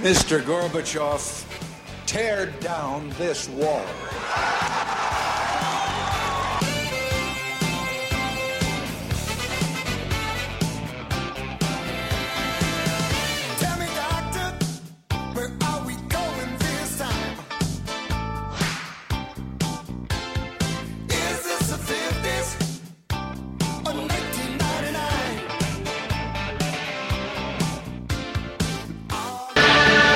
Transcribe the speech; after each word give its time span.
Mr. 0.00 0.40
Gorbachev, 0.40 1.44
tear 2.06 2.46
down 2.46 3.10
this 3.18 3.50
wall. 3.50 3.84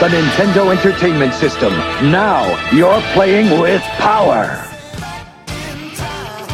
The 0.05 0.11
Nintendo 0.11 0.71
Entertainment 0.71 1.33
System. 1.33 1.73
Now 2.13 2.45
you're 2.73 3.01
playing 3.15 3.59
with 3.59 3.81
power. 3.97 4.43
In 4.43 5.95
time. 5.97 6.47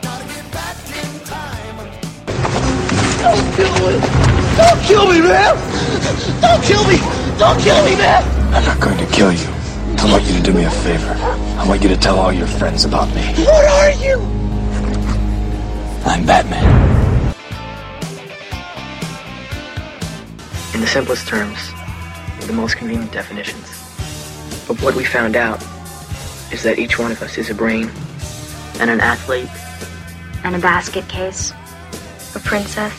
Gotta 0.00 0.26
get 0.28 0.52
back 0.52 0.76
in 0.94 1.10
time. 1.24 1.76
Don't 3.18 3.46
kill 3.56 3.74
me! 3.82 3.98
Don't 4.56 4.80
kill 4.84 5.06
me, 5.12 5.20
man! 5.22 5.56
Don't 6.40 6.62
kill 6.62 6.84
me! 6.86 6.98
Don't 7.36 7.58
kill 7.60 7.84
me, 7.84 7.96
man! 7.96 8.54
I'm 8.54 8.64
not 8.64 8.80
going 8.80 8.98
to 8.98 9.06
kill 9.06 9.32
you. 9.32 9.48
I 9.98 10.08
want 10.08 10.22
you 10.26 10.36
to 10.36 10.40
do 10.40 10.52
me 10.52 10.62
a 10.66 10.70
favor. 10.70 11.16
I 11.58 11.66
want 11.66 11.82
you 11.82 11.88
to 11.88 11.96
tell 11.96 12.20
all 12.20 12.32
your 12.32 12.46
friends 12.46 12.84
about 12.84 13.08
me. 13.12 13.22
What 13.42 13.66
are 13.66 13.90
you? 13.90 14.20
I'm 16.06 16.24
Batman. 16.24 16.87
In 20.74 20.80
the 20.80 20.86
simplest 20.86 21.26
terms, 21.26 21.58
with 22.36 22.46
the 22.46 22.52
most 22.52 22.76
convenient 22.76 23.12
definitions. 23.12 23.66
But 24.66 24.80
what 24.82 24.94
we 24.94 25.04
found 25.04 25.34
out 25.34 25.62
is 26.52 26.62
that 26.62 26.78
each 26.78 26.98
one 26.98 27.10
of 27.10 27.22
us 27.22 27.38
is 27.38 27.50
a 27.50 27.54
brain 27.54 27.90
and 28.80 28.90
an 28.90 29.00
athlete 29.00 29.48
and 30.44 30.54
a 30.54 30.58
basket 30.58 31.08
case, 31.08 31.52
a 32.34 32.38
princess. 32.40 32.92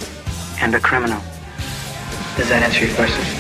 and 0.61 0.75
a 0.75 0.79
criminal. 0.79 1.21
Does 2.35 2.49
that 2.49 2.63
answer 2.63 2.85
your 2.85 2.95
question? 2.95 3.38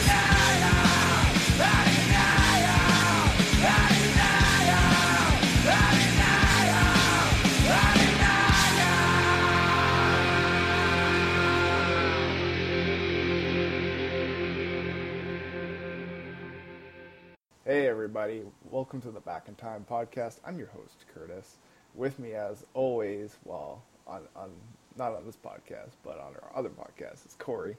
Everybody, 18.19 18.45
welcome 18.69 18.99
to 18.99 19.11
the 19.11 19.19
Back 19.21 19.47
in 19.47 19.55
Time 19.55 19.85
podcast. 19.89 20.39
I'm 20.43 20.57
your 20.57 20.67
host 20.67 21.05
Curtis. 21.13 21.55
With 21.95 22.19
me 22.19 22.33
as 22.33 22.65
always, 22.73 23.37
well, 23.45 23.81
on, 24.05 24.23
on 24.35 24.49
not 24.97 25.15
on 25.15 25.25
this 25.25 25.37
podcast, 25.37 25.91
but 26.03 26.19
on 26.19 26.33
our 26.35 26.51
other 26.53 26.67
podcast 26.67 27.25
is 27.25 27.37
Corey. 27.39 27.77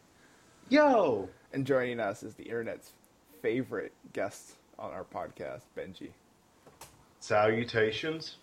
Yo! 0.70 1.28
And 1.52 1.66
joining 1.66 2.00
us 2.00 2.22
is 2.22 2.36
the 2.36 2.44
internet's 2.44 2.92
favorite 3.42 3.92
guest 4.14 4.52
on 4.78 4.92
our 4.92 5.04
podcast, 5.04 5.64
Benji. 5.76 6.08
Salutations. 7.18 8.36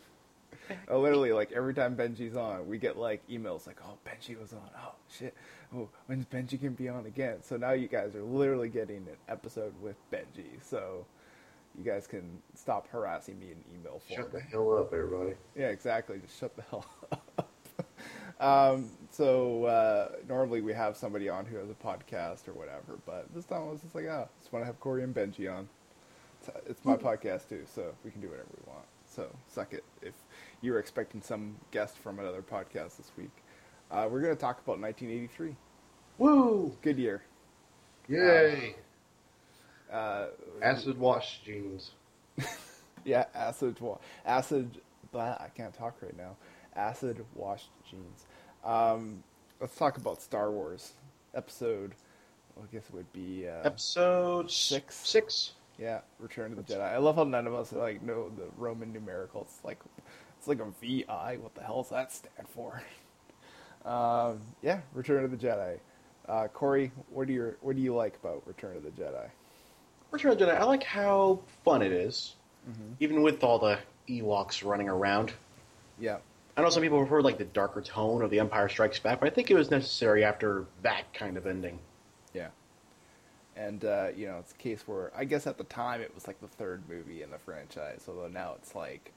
Uh, 0.91 0.99
literally, 0.99 1.31
like 1.31 1.51
every 1.51 1.73
time 1.73 1.95
Benji's 1.95 2.35
on, 2.35 2.67
we 2.67 2.77
get 2.77 2.95
like 2.95 3.27
emails 3.27 3.65
like, 3.65 3.77
"Oh, 3.83 3.97
Benji 4.05 4.39
was 4.39 4.53
on. 4.53 4.69
Oh 4.77 4.91
shit. 5.09 5.33
Oh, 5.75 5.89
when's 6.05 6.25
Benji 6.25 6.61
gonna 6.61 6.71
be 6.71 6.89
on 6.89 7.07
again?" 7.07 7.37
So 7.41 7.57
now 7.57 7.71
you 7.71 7.87
guys 7.87 8.15
are 8.15 8.21
literally 8.21 8.69
getting 8.69 8.97
an 8.97 9.17
episode 9.27 9.73
with 9.81 9.95
Benji. 10.11 10.61
So 10.61 11.05
you 11.77 11.83
guys 11.83 12.07
can 12.07 12.41
stop 12.55 12.87
harassing 12.89 13.39
me 13.39 13.47
in 13.51 13.77
email 13.77 14.01
form. 14.07 14.21
Shut 14.21 14.31
the 14.31 14.39
hell 14.39 14.77
up, 14.77 14.93
everybody. 14.93 15.33
Yeah, 15.55 15.67
exactly. 15.67 16.19
Just 16.19 16.39
shut 16.39 16.55
the 16.55 16.63
hell 16.63 16.85
up. 17.11 17.49
um, 18.39 18.89
so 19.11 19.65
uh, 19.65 20.09
normally 20.27 20.61
we 20.61 20.73
have 20.73 20.97
somebody 20.97 21.29
on 21.29 21.45
who 21.45 21.57
has 21.57 21.69
a 21.69 21.73
podcast 21.73 22.47
or 22.47 22.53
whatever, 22.53 22.99
but 23.05 23.27
this 23.35 23.45
time 23.45 23.61
I 23.61 23.71
was 23.71 23.81
just 23.81 23.93
like, 23.93 24.05
oh, 24.05 24.27
just 24.39 24.51
want 24.51 24.63
to 24.63 24.67
have 24.67 24.79
Corey 24.79 25.03
and 25.03 25.13
Benji 25.13 25.51
on. 25.53 25.69
It's, 26.41 26.49
it's 26.67 26.85
my 26.85 26.95
podcast 26.95 27.49
too, 27.49 27.63
so 27.73 27.93
we 28.03 28.11
can 28.11 28.21
do 28.21 28.29
whatever 28.29 28.49
we 28.55 28.71
want. 28.71 28.85
So 29.05 29.27
suck 29.47 29.73
it 29.73 29.83
if 30.01 30.13
you 30.61 30.71
were 30.71 30.79
expecting 30.79 31.21
some 31.21 31.55
guest 31.71 31.97
from 31.97 32.19
another 32.19 32.41
podcast 32.41 32.97
this 32.97 33.11
week. 33.17 33.31
Uh, 33.89 34.07
we're 34.11 34.21
going 34.21 34.35
to 34.35 34.39
talk 34.39 34.59
about 34.59 34.79
1983. 34.79 35.55
Woo! 36.17 36.75
Good 36.81 36.97
year. 36.97 37.23
Yay! 38.07 38.75
Uh, 39.91 40.27
Acid 40.61 40.97
wash 40.99 41.41
jeans. 41.45 41.91
Yeah, 43.05 43.23
acid 43.33 43.79
wa- 43.79 43.99
acid. 44.25 44.81
Blah, 45.13 45.37
I 45.39 45.47
can't 45.55 45.73
talk 45.73 45.95
right 46.01 46.17
now. 46.17 46.35
Acid 46.75 47.23
washed 47.35 47.69
jeans. 47.89 48.25
Um, 48.65 49.23
let's 49.61 49.77
talk 49.77 49.95
about 49.97 50.21
Star 50.21 50.51
Wars 50.51 50.91
episode. 51.33 51.93
well, 52.55 52.65
I 52.69 52.73
guess 52.75 52.83
it 52.89 52.93
would 52.93 53.13
be 53.13 53.47
uh, 53.47 53.61
Episode 53.63 54.51
Six. 54.51 54.95
Six. 55.07 55.51
yeah, 55.79 56.01
Return 56.19 56.51
of 56.51 56.57
the 56.67 56.73
Jedi. 56.73 56.81
I 56.81 56.97
love 56.97 57.15
how 57.15 57.23
none 57.23 57.47
of 57.47 57.53
us 57.53 57.71
like 57.71 58.01
know 58.03 58.29
the 58.35 58.43
Roman 58.57 58.91
numericals. 58.91 59.43
It's 59.55 59.63
like 59.63 59.79
it's 60.37 60.47
like 60.49 60.59
a 60.59 60.65
VI. 60.81 61.37
What 61.39 61.55
the 61.55 61.61
hell 61.63 61.83
does 61.83 61.91
that 61.91 62.11
stand 62.11 62.49
for? 62.49 62.81
um, 63.85 64.41
yeah, 64.61 64.81
Return 64.93 65.23
of 65.23 65.31
the 65.31 65.37
Jedi. 65.37 65.79
Uh, 66.27 66.47
Corey, 66.49 66.91
what 67.09 67.27
do 67.27 67.31
you 67.33 67.55
what 67.61 67.77
do 67.77 67.81
you 67.81 67.95
like 67.95 68.15
about 68.21 68.45
Return 68.45 68.75
of 68.75 68.83
the 68.83 68.89
Jedi? 68.91 69.29
Return 70.11 70.31
of 70.31 70.39
the 70.39 70.45
Jedi. 70.45 70.59
I 70.59 70.63
like 70.63 70.83
how 70.83 71.39
fun 71.63 71.81
it 71.81 71.91
is, 71.91 72.35
even 72.99 73.21
with 73.21 73.43
all 73.43 73.59
the 73.59 73.79
Ewoks 74.09 74.63
running 74.63 74.89
around. 74.89 75.33
Yeah, 75.99 76.17
I 76.57 76.61
know 76.61 76.69
some 76.71 76.81
people 76.81 76.99
prefer 76.99 77.21
like 77.21 77.37
the 77.37 77.45
darker 77.45 77.81
tone 77.81 78.23
of 78.23 78.31
The 78.31 78.39
Empire 78.39 78.67
Strikes 78.67 78.99
Back, 78.99 79.19
but 79.19 79.27
I 79.27 79.29
think 79.29 79.51
it 79.51 79.53
was 79.53 79.69
necessary 79.69 80.23
after 80.23 80.65
that 80.81 81.13
kind 81.13 81.37
of 81.37 81.45
ending. 81.45 81.77
Yeah. 82.33 82.47
And 83.55 83.85
uh, 83.85 84.07
you 84.15 84.27
know, 84.27 84.37
it's 84.39 84.53
a 84.53 84.55
case 84.55 84.87
where 84.87 85.11
I 85.15 85.23
guess 85.25 85.45
at 85.45 85.57
the 85.59 85.63
time 85.65 86.01
it 86.01 86.13
was 86.15 86.25
like 86.25 86.39
the 86.41 86.47
third 86.47 86.81
movie 86.89 87.21
in 87.21 87.29
the 87.29 87.37
franchise, 87.37 88.05
although 88.07 88.27
now 88.27 88.55
it's 88.57 88.73
like, 88.73 89.13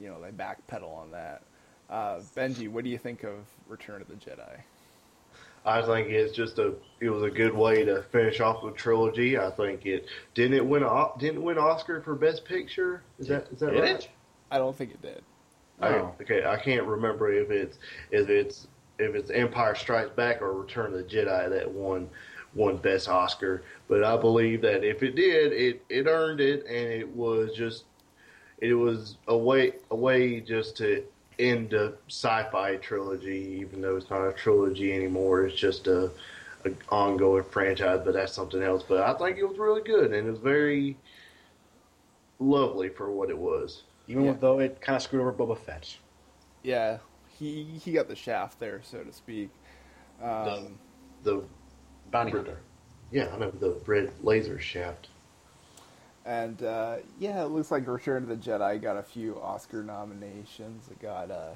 you 0.00 0.08
know, 0.08 0.20
they 0.20 0.30
backpedal 0.30 0.96
on 0.96 1.12
that. 1.12 1.42
Uh, 1.88 2.20
Benji, 2.36 2.68
what 2.68 2.84
do 2.84 2.90
you 2.90 2.98
think 2.98 3.22
of 3.22 3.34
Return 3.68 4.00
of 4.00 4.08
the 4.08 4.14
Jedi? 4.14 4.60
I 5.64 5.82
think 5.82 6.08
it's 6.08 6.34
just 6.34 6.58
a 6.58 6.74
it 7.00 7.10
was 7.10 7.22
a 7.22 7.30
good 7.30 7.54
way 7.54 7.84
to 7.84 8.02
finish 8.10 8.40
off 8.40 8.62
the 8.62 8.72
trilogy. 8.72 9.38
I 9.38 9.50
think 9.50 9.86
it 9.86 10.06
didn't 10.34 10.56
it 10.56 10.66
win 10.66 10.82
a 10.82 11.08
didn't 11.18 11.36
it 11.38 11.42
win 11.42 11.58
Oscar 11.58 12.00
for 12.02 12.14
Best 12.14 12.44
Picture. 12.44 13.02
Is 13.18 13.28
that 13.28 13.48
is 13.52 13.60
that 13.60 13.70
Did 13.72 13.80
right? 13.80 13.90
it? 13.90 14.08
I 14.50 14.58
don't 14.58 14.76
think 14.76 14.92
it 14.92 15.02
did. 15.02 15.22
I, 15.80 15.88
Oh. 15.94 16.14
okay, 16.20 16.44
I 16.44 16.56
can't 16.56 16.86
remember 16.86 17.32
if 17.32 17.50
it's 17.50 17.78
if 18.10 18.28
it's 18.28 18.66
if 18.98 19.14
it's 19.14 19.30
Empire 19.30 19.74
Strikes 19.74 20.10
Back 20.10 20.42
or 20.42 20.52
Return 20.52 20.86
of 20.86 20.98
the 20.98 21.04
Jedi 21.04 21.48
that 21.50 21.70
won 21.70 22.08
won 22.54 22.76
Best 22.76 23.08
Oscar, 23.08 23.62
but 23.88 24.04
I 24.04 24.16
believe 24.16 24.60
that 24.62 24.84
if 24.84 25.02
it 25.02 25.14
did, 25.14 25.52
it 25.52 25.82
it 25.88 26.06
earned 26.06 26.40
it, 26.40 26.66
and 26.66 26.92
it 26.92 27.08
was 27.08 27.52
just 27.54 27.84
it 28.58 28.74
was 28.74 29.16
a 29.28 29.36
way 29.36 29.74
a 29.90 29.96
way 29.96 30.40
just 30.40 30.76
to 30.78 31.04
end 31.42 31.70
the 31.70 31.94
sci-fi 32.08 32.76
trilogy, 32.76 33.58
even 33.60 33.80
though 33.80 33.96
it's 33.96 34.10
not 34.10 34.26
a 34.26 34.32
trilogy 34.32 34.92
anymore. 34.92 35.46
It's 35.46 35.58
just 35.58 35.86
a, 35.86 36.10
a 36.64 36.70
ongoing 36.90 37.44
franchise, 37.44 38.00
but 38.04 38.14
that's 38.14 38.32
something 38.32 38.62
else. 38.62 38.82
But 38.88 39.02
I 39.02 39.14
think 39.14 39.38
it 39.38 39.44
was 39.44 39.58
really 39.58 39.82
good, 39.82 40.12
and 40.12 40.26
it 40.26 40.30
was 40.30 40.38
very 40.40 40.96
lovely 42.38 42.88
for 42.88 43.10
what 43.10 43.30
it 43.30 43.38
was. 43.38 43.82
Even 44.08 44.24
Yeah. 44.24 44.32
though 44.40 44.58
it 44.58 44.80
kind 44.80 44.96
of 44.96 45.02
screwed 45.02 45.22
over 45.22 45.32
Boba 45.32 45.56
Fett. 45.58 45.96
Yeah, 46.62 46.98
he 47.38 47.64
he 47.64 47.92
got 47.92 48.08
the 48.08 48.16
shaft 48.16 48.58
there, 48.60 48.80
so 48.82 49.02
to 49.02 49.12
speak. 49.12 49.50
Um, 50.22 50.78
The 51.24 51.42
Bounty 52.10 52.32
Hunter. 52.32 52.58
Yeah, 53.10 53.28
I 53.34 53.38
know 53.38 53.50
the 53.50 53.76
red 53.86 54.10
laser 54.22 54.58
shaft. 54.58 55.08
And 56.24 56.62
uh, 56.62 56.96
yeah, 57.18 57.42
it 57.42 57.48
looks 57.48 57.70
like 57.70 57.86
Return 57.86 58.24
of 58.24 58.28
the 58.28 58.36
Jedi 58.36 58.80
got 58.80 58.96
a 58.96 59.02
few 59.02 59.40
Oscar 59.40 59.82
nominations. 59.82 60.88
It 60.90 61.00
got 61.00 61.30
uh, 61.30 61.50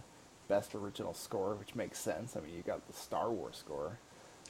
Best 0.49 0.75
Original 0.75 1.15
Score, 1.15 1.55
which 1.55 1.75
makes 1.75 1.99
sense. 1.99 2.37
I 2.37 2.41
mean, 2.41 2.55
you 2.57 2.63
got 2.63 2.87
the 2.87 2.93
Star 2.93 3.31
Wars 3.31 3.57
score. 3.57 3.99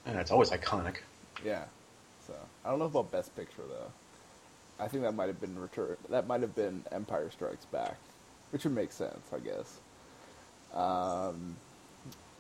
And 0.05 0.19
it's 0.19 0.31
always 0.31 0.51
iconic. 0.51 0.97
Yeah. 1.45 1.65
So 2.27 2.35
I 2.65 2.71
don't 2.71 2.79
know 2.79 2.87
about 2.87 3.13
Best 3.13 3.35
Picture 3.37 3.63
though. 3.69 3.93
I 4.83 4.89
think 4.89 5.05
that 5.05 5.13
might 5.13 5.29
have 5.29 5.41
been 5.41 5.59
Return. 5.59 5.97
That 6.11 6.27
might 6.27 6.43
have 6.43 6.55
been 6.55 6.83
Empire 6.93 7.31
Strikes 7.31 7.65
Back, 7.67 7.97
which 8.51 8.65
would 8.65 8.75
make 8.75 8.93
sense, 8.93 9.27
I 9.35 9.39
guess. 9.39 9.79
Um, 10.75 11.57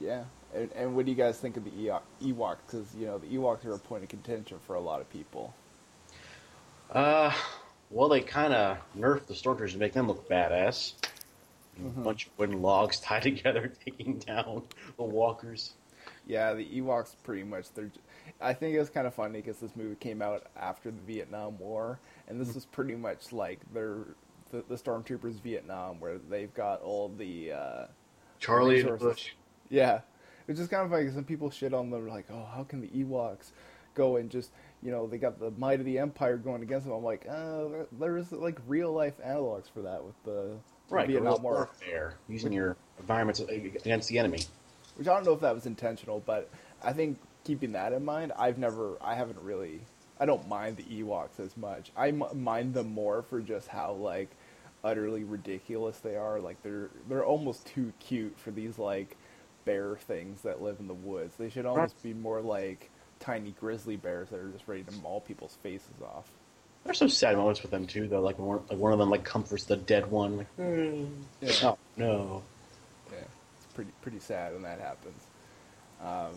yeah. 0.00 0.24
And, 0.54 0.70
and 0.72 0.96
what 0.96 1.06
do 1.06 1.10
you 1.10 1.16
guys 1.16 1.38
think 1.38 1.56
of 1.56 1.64
the 1.64 1.70
Ewok- 1.70 2.02
Ewoks? 2.22 2.58
Because 2.66 2.94
you 2.94 3.06
know 3.06 3.18
the 3.18 3.26
Ewoks 3.26 3.64
are 3.64 3.74
a 3.74 3.78
point 3.78 4.02
of 4.02 4.08
contention 4.08 4.58
for 4.66 4.74
a 4.74 4.80
lot 4.80 5.00
of 5.00 5.10
people. 5.10 5.54
Uh, 6.90 7.32
well, 7.90 8.08
they 8.08 8.20
kind 8.20 8.52
of 8.52 8.78
nerfed 8.96 9.26
the 9.26 9.34
stormtroopers 9.34 9.72
to 9.72 9.78
make 9.78 9.92
them 9.92 10.08
look 10.08 10.28
badass. 10.28 10.94
A 11.78 12.00
bunch 12.00 12.26
of 12.26 12.38
wooden 12.38 12.62
logs 12.62 13.00
tied 13.00 13.22
together, 13.22 13.70
taking 13.84 14.18
down 14.18 14.62
the 14.96 15.04
walkers. 15.04 15.74
Yeah, 16.26 16.54
the 16.54 16.64
Ewoks 16.64 17.14
pretty 17.22 17.44
much. 17.44 17.72
They're. 17.74 17.90
I 18.40 18.54
think 18.54 18.74
it 18.74 18.78
was 18.78 18.90
kind 18.90 19.06
of 19.06 19.14
funny 19.14 19.40
because 19.40 19.58
this 19.58 19.76
movie 19.76 19.94
came 19.96 20.22
out 20.22 20.46
after 20.56 20.90
the 20.90 21.00
Vietnam 21.00 21.58
War, 21.58 21.98
and 22.28 22.40
this 22.40 22.54
was 22.54 22.64
pretty 22.64 22.94
much 22.94 23.32
like 23.32 23.60
their 23.72 23.98
the, 24.50 24.64
the 24.68 24.74
stormtroopers 24.74 25.40
Vietnam, 25.42 26.00
where 26.00 26.18
they've 26.18 26.52
got 26.54 26.80
all 26.82 27.08
the 27.08 27.52
uh, 27.52 27.86
Charlie 28.38 28.80
and. 28.80 28.98
Bush. 28.98 29.32
Yeah, 29.68 30.00
it's 30.48 30.58
just 30.58 30.70
kind 30.70 30.84
of 30.84 30.92
like 30.92 31.10
some 31.10 31.24
people 31.24 31.50
shit 31.50 31.74
on 31.74 31.90
them, 31.90 32.08
like, 32.08 32.26
oh, 32.30 32.46
how 32.54 32.64
can 32.64 32.80
the 32.80 32.88
Ewoks 32.88 33.50
go 33.94 34.16
and 34.16 34.30
just, 34.30 34.50
you 34.82 34.90
know, 34.90 35.06
they 35.06 35.18
got 35.18 35.38
the 35.40 35.50
might 35.52 35.80
of 35.80 35.86
the 35.86 35.98
Empire 35.98 36.36
going 36.36 36.62
against 36.62 36.86
them. 36.86 36.94
I'm 36.94 37.04
like, 37.04 37.26
uh, 37.28 37.68
there- 37.68 37.86
there 37.92 38.16
is 38.16 38.30
like 38.32 38.58
real 38.66 38.92
life 38.92 39.14
analogs 39.24 39.70
for 39.70 39.82
that 39.82 40.04
with 40.04 40.14
the 40.24 40.56
Right, 40.88 41.08
Vietnam 41.08 41.42
War, 41.42 41.54
warfare, 41.54 42.14
using 42.28 42.52
your 42.52 42.76
environment 43.00 43.40
against 43.48 44.08
the 44.08 44.18
enemy. 44.18 44.40
which 44.96 45.08
I 45.08 45.14
don't 45.14 45.24
know 45.26 45.32
if 45.32 45.40
that 45.40 45.54
was 45.54 45.66
intentional, 45.66 46.20
but 46.24 46.48
I 46.82 46.92
think 46.92 47.18
keeping 47.44 47.72
that 47.72 47.92
in 47.92 48.04
mind, 48.04 48.32
I've 48.38 48.56
never, 48.58 48.96
I 49.00 49.14
haven't 49.14 49.40
really, 49.40 49.80
I 50.20 50.26
don't 50.26 50.46
mind 50.48 50.76
the 50.76 50.84
Ewoks 50.84 51.38
as 51.40 51.56
much. 51.56 51.90
I 51.96 52.08
m- 52.08 52.24
mind 52.42 52.74
them 52.74 52.92
more 52.92 53.22
for 53.22 53.40
just 53.40 53.68
how 53.68 53.92
like 53.92 54.30
utterly 54.84 55.24
ridiculous 55.24 55.98
they 55.98 56.14
are. 56.16 56.38
Like 56.40 56.62
they're 56.62 56.90
they're 57.08 57.24
almost 57.24 57.66
too 57.66 57.92
cute 57.98 58.38
for 58.38 58.50
these 58.52 58.78
like 58.78 59.16
bear 59.64 59.96
things 59.96 60.42
that 60.42 60.62
live 60.62 60.78
in 60.78 60.86
the 60.86 60.94
woods. 60.94 61.34
They 61.36 61.50
should 61.50 61.66
almost 61.66 62.00
be 62.02 62.14
more 62.14 62.40
like 62.40 62.90
tiny 63.20 63.54
grizzly 63.60 63.96
bears 63.96 64.28
that 64.30 64.38
are 64.38 64.48
just 64.50 64.66
ready 64.68 64.82
to 64.84 64.92
maul 64.92 65.20
people's 65.20 65.56
faces 65.62 65.88
off. 66.02 66.28
There's 66.84 66.98
some 66.98 67.08
sad 67.08 67.36
moments 67.36 67.62
with 67.62 67.70
them 67.72 67.86
too, 67.86 68.06
though. 68.06 68.20
Like 68.20 68.38
one, 68.38 68.60
like 68.70 68.78
one 68.78 68.92
of 68.92 68.98
them 68.98 69.10
like 69.10 69.24
comforts 69.24 69.64
the 69.64 69.76
dead 69.76 70.10
one. 70.10 70.36
Like, 70.38 70.54
"Hmm, 70.56 71.04
Yeah. 71.40 71.52
oh 71.64 71.78
no. 71.96 72.42
Yeah, 73.10 73.18
it's 73.18 73.74
pretty 73.74 73.90
pretty 74.02 74.20
sad 74.20 74.52
when 74.52 74.62
that 74.62 74.78
happens. 74.80 75.20
Um, 76.00 76.32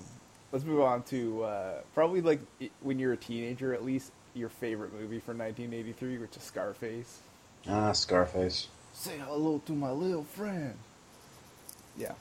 let's 0.51 0.65
move 0.65 0.81
on 0.81 1.03
to 1.03 1.43
uh, 1.43 1.73
probably 1.93 2.21
like 2.21 2.39
i- 2.61 2.69
when 2.81 2.97
you're 2.97 3.13
a 3.13 3.17
teenager, 3.17 3.73
at 3.73 3.83
least 3.85 4.11
your 4.33 4.49
favorite 4.49 4.93
movie 4.93 5.19
from 5.19 5.37
1983, 5.37 6.17
which 6.17 6.35
is 6.37 6.43
Scarface. 6.43 7.19
Ah, 7.67 7.91
Scarface. 7.91 8.67
Say 8.93 9.17
hello 9.19 9.61
to 9.65 9.73
my 9.73 9.91
little 9.91 10.23
friend. 10.23 10.73
Yeah, 11.97 12.13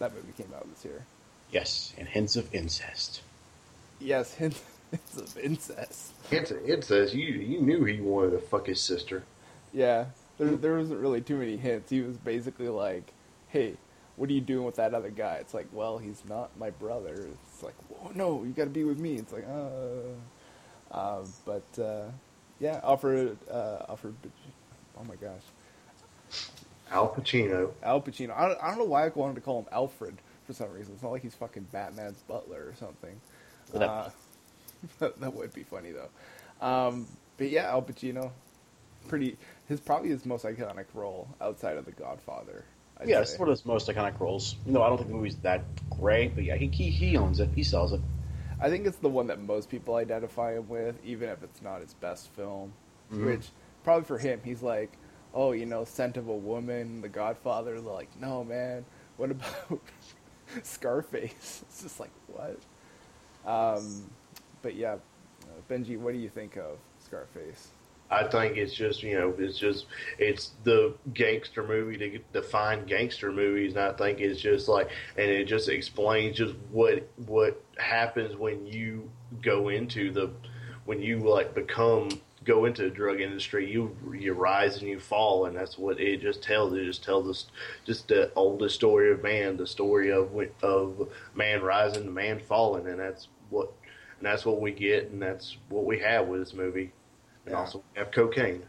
that 0.00 0.12
movie 0.14 0.32
came 0.36 0.52
out 0.56 0.66
this 0.74 0.84
year. 0.84 1.04
Yes, 1.52 1.92
and 1.98 2.08
hints 2.08 2.34
of 2.36 2.52
incest. 2.54 3.20
Yes, 4.00 4.34
hints 4.36 4.62
hints 4.90 5.16
of 5.16 5.38
incest. 5.38 6.12
It, 6.30 6.50
it 6.50 6.84
says 6.84 7.14
you 7.14 7.26
you 7.26 7.60
knew 7.60 7.84
he 7.84 8.00
wanted 8.00 8.32
to 8.32 8.38
fuck 8.38 8.66
his 8.66 8.80
sister. 8.80 9.22
Yeah, 9.72 10.06
there 10.38 10.50
there 10.50 10.78
wasn't 10.78 11.00
really 11.00 11.20
too 11.20 11.36
many 11.36 11.56
hints. 11.56 11.90
He 11.90 12.00
was 12.00 12.16
basically 12.16 12.68
like, 12.68 13.12
"Hey, 13.48 13.74
what 14.16 14.30
are 14.30 14.32
you 14.32 14.40
doing 14.40 14.64
with 14.64 14.76
that 14.76 14.94
other 14.94 15.10
guy?" 15.10 15.36
It's 15.36 15.54
like, 15.54 15.68
"Well, 15.72 15.98
he's 15.98 16.22
not 16.28 16.50
my 16.58 16.70
brother." 16.70 17.28
It's 17.52 17.62
like, 17.62 17.74
"Whoa, 17.88 18.10
no, 18.14 18.42
you 18.44 18.50
got 18.50 18.64
to 18.64 18.70
be 18.70 18.84
with 18.84 18.98
me." 18.98 19.16
It's 19.16 19.32
like, 19.32 19.46
uh, 19.48 20.94
uh 20.94 21.24
but 21.44 21.82
uh, 21.82 22.10
yeah, 22.58 22.80
Alfred, 22.82 23.36
uh, 23.50 23.86
Alfred, 23.88 24.14
oh 24.98 25.04
my 25.04 25.16
gosh, 25.16 25.42
Al 26.90 27.08
Pacino. 27.08 27.70
Al 27.82 28.00
Pacino. 28.00 28.36
I 28.36 28.48
don't, 28.48 28.62
I 28.62 28.68
don't 28.68 28.78
know 28.78 28.84
why 28.84 29.06
I 29.06 29.08
wanted 29.14 29.36
to 29.36 29.40
call 29.40 29.60
him 29.60 29.66
Alfred 29.72 30.16
for 30.46 30.52
some 30.52 30.70
reason. 30.72 30.94
It's 30.94 31.02
not 31.02 31.12
like 31.12 31.22
he's 31.22 31.34
fucking 31.34 31.68
Batman's 31.72 32.20
butler 32.26 32.64
or 32.66 32.74
something. 32.78 33.20
That- 33.72 33.88
Uh, 33.88 34.10
that, 35.20 35.34
would 35.34 35.52
be 35.52 35.62
funny 35.62 35.90
though. 35.92 36.08
Um, 36.66 37.06
but 37.36 37.50
yeah, 37.50 37.68
Al 37.70 37.82
Pacino, 37.82 38.30
pretty. 39.08 39.36
His 39.68 39.80
probably 39.80 40.08
his 40.10 40.24
most 40.26 40.44
iconic 40.44 40.86
role 40.94 41.28
outside 41.40 41.76
of 41.76 41.84
The 41.84 41.92
Godfather. 41.92 42.64
I'd 42.98 43.08
yeah, 43.08 43.20
it's 43.20 43.38
one 43.38 43.48
of 43.48 43.52
his 43.52 43.64
most 43.64 43.88
iconic 43.88 44.18
roles. 44.20 44.56
You 44.66 44.72
know, 44.72 44.82
I 44.82 44.88
don't 44.88 44.98
think 44.98 45.08
the 45.10 45.14
movie's 45.16 45.36
that 45.36 45.62
great, 45.90 46.34
but 46.34 46.44
yeah, 46.44 46.56
he 46.56 46.66
he, 46.68 46.90
he 46.90 47.16
owns 47.16 47.40
it. 47.40 47.48
He 47.54 47.62
sells 47.62 47.92
it. 47.92 48.00
I 48.60 48.68
think 48.68 48.86
it's 48.86 48.98
the 48.98 49.08
one 49.08 49.26
that 49.28 49.40
most 49.40 49.70
people 49.70 49.94
identify 49.94 50.54
him 50.54 50.68
with, 50.68 50.96
even 51.04 51.28
if 51.30 51.42
it's 51.42 51.62
not 51.62 51.80
his 51.80 51.94
best 51.94 52.28
film. 52.30 52.72
Mhm. 53.12 53.24
Which 53.26 53.48
probably 53.84 54.04
for 54.04 54.18
him, 54.18 54.40
he's 54.44 54.62
like, 54.62 54.92
oh, 55.32 55.52
you 55.52 55.64
know, 55.66 55.84
Scent 55.84 56.16
of 56.18 56.28
a 56.28 56.36
Woman, 56.36 57.00
The 57.00 57.08
Godfather. 57.08 57.72
They're 57.80 57.92
like, 57.92 58.08
no, 58.20 58.44
man. 58.44 58.84
What 59.16 59.30
about 59.30 59.80
Scarface? 60.62 61.62
It's 61.68 61.82
just 61.82 62.00
like 62.00 62.10
what? 62.26 62.58
Um, 63.46 64.10
but 64.62 64.74
yeah, 64.74 64.96
Benji, 65.68 65.98
what 65.98 66.12
do 66.12 66.18
you 66.18 66.28
think 66.28 66.56
of 66.56 66.78
Scarface? 66.98 67.68
I 68.12 68.24
think 68.24 68.56
it's 68.56 68.74
just 68.74 69.02
you 69.04 69.16
know 69.16 69.32
it's 69.38 69.56
just 69.56 69.86
it's 70.18 70.52
the 70.64 70.94
gangster 71.14 71.62
movie 71.62 71.96
to 71.98 72.18
define 72.32 72.84
gangster 72.86 73.30
movies, 73.30 73.74
and 73.74 73.82
I 73.82 73.92
think 73.92 74.20
it's 74.20 74.40
just 74.40 74.68
like 74.68 74.90
and 75.16 75.30
it 75.30 75.44
just 75.44 75.68
explains 75.68 76.36
just 76.36 76.54
what 76.72 77.08
what 77.26 77.62
happens 77.78 78.36
when 78.36 78.66
you 78.66 79.08
go 79.42 79.68
into 79.68 80.10
the 80.10 80.30
when 80.86 81.00
you 81.00 81.18
like 81.18 81.54
become 81.54 82.08
go 82.44 82.64
into 82.64 82.82
the 82.82 82.90
drug 82.90 83.20
industry 83.20 83.70
you 83.70 83.94
you 84.18 84.32
rise 84.32 84.78
and 84.78 84.88
you 84.88 84.98
fall 84.98 85.44
and 85.44 85.54
that's 85.56 85.76
what 85.78 86.00
it 86.00 86.20
just 86.22 86.42
tells. 86.42 86.72
It 86.72 86.84
just 86.84 87.04
tells 87.04 87.28
us 87.28 87.46
just 87.84 88.08
the 88.08 88.32
oldest 88.34 88.74
story 88.74 89.12
of 89.12 89.22
man 89.22 89.56
the 89.58 89.66
story 89.66 90.10
of 90.10 90.30
of 90.62 91.08
man 91.34 91.60
rising 91.62 92.04
and 92.04 92.14
man 92.14 92.38
falling 92.38 92.86
and 92.86 92.98
that's 92.98 93.28
what 93.50 93.70
and 94.18 94.26
that's 94.26 94.46
what 94.46 94.60
we 94.60 94.70
get 94.72 95.10
and 95.10 95.20
that's 95.20 95.58
what 95.68 95.84
we 95.84 95.98
have 95.98 96.28
with 96.28 96.40
this 96.40 96.54
movie. 96.54 96.92
And 97.44 97.52
Yeah. 97.52 97.58
also 97.60 97.78
we 97.94 97.98
have 97.98 98.10
cocaine. 98.10 98.62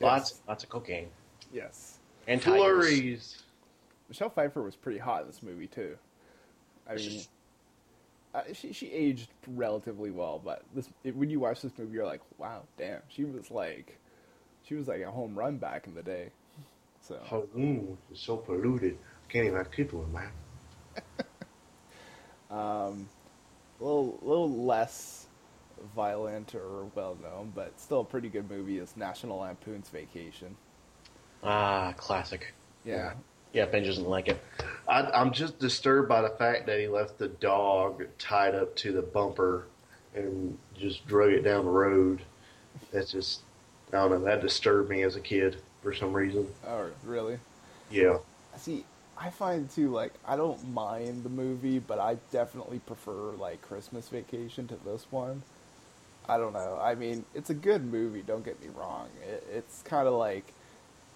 Lots 0.00 0.42
lots 0.46 0.64
of 0.64 0.70
cocaine. 0.70 1.08
Yes, 1.52 1.98
and 2.26 2.42
tigers. 2.42 2.58
flurries. 2.58 3.42
Michelle 4.08 4.28
Pfeiffer 4.30 4.62
was 4.62 4.76
pretty 4.76 4.98
hot 4.98 5.22
in 5.22 5.28
this 5.28 5.42
movie 5.42 5.66
too. 5.66 5.96
I 6.86 6.96
mean, 6.96 7.22
uh, 8.34 8.42
she 8.52 8.72
she 8.72 8.90
aged 8.90 9.28
relatively 9.46 10.10
well, 10.10 10.40
but 10.44 10.62
this 10.74 10.90
it, 11.04 11.16
when 11.16 11.30
you 11.30 11.40
watch 11.40 11.62
this 11.62 11.72
movie, 11.78 11.94
you're 11.94 12.06
like, 12.06 12.22
wow, 12.38 12.62
damn, 12.76 13.00
she 13.08 13.24
was 13.24 13.50
like, 13.50 13.98
she 14.64 14.74
was 14.74 14.88
like 14.88 15.02
a 15.02 15.10
home 15.10 15.34
run 15.38 15.58
back 15.58 15.86
in 15.86 15.94
the 15.94 16.02
day. 16.02 16.30
So 17.00 17.18
her 17.30 17.42
mm, 17.56 17.96
is 18.12 18.20
so 18.20 18.36
polluted 18.36 18.98
I 19.28 19.32
can't 19.32 19.46
even 19.46 19.64
keep 19.74 19.92
it 19.92 20.08
man 20.12 20.30
um, 22.50 23.08
a 23.80 23.84
little 23.84 24.18
little 24.22 24.64
less 24.64 25.26
violent 25.94 26.54
or 26.54 26.86
well 26.94 27.16
known, 27.22 27.52
but 27.54 27.78
still 27.80 28.00
a 28.00 28.04
pretty 28.04 28.28
good 28.28 28.50
movie 28.50 28.78
is 28.78 28.96
National 28.96 29.38
Lampoon's 29.38 29.88
Vacation. 29.88 30.56
Ah, 31.42 31.92
classic. 31.96 32.54
Yeah, 32.84 33.14
Yeah, 33.52 33.66
Ben 33.66 33.84
doesn't 33.84 34.08
like 34.08 34.28
it. 34.28 34.40
I, 34.94 35.10
I'm 35.10 35.32
just 35.32 35.58
disturbed 35.58 36.08
by 36.08 36.22
the 36.22 36.28
fact 36.28 36.66
that 36.66 36.78
he 36.78 36.86
left 36.86 37.18
the 37.18 37.26
dog 37.26 38.04
tied 38.16 38.54
up 38.54 38.76
to 38.76 38.92
the 38.92 39.02
bumper 39.02 39.66
and 40.14 40.56
just 40.78 41.04
drug 41.08 41.32
it 41.32 41.42
down 41.42 41.64
the 41.64 41.70
road. 41.72 42.22
That's 42.92 43.10
just, 43.10 43.40
I 43.92 43.96
don't 43.96 44.10
know, 44.10 44.20
that 44.20 44.40
disturbed 44.40 44.88
me 44.88 45.02
as 45.02 45.16
a 45.16 45.20
kid 45.20 45.56
for 45.82 45.92
some 45.92 46.12
reason. 46.12 46.46
oh 46.68 46.90
really? 47.04 47.38
Yeah. 47.90 48.18
See, 48.56 48.84
I 49.18 49.30
find 49.30 49.68
too 49.68 49.88
like 49.90 50.12
I 50.24 50.36
don't 50.36 50.72
mind 50.72 51.24
the 51.24 51.28
movie, 51.28 51.80
but 51.80 51.98
I 51.98 52.16
definitely 52.30 52.78
prefer 52.78 53.32
like 53.32 53.62
Christmas 53.62 54.08
Vacation 54.08 54.68
to 54.68 54.76
this 54.84 55.06
one. 55.10 55.42
I 56.28 56.38
don't 56.38 56.52
know. 56.52 56.78
I 56.80 56.94
mean, 56.94 57.24
it's 57.34 57.50
a 57.50 57.54
good 57.54 57.84
movie. 57.84 58.22
Don't 58.22 58.44
get 58.44 58.62
me 58.62 58.68
wrong. 58.72 59.08
It, 59.28 59.44
it's 59.52 59.82
kind 59.82 60.06
of 60.06 60.14
like 60.14 60.44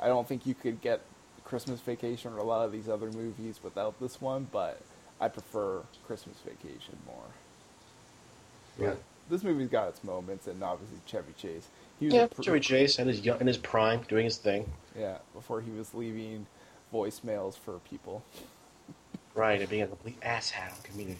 I 0.00 0.08
don't 0.08 0.26
think 0.26 0.46
you 0.46 0.54
could 0.54 0.80
get 0.80 1.00
Christmas 1.48 1.80
Vacation 1.80 2.32
or 2.34 2.38
a 2.38 2.42
lot 2.44 2.64
of 2.64 2.72
these 2.72 2.88
other 2.88 3.10
movies 3.10 3.58
without 3.62 3.98
this 4.00 4.20
one, 4.20 4.46
but 4.52 4.80
I 5.20 5.28
prefer 5.28 5.80
Christmas 6.06 6.36
Vacation 6.44 6.98
more. 7.06 7.24
Yeah. 8.78 8.94
This 9.30 9.42
movie's 9.42 9.68
got 9.68 9.88
its 9.88 10.04
moments, 10.04 10.46
and 10.46 10.62
obviously 10.62 10.98
Chevy 11.06 11.32
Chase. 11.40 11.66
He 11.98 12.06
was 12.06 12.14
Yeah, 12.14 12.26
pr- 12.28 12.42
Chevy 12.42 12.60
Chase 12.60 12.98
in 12.98 13.08
his 13.08 13.20
young, 13.24 13.40
in 13.40 13.46
his 13.46 13.56
prime, 13.58 14.02
doing 14.08 14.24
his 14.24 14.36
thing. 14.36 14.70
yeah, 14.98 15.18
before 15.34 15.60
he 15.60 15.70
was 15.70 15.94
leaving 15.94 16.46
voicemails 16.92 17.58
for 17.58 17.78
people. 17.90 18.22
Right, 19.34 19.60
and 19.60 19.68
being 19.68 19.82
a 19.82 19.86
complete 19.86 20.20
asshat 20.20 20.70
on 20.72 20.82
Community. 20.82 21.18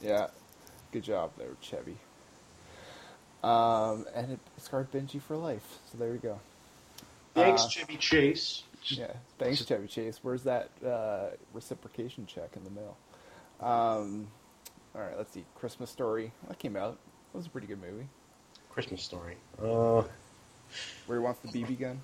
Yeah, 0.00 0.28
good 0.92 1.02
job 1.02 1.32
there, 1.36 1.48
Chevy. 1.60 1.96
Um, 3.42 4.06
and 4.14 4.32
it 4.32 4.38
scarred 4.58 4.90
Benji 4.92 5.20
for 5.20 5.36
life. 5.36 5.78
So 5.90 5.98
there 5.98 6.12
you 6.12 6.18
go. 6.18 6.40
Thanks, 7.34 7.64
Uh, 7.64 7.68
Chevy 7.68 7.96
Chase. 7.96 8.64
Yeah, 8.84 9.12
thanks, 9.38 9.64
Chevy 9.64 9.86
Chase. 9.86 10.20
Where's 10.22 10.42
that 10.44 10.70
uh, 10.84 11.28
reciprocation 11.52 12.26
check 12.26 12.56
in 12.56 12.64
the 12.64 12.70
mail? 12.70 12.96
Um, 13.60 14.28
all 14.94 15.02
right, 15.02 15.16
let's 15.16 15.32
see. 15.32 15.44
Christmas 15.54 15.90
Story 15.90 16.32
that 16.48 16.58
came 16.58 16.76
out. 16.76 16.98
That 17.32 17.38
was 17.38 17.46
a 17.46 17.50
pretty 17.50 17.66
good 17.66 17.80
movie. 17.80 18.08
Christmas 18.70 19.02
Story. 19.02 19.36
Uh, 19.60 20.02
Where 21.06 21.18
he 21.18 21.24
wants 21.24 21.40
the 21.40 21.48
BB 21.48 21.78
gun? 21.78 22.00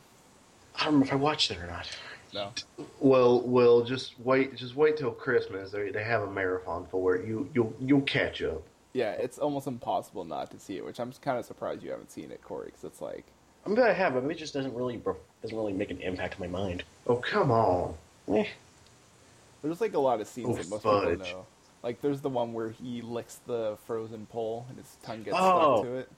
I 0.74 0.84
don't 0.84 0.94
remember 0.94 1.06
if 1.06 1.12
I 1.12 1.16
watched 1.16 1.50
it 1.50 1.58
or 1.58 1.66
not. 1.66 1.88
No. 2.34 2.52
Well, 3.00 3.40
well, 3.42 3.82
just 3.82 4.18
wait, 4.20 4.56
just 4.56 4.76
wait 4.76 4.96
till 4.98 5.10
Christmas. 5.12 5.70
They, 5.70 5.90
they 5.90 6.04
have 6.04 6.22
a 6.22 6.30
marathon 6.30 6.86
for 6.90 7.16
it. 7.16 7.26
You, 7.26 7.48
you'll, 7.54 7.74
you'll 7.80 8.00
catch 8.02 8.42
up. 8.42 8.62
Yeah, 8.92 9.12
it's 9.12 9.38
almost 9.38 9.66
impossible 9.66 10.24
not 10.24 10.50
to 10.50 10.58
see 10.58 10.76
it, 10.76 10.84
which 10.84 10.98
I'm 10.98 11.12
kind 11.12 11.38
of 11.38 11.44
surprised 11.44 11.82
you 11.82 11.90
haven't 11.90 12.10
seen 12.10 12.30
it, 12.30 12.42
Corey, 12.42 12.66
because 12.66 12.84
it's 12.84 13.00
like, 13.00 13.26
I 13.66 13.68
mean, 13.68 13.80
I 13.80 13.92
have, 13.92 14.14
but 14.14 14.24
it 14.24 14.38
just 14.38 14.54
doesn't 14.54 14.74
really 14.74 14.96
doesn't 15.42 15.56
really 15.56 15.72
make 15.72 15.90
an 15.90 15.98
impact 16.00 16.40
on 16.40 16.50
my 16.50 16.58
mind. 16.58 16.84
Oh, 17.06 17.16
come 17.16 17.50
on. 17.50 17.94
Eh. 18.32 18.44
there's 19.62 19.80
like 19.80 19.94
a 19.94 19.98
lot 19.98 20.20
of 20.20 20.26
scenes 20.28 20.48
Oh, 20.50 20.54
that 20.54 20.68
most 20.70 20.82
fudge. 20.82 21.18
people 21.18 21.26
know. 21.26 21.46
Like 21.82 22.00
there's 22.00 22.20
the 22.20 22.28
one 22.28 22.52
where 22.52 22.70
he 22.70 23.02
licks 23.02 23.36
the 23.46 23.76
frozen 23.86 24.26
pole 24.26 24.66
and 24.68 24.78
his 24.78 24.96
tongue 25.02 25.22
gets 25.22 25.36
Oh. 25.38 25.76
stuck 25.78 25.84
to 25.86 25.96
it. 25.98 26.08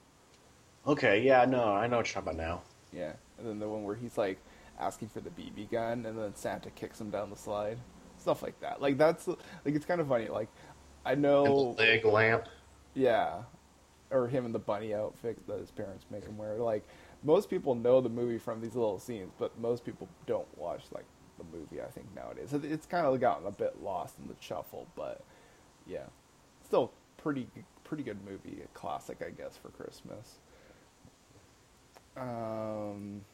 Okay, 0.87 1.21
yeah, 1.21 1.45
no, 1.45 1.65
I 1.73 1.87
know 1.87 1.97
what 1.97 2.07
you're 2.13 2.21
talking 2.21 2.39
about 2.39 2.47
now. 2.47 2.61
Yeah, 2.93 3.11
and 3.37 3.47
then 3.47 3.59
the 3.59 3.67
one 3.67 3.83
where 3.83 3.95
he's 3.95 4.17
like 4.17 4.39
asking 4.79 5.09
for 5.09 5.19
the 5.19 5.29
BB 5.29 5.69
gun, 5.71 6.05
and 6.05 6.17
then 6.17 6.35
Santa 6.35 6.69
kicks 6.71 6.99
him 7.01 7.09
down 7.09 7.29
the 7.29 7.35
slide, 7.35 7.77
stuff 8.17 8.41
like 8.41 8.59
that. 8.61 8.81
Like 8.81 8.97
that's 8.97 9.27
like 9.27 9.37
it's 9.65 9.85
kind 9.85 10.01
of 10.01 10.07
funny. 10.07 10.27
Like 10.29 10.47
I 11.05 11.15
know, 11.15 11.73
the 11.73 11.83
leg 11.83 12.05
lamp. 12.05 12.45
yeah, 12.95 13.41
or 14.09 14.27
him 14.27 14.45
in 14.45 14.51
the 14.53 14.59
bunny 14.59 14.93
outfit 14.95 15.37
that 15.47 15.59
his 15.59 15.69
parents 15.71 16.05
make 16.09 16.23
him 16.25 16.37
wear. 16.37 16.55
Like 16.55 16.87
most 17.23 17.49
people 17.49 17.75
know 17.75 18.01
the 18.01 18.09
movie 18.09 18.37
from 18.37 18.61
these 18.61 18.75
little 18.75 18.99
scenes, 18.99 19.31
but 19.37 19.57
most 19.59 19.85
people 19.85 20.07
don't 20.25 20.47
watch 20.57 20.83
like 20.93 21.05
the 21.37 21.43
movie. 21.57 21.81
I 21.81 21.85
think 21.87 22.07
nowadays 22.15 22.53
It- 22.53 22.65
it's 22.65 22.85
kind 22.85 23.05
of 23.05 23.19
gotten 23.19 23.45
a 23.47 23.51
bit 23.51 23.81
lost 23.81 24.17
in 24.19 24.27
the 24.27 24.35
shuffle, 24.39 24.87
but 24.95 25.21
yeah, 25.85 26.05
still 26.63 26.91
pretty 27.17 27.47
pretty 27.83 28.03
good 28.03 28.23
movie, 28.23 28.61
a 28.63 28.67
classic, 28.77 29.21
I 29.25 29.31
guess, 29.31 29.57
for 29.57 29.69
Christmas. 29.69 30.37
Um, 32.15 33.25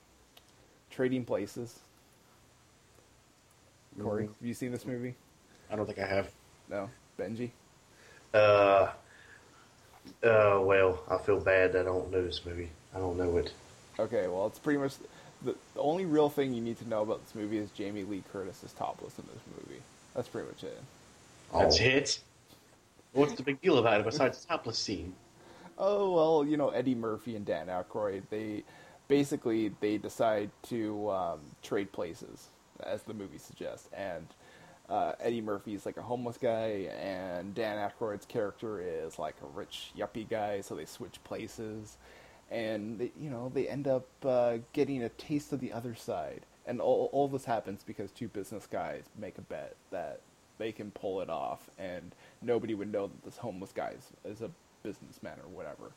Trading 0.89 1.25
Places. 1.25 1.79
Corey, 4.01 4.25
Mhm. 4.25 4.27
have 4.27 4.45
you 4.47 4.53
seen 4.53 4.71
this 4.71 4.85
movie? 4.85 5.15
I 5.69 5.75
don't 5.75 5.85
think 5.85 5.99
I 5.99 6.05
have. 6.05 6.31
No, 6.69 6.89
Benji. 7.17 7.51
Uh, 8.33 8.91
uh, 10.23 10.59
well, 10.61 11.01
I 11.09 11.17
feel 11.17 11.39
bad 11.39 11.75
I 11.75 11.83
don't 11.83 12.11
know 12.11 12.21
this 12.25 12.45
movie. 12.45 12.69
I 12.93 12.99
don't 12.99 13.17
know 13.17 13.37
it. 13.37 13.53
Okay, 13.99 14.27
well, 14.27 14.47
it's 14.47 14.59
pretty 14.59 14.79
much 14.79 14.93
the, 15.43 15.55
the 15.73 15.79
only 15.79 16.05
real 16.05 16.29
thing 16.29 16.53
you 16.53 16.61
need 16.61 16.77
to 16.79 16.87
know 16.87 17.01
about 17.01 17.23
this 17.23 17.35
movie 17.35 17.57
is 17.57 17.69
Jamie 17.71 18.03
Lee 18.03 18.23
Curtis 18.31 18.63
is 18.63 18.73
topless 18.73 19.17
in 19.19 19.25
this 19.33 19.41
movie. 19.57 19.81
That's 20.15 20.27
pretty 20.27 20.47
much 20.47 20.63
it. 20.63 20.81
That's 21.53 21.79
Oh. 21.79 21.83
it. 21.83 22.19
What's 23.13 23.33
the 23.33 23.43
big 23.43 23.61
deal 23.61 23.77
about 23.77 24.01
it 24.01 24.05
besides 24.05 24.41
the 24.41 24.47
topless 24.47 24.77
scene? 24.77 25.13
Oh 25.77 26.11
well, 26.13 26.45
you 26.49 26.57
know 26.57 26.69
Eddie 26.69 26.95
Murphy 26.95 27.35
and 27.35 27.45
Dan 27.45 27.67
Aykroyd. 27.67 28.23
They 28.29 28.63
basically 29.07 29.69
they 29.79 29.97
decide 29.97 30.49
to 30.63 31.09
um, 31.11 31.39
trade 31.63 31.91
places, 31.91 32.47
as 32.83 33.03
the 33.03 33.13
movie 33.13 33.37
suggests. 33.37 33.87
And 33.93 34.25
uh, 34.89 35.13
Eddie 35.21 35.41
Murphy's 35.41 35.85
like 35.85 35.97
a 35.97 36.01
homeless 36.01 36.37
guy, 36.37 36.89
and 37.01 37.55
Dan 37.55 37.77
Aykroyd's 37.77 38.25
character 38.25 38.81
is 38.81 39.17
like 39.17 39.35
a 39.43 39.57
rich 39.57 39.91
yuppie 39.97 40.27
guy. 40.27 40.59
So 40.61 40.75
they 40.75 40.85
switch 40.85 41.23
places, 41.23 41.97
and 42.51 42.99
they, 42.99 43.11
you 43.19 43.29
know 43.29 43.51
they 43.53 43.67
end 43.67 43.87
up 43.87 44.07
uh, 44.23 44.57
getting 44.73 45.03
a 45.03 45.09
taste 45.09 45.53
of 45.53 45.59
the 45.59 45.73
other 45.73 45.95
side. 45.95 46.41
And 46.67 46.81
all, 46.81 47.09
all 47.11 47.27
this 47.27 47.45
happens 47.45 47.83
because 47.85 48.11
two 48.11 48.27
business 48.27 48.65
guys 48.65 49.03
make 49.19 49.37
a 49.37 49.41
bet 49.41 49.75
that 49.91 50.21
they 50.57 50.71
can 50.71 50.89
pull 50.91 51.21
it 51.21 51.29
off, 51.29 51.69
and 51.77 52.15
nobody 52.41 52.73
would 52.73 52.91
know 52.91 53.07
that 53.07 53.23
this 53.23 53.37
homeless 53.37 53.71
guy 53.71 53.93
is, 53.95 54.31
is 54.31 54.41
a 54.41 54.49
businessman 54.81 55.37
or 55.43 55.49
whatever. 55.49 55.91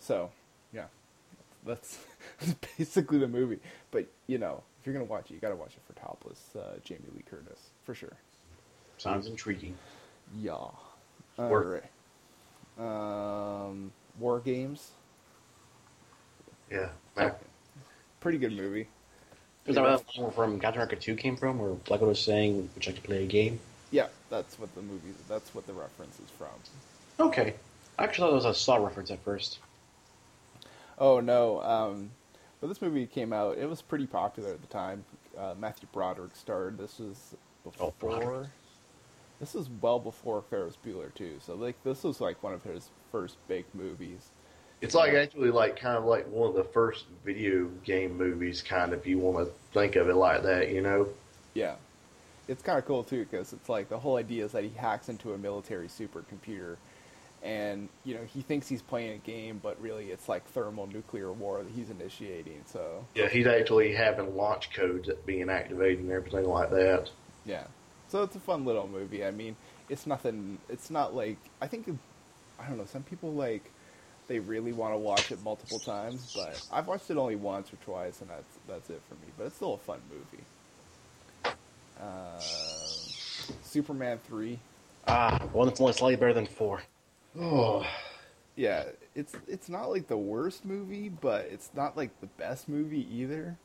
So, 0.00 0.30
yeah, 0.72 0.86
that's, 1.64 1.98
that's 2.40 2.54
basically 2.76 3.18
the 3.18 3.28
movie. 3.28 3.60
But 3.90 4.06
you 4.26 4.38
know, 4.38 4.62
if 4.80 4.86
you're 4.86 4.92
gonna 4.92 5.04
watch 5.04 5.30
it, 5.30 5.34
you 5.34 5.40
gotta 5.40 5.56
watch 5.56 5.74
it 5.76 5.82
for 5.86 5.98
topless 6.00 6.56
uh, 6.56 6.78
Jamie 6.84 7.02
Lee 7.14 7.22
Curtis 7.28 7.70
for 7.84 7.94
sure. 7.94 8.16
Sounds 8.96 9.28
intriguing. 9.28 9.76
Yeah. 10.36 10.56
Worth 11.36 11.82
Alright. 12.78 13.68
Um, 13.70 13.92
War 14.18 14.40
Games. 14.40 14.90
Yeah. 16.70 16.88
man. 17.16 17.32
Pretty 18.20 18.38
good 18.38 18.52
movie. 18.52 18.88
Is 19.66 19.74
that 19.76 20.02
where 20.16 20.30
from 20.30 20.58
Captain 20.60 20.80
America 20.80 20.96
2 20.96 21.14
came 21.16 21.36
from, 21.36 21.58
where 21.58 21.70
Black 21.72 22.00
Widow 22.00 22.08
was 22.10 22.20
saying, 22.20 22.70
would 22.74 22.84
you 22.86 22.92
like 22.92 23.00
to 23.02 23.06
play 23.06 23.22
a 23.24 23.26
game? 23.26 23.60
Yeah, 23.90 24.08
that's 24.30 24.58
what 24.58 24.74
the 24.74 24.82
movie. 24.82 25.12
That's 25.28 25.54
what 25.54 25.66
the 25.66 25.72
reference 25.74 26.18
is 26.18 26.30
from. 26.36 26.48
Okay. 27.20 27.54
I 27.98 28.04
actually 28.04 28.26
thought 28.28 28.32
it 28.32 28.36
was 28.36 28.44
a 28.44 28.54
Saw 28.54 28.76
reference 28.76 29.10
at 29.10 29.22
first. 29.24 29.58
Oh 30.98 31.20
no! 31.20 31.62
Um, 31.62 32.10
but 32.60 32.66
this 32.68 32.82
movie 32.82 33.06
came 33.06 33.32
out. 33.32 33.56
It 33.58 33.68
was 33.68 33.82
pretty 33.82 34.06
popular 34.06 34.50
at 34.50 34.60
the 34.60 34.66
time. 34.66 35.04
Uh, 35.36 35.54
Matthew 35.58 35.88
Broderick 35.92 36.34
starred. 36.34 36.76
This 36.78 36.98
was 36.98 37.34
Oh, 37.66 37.70
before. 37.70 37.92
Broderick. 38.20 38.48
this 39.40 39.54
was 39.54 39.68
well 39.80 39.98
before 39.98 40.42
Ferris 40.42 40.76
Bueller 40.84 41.12
too. 41.14 41.36
So 41.44 41.54
like 41.54 41.82
this 41.84 42.02
was 42.04 42.20
like 42.20 42.42
one 42.42 42.52
of 42.54 42.62
his 42.64 42.90
first 43.12 43.36
big 43.48 43.64
movies. 43.74 44.28
It's 44.80 44.94
like 44.94 45.12
actually 45.14 45.50
like 45.50 45.78
kind 45.78 45.96
of 45.96 46.04
like 46.04 46.28
one 46.28 46.48
of 46.48 46.54
the 46.54 46.64
first 46.64 47.06
video 47.24 47.68
game 47.84 48.16
movies, 48.16 48.62
kind 48.62 48.92
of 48.92 49.00
if 49.00 49.06
you 49.06 49.18
want 49.18 49.44
to 49.46 49.52
think 49.72 49.96
of 49.96 50.08
it 50.08 50.14
like 50.14 50.42
that, 50.44 50.70
you 50.70 50.80
know. 50.80 51.08
Yeah, 51.54 51.74
it's 52.46 52.62
kind 52.62 52.78
of 52.78 52.86
cool 52.86 53.02
too 53.02 53.24
because 53.24 53.52
it's 53.52 53.68
like 53.68 53.88
the 53.88 53.98
whole 53.98 54.16
idea 54.16 54.44
is 54.44 54.52
that 54.52 54.62
he 54.62 54.70
hacks 54.70 55.08
into 55.08 55.32
a 55.32 55.38
military 55.38 55.88
supercomputer, 55.88 56.76
and 57.42 57.88
you 58.04 58.14
know 58.14 58.22
he 58.32 58.40
thinks 58.40 58.68
he's 58.68 58.82
playing 58.82 59.12
a 59.12 59.18
game, 59.18 59.60
but 59.62 59.80
really 59.80 60.06
it's 60.06 60.28
like 60.28 60.44
thermal 60.50 60.86
nuclear 60.86 61.32
war 61.32 61.62
that 61.62 61.72
he's 61.74 61.90
initiating. 61.90 62.62
So 62.66 63.04
Yeah, 63.16 63.28
he's 63.28 63.48
actually 63.48 63.92
having 63.94 64.36
launch 64.36 64.72
codes 64.72 65.10
being 65.26 65.50
activated 65.50 66.00
and 66.00 66.12
everything 66.12 66.48
like 66.48 66.70
that. 66.70 67.10
Yeah. 67.44 67.64
So 68.08 68.22
it's 68.22 68.36
a 68.36 68.40
fun 68.40 68.64
little 68.64 68.88
movie. 68.88 69.24
I 69.24 69.32
mean, 69.32 69.56
it's 69.88 70.06
nothing. 70.06 70.58
It's 70.68 70.88
not 70.88 71.14
like 71.14 71.38
I 71.60 71.66
think. 71.66 71.88
I 72.60 72.66
don't 72.68 72.78
know. 72.78 72.86
Some 72.86 73.02
people 73.02 73.32
like 73.32 73.70
they 74.28 74.38
really 74.38 74.72
want 74.72 74.94
to 74.94 74.98
watch 74.98 75.32
it 75.32 75.42
multiple 75.42 75.78
times, 75.78 76.32
but 76.36 76.62
I've 76.72 76.86
watched 76.86 77.10
it 77.10 77.16
only 77.16 77.36
once 77.36 77.72
or 77.72 77.76
twice, 77.84 78.20
and 78.20 78.30
that's 78.30 78.58
that's 78.68 78.90
it 78.90 79.00
for 79.08 79.14
me. 79.14 79.32
But 79.36 79.46
it's 79.46 79.56
still 79.56 79.74
a 79.74 79.78
fun 79.78 80.00
movie. 80.10 80.44
Uh, 82.00 82.40
Superman 83.62 84.18
three. 84.26 84.58
Ah, 85.06 85.38
one 85.52 85.66
that's 85.66 85.80
only 85.80 85.92
slightly 85.94 86.16
better 86.16 86.34
than 86.34 86.46
4. 86.46 86.82
Oh, 87.40 87.86
Yeah, 88.56 88.84
it's 89.14 89.34
it's 89.46 89.68
not 89.68 89.90
like 89.90 90.06
the 90.08 90.16
worst 90.18 90.64
movie, 90.64 91.08
but 91.08 91.46
it's 91.50 91.70
not 91.74 91.96
like 91.96 92.10
the 92.20 92.26
best 92.26 92.68
movie 92.68 93.06
either. 93.14 93.56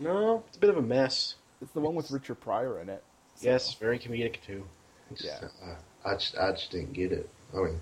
No, 0.00 0.42
it's 0.48 0.56
a 0.56 0.60
bit 0.60 0.70
of 0.70 0.76
a 0.76 0.82
mess. 0.82 1.36
It's 1.60 1.72
the 1.72 1.80
one 1.80 1.94
with 1.94 2.10
Richard 2.10 2.36
Pryor 2.40 2.80
in 2.80 2.88
it. 2.88 3.02
so- 3.36 3.48
Yes, 3.48 3.74
very 3.74 3.98
comedic 3.98 4.36
too. 4.46 4.64
Yeah. 5.16 5.38
uh, 5.64 5.74
I 6.08 6.14
just 6.14 6.36
I 6.36 6.50
just 6.52 6.70
didn't 6.70 6.92
get 6.92 7.12
it. 7.12 7.28
I 7.54 7.58
mean, 7.62 7.80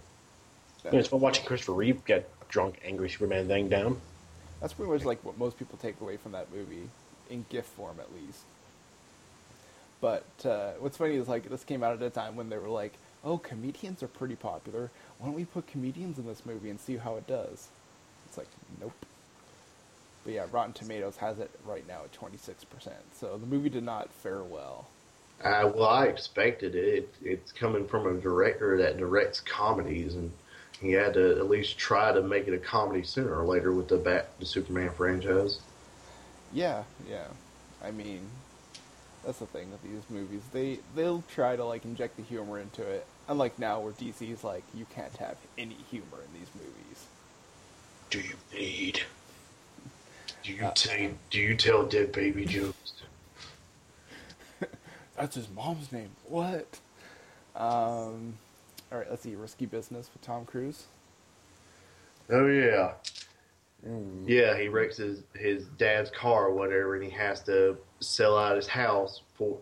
You 0.87 0.93
know, 0.93 0.99
it's 0.99 1.09
fun 1.09 1.21
watching 1.21 1.45
Christopher 1.45 1.73
Reeve 1.73 2.05
get 2.05 2.29
drunk, 2.49 2.81
angry 2.85 3.09
Superman 3.11 3.49
thing 3.49 3.69
down. 3.69 4.01
That's 4.61 4.73
pretty 4.73 4.91
much 4.93 5.05
like 5.05 5.25
what 5.25 5.37
most 5.39 5.59
people 5.59 5.79
take 5.81 6.01
away 6.01 6.17
from 6.17 6.33
that 6.33 6.53
movie, 6.55 6.89
in 7.31 7.45
gift 7.51 7.69
form 7.71 7.97
at 8.01 8.13
least. 8.15 8.41
But 10.01 10.25
uh, 10.45 10.73
what's 10.79 10.97
funny 10.97 11.17
is 11.17 11.29
like 11.29 11.49
this 11.49 11.65
came 11.65 11.83
out 11.83 11.95
at 11.95 12.03
a 12.03 12.11
time 12.11 12.37
when 12.37 12.49
they 12.51 12.59
were 12.59 12.69
like, 12.69 12.95
"Oh, 13.25 13.39
comedians 13.39 14.03
are 14.03 14.09
pretty 14.09 14.37
popular. 14.37 14.91
Why 15.19 15.27
don't 15.27 15.37
we 15.37 15.45
put 15.45 15.67
comedians 15.67 16.19
in 16.19 16.27
this 16.27 16.45
movie 16.47 16.71
and 16.71 16.79
see 16.79 16.97
how 16.97 17.17
it 17.17 17.27
does?" 17.27 17.69
It's 18.29 18.39
like, 18.39 18.49
nope. 18.81 18.93
But 20.25 20.35
yeah, 20.35 20.47
Rotten 20.51 20.73
Tomatoes 20.73 21.17
has 21.19 21.39
it 21.39 21.51
right 21.65 21.87
now 21.89 22.03
at 22.05 22.13
twenty 22.13 22.37
six 22.37 22.65
percent. 22.65 22.97
So 23.15 23.37
the 23.39 23.47
movie 23.47 23.69
did 23.71 23.85
not 23.85 24.11
fare 24.11 24.43
well. 24.43 24.87
uh, 25.43 25.71
well, 25.75 25.87
I 25.89 26.07
expected 26.07 26.75
it. 26.75 26.95
it. 26.95 27.15
It's 27.23 27.53
coming 27.53 27.87
from 27.87 28.07
a 28.07 28.21
director 28.21 28.77
that 28.79 28.99
directs 28.99 29.41
comedies, 29.41 30.15
and 30.15 30.31
he 30.81 30.93
had 30.93 31.15
to 31.15 31.39
at 31.39 31.49
least 31.49 31.79
try 31.79 32.13
to 32.13 32.23
make 32.23 32.49
it 32.49 32.55
a 32.55 32.59
comedy 32.59 33.03
sooner 33.03 33.35
or 33.35 33.45
later 33.45 33.73
with 33.73 33.89
the 33.89 33.97
Bat 33.97 34.29
the 34.39 34.47
Superman 34.47 34.91
franchise. 34.91 35.61
Yeah, 36.53 36.85
yeah. 37.09 37.27
I 37.83 37.91
mean, 37.91 38.29
that's 39.25 39.39
the 39.39 39.47
thing 39.47 39.71
with 39.71 39.83
these 39.83 40.03
movies. 40.11 40.43
They 40.53 40.79
they'll 40.95 41.25
try 41.33 41.57
to 41.57 41.65
like 41.65 41.85
inject 41.85 42.17
the 42.17 42.23
humor 42.23 42.59
into 42.59 42.83
it. 42.83 43.07
Unlike 43.29 43.59
now, 43.59 43.81
where 43.81 43.93
DC's 43.93 44.45
like, 44.45 44.63
you 44.75 44.87
can't 44.95 45.17
have 45.17 45.37
any 45.59 45.77
humor 45.91 46.19
in 46.25 46.39
these 46.39 46.51
movies. 46.55 47.07
Do 48.11 48.21
you 48.21 48.35
need? 48.55 49.01
Do 50.43 50.53
you 50.53 50.71
tell? 50.75 51.11
Do 51.31 51.41
you 51.41 51.57
tell 51.57 51.87
dead 51.87 52.13
baby 52.13 52.45
jokes? 52.45 52.93
That's 55.17 55.35
his 55.35 55.49
mom's 55.49 55.91
name. 55.91 56.11
What? 56.29 56.79
Um, 57.57 58.35
all 58.93 58.99
right, 58.99 59.11
let's 59.11 59.23
see. 59.23 59.35
Risky 59.35 59.67
Business 59.67 60.11
with 60.13 60.23
Tom 60.23 60.45
Cruise. 60.45 60.85
Oh 62.31 62.47
yeah, 62.47 62.93
mm. 63.87 64.25
yeah. 64.27 64.57
He 64.57 64.69
wrecks 64.69 64.97
his 64.97 65.23
his 65.35 65.65
dad's 65.79 66.11
car 66.11 66.47
or 66.47 66.55
whatever, 66.55 66.95
and 66.95 67.05
he 67.05 67.11
has 67.11 67.43
to 67.45 67.77
sell 68.01 68.37
out 68.37 68.57
his 68.57 68.67
house 68.67 69.23
for 69.35 69.59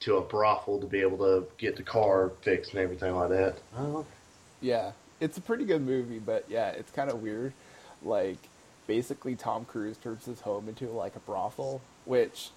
to 0.00 0.16
a 0.16 0.20
brothel 0.20 0.78
to 0.78 0.86
be 0.86 1.00
able 1.00 1.18
to 1.18 1.46
get 1.58 1.76
the 1.76 1.82
car 1.82 2.32
fixed 2.42 2.72
and 2.72 2.80
everything 2.80 3.14
like 3.14 3.30
that. 3.30 3.56
Oh, 3.76 4.04
Yeah, 4.60 4.92
it's 5.20 5.38
a 5.38 5.40
pretty 5.40 5.64
good 5.64 5.82
movie, 5.82 6.18
but 6.18 6.44
yeah, 6.48 6.70
it's 6.70 6.90
kind 6.92 7.10
of 7.10 7.22
weird. 7.22 7.52
Like, 8.02 8.36
basically, 8.86 9.34
Tom 9.34 9.64
Cruise 9.64 9.96
turns 9.96 10.26
his 10.26 10.42
home 10.42 10.68
into 10.68 10.86
like 10.88 11.16
a 11.16 11.20
brothel, 11.20 11.80
which 12.04 12.50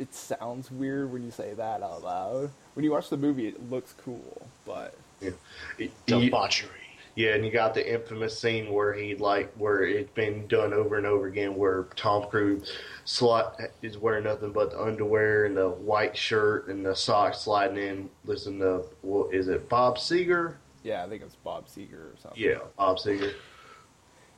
it 0.00 0.14
sounds 0.14 0.70
weird 0.70 1.12
when 1.12 1.22
you 1.22 1.30
say 1.30 1.52
that 1.54 1.82
out 1.82 2.02
loud. 2.02 2.50
When 2.74 2.84
you 2.84 2.90
watch 2.90 3.10
the 3.10 3.18
movie, 3.18 3.46
it 3.46 3.70
looks 3.70 3.94
cool, 4.04 4.48
but 4.66 4.94
Yeah. 5.20 5.30
He, 5.76 5.84
he, 5.84 5.90
debauchery. 6.06 6.70
Yeah, 7.16 7.34
and 7.34 7.44
you 7.44 7.50
got 7.50 7.74
the 7.74 7.92
infamous 7.92 8.38
scene 8.38 8.72
where 8.72 8.94
he 8.94 9.14
like 9.14 9.52
where 9.54 9.82
it's 9.82 10.10
been 10.12 10.46
done 10.46 10.72
over 10.72 10.96
and 10.96 11.06
over 11.06 11.26
again, 11.26 11.54
where 11.56 11.84
Tom 11.96 12.30
Cruise 12.30 12.72
slot 13.04 13.60
is 13.82 13.98
wearing 13.98 14.24
nothing 14.24 14.52
but 14.52 14.70
the 14.70 14.80
underwear 14.80 15.44
and 15.44 15.56
the 15.56 15.68
white 15.68 16.16
shirt 16.16 16.68
and 16.68 16.86
the 16.86 16.94
socks 16.94 17.40
sliding 17.40 17.76
in. 17.76 18.10
Listen 18.24 18.58
to 18.60 18.84
what 19.02 19.34
is 19.34 19.48
it, 19.48 19.68
Bob 19.68 19.98
Seger? 19.98 20.54
Yeah, 20.82 21.04
I 21.04 21.08
think 21.08 21.22
it's 21.22 21.34
Bob 21.34 21.66
Seger 21.66 21.92
or 21.92 22.14
something. 22.22 22.42
Yeah, 22.42 22.60
Bob 22.78 22.96
Seger 22.98 23.34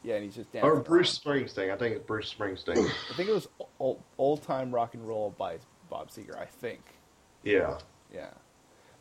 Yeah, 0.05 0.17
and 0.17 0.25
he's 0.25 0.35
just 0.35 0.53
dancing. 0.53 0.69
or 0.71 0.81
Bruce 0.81 1.21
around. 1.25 1.45
Springsteen. 1.45 1.73
I 1.73 1.77
think 1.77 1.97
it's 1.97 2.05
Bruce 2.07 2.35
Springsteen. 2.37 2.91
I 3.11 3.15
think 3.15 3.29
it 3.29 3.33
was 3.33 3.49
old, 3.79 4.03
old 4.19 4.43
time 4.43 4.73
rock 4.73 4.95
and 4.95 5.07
roll 5.07 5.35
by 5.39 5.59
Bob 5.89 6.11
Seger. 6.11 6.37
I 6.37 6.47
think. 6.47 6.81
yeah, 7.45 7.79
Yeah, 8.13 8.31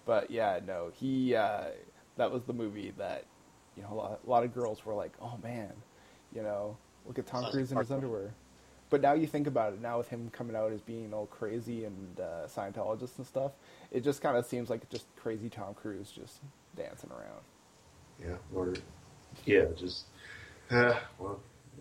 but 0.06 0.30
yeah, 0.32 0.60
no, 0.66 0.92
he. 0.94 1.36
Uh, 1.36 1.66
that 2.18 2.32
was 2.32 2.44
the 2.44 2.54
movie 2.54 2.94
that, 2.98 3.24
you 3.76 3.82
know, 3.84 3.90
a 3.92 3.96
lot, 3.96 4.20
a 4.26 4.30
lot 4.30 4.44
of 4.44 4.54
girls 4.54 4.86
were 4.86 4.94
like, 4.94 5.14
"Oh 5.22 5.40
man, 5.42 5.72
you 6.36 6.44
know, 6.44 6.78
look 7.06 7.18
at 7.18 7.26
Tom 7.26 7.46
Cruise 7.52 7.72
in 7.72 7.78
his 7.78 7.92
underwear." 7.92 8.34
But 8.92 9.02
now 9.02 9.14
you 9.14 9.26
think 9.26 9.48
about 9.48 9.72
it, 9.74 9.82
now 9.82 9.98
with 10.00 10.10
him 10.10 10.30
coming 10.34 10.54
out 10.54 10.74
as 10.74 10.82
being 10.82 11.14
all 11.14 11.26
crazy 11.26 11.86
and 11.86 12.20
uh, 12.20 12.46
Scientologist 12.48 13.18
and 13.18 13.26
stuff, 13.26 13.54
it 13.90 14.04
just 14.04 14.22
kind 14.22 14.36
of 14.36 14.46
seems 14.46 14.70
like 14.70 14.88
just 14.90 15.06
crazy 15.16 15.48
Tom 15.50 15.74
Cruise 15.74 16.12
just 16.12 16.42
dancing 16.76 17.10
around. 17.10 17.42
yeah, 18.22 18.36
or 18.54 18.74
yeah, 19.46 19.64
just 19.78 20.08
uh, 20.72 20.94
well, 21.20 21.40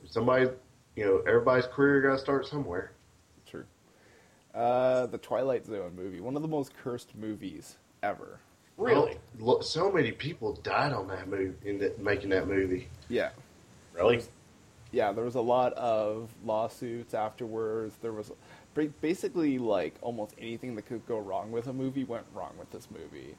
somebody, 0.08 0.48
you 0.96 1.04
know, 1.04 1.22
everybody's 1.26 1.66
career 1.66 2.00
got 2.02 2.12
to 2.12 2.18
start 2.18 2.46
somewhere. 2.46 2.92
True. 3.48 3.64
Uh, 4.54 5.06
the 5.06 5.18
Twilight 5.18 5.66
Zone 5.66 5.94
movie, 5.94 6.20
one 6.20 6.36
of 6.36 6.42
the 6.42 6.48
most 6.48 6.72
cursed 6.82 7.16
movies 7.16 7.76
ever. 8.02 8.40
Really? 8.76 9.16
Look, 9.38 9.62
so 9.62 9.92
many 9.92 10.10
people 10.12 10.54
died 10.62 10.92
on 10.92 11.06
that 11.08 11.28
movie 11.28 11.54
in 11.68 11.78
that, 11.78 12.00
making 12.00 12.30
that 12.30 12.48
movie. 12.48 12.88
Yeah. 13.08 13.30
Really? 13.94 14.22
yeah, 14.92 15.12
there 15.12 15.24
was 15.24 15.34
a 15.34 15.40
lot 15.40 15.72
of 15.74 16.30
lawsuits 16.44 17.14
afterwards. 17.14 17.96
There 18.00 18.12
was 18.12 18.32
basically 19.00 19.58
like 19.58 19.94
almost 20.00 20.34
anything 20.38 20.74
that 20.76 20.86
could 20.86 21.06
go 21.06 21.18
wrong 21.18 21.52
with 21.52 21.66
a 21.66 21.72
movie 21.72 22.04
went 22.04 22.24
wrong 22.34 22.52
with 22.58 22.70
this 22.70 22.88
movie. 22.90 23.34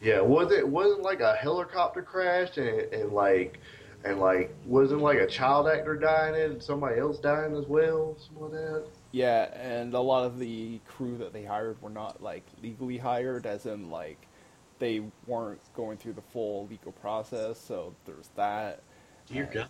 Yeah, 0.00 0.20
was 0.20 0.52
it 0.52 0.66
wasn't 0.66 1.02
like 1.02 1.20
a 1.20 1.34
helicopter 1.34 2.02
crash 2.02 2.56
and, 2.56 2.92
and 2.92 3.12
like 3.12 3.60
and 4.04 4.20
like 4.20 4.54
wasn't 4.64 5.00
like 5.00 5.18
a 5.18 5.26
child 5.26 5.68
actor 5.68 5.96
dying 5.96 6.34
in 6.34 6.52
and 6.52 6.62
somebody 6.62 7.00
else 7.00 7.18
dying 7.18 7.54
as 7.56 7.66
well, 7.66 8.16
something 8.18 8.42
like 8.42 8.52
that. 8.52 8.84
Yeah, 9.12 9.44
and 9.58 9.94
a 9.94 10.00
lot 10.00 10.24
of 10.24 10.38
the 10.38 10.80
crew 10.86 11.16
that 11.18 11.32
they 11.32 11.44
hired 11.44 11.80
were 11.80 11.90
not 11.90 12.22
like 12.22 12.44
legally 12.62 12.98
hired, 12.98 13.46
as 13.46 13.66
in 13.66 13.90
like 13.90 14.26
they 14.78 15.02
weren't 15.26 15.60
going 15.74 15.96
through 15.96 16.12
the 16.14 16.22
full 16.22 16.66
legal 16.66 16.92
process. 16.92 17.58
So 17.58 17.94
there's 18.04 18.30
that. 18.36 18.82
Dear 19.26 19.48
God. 19.52 19.68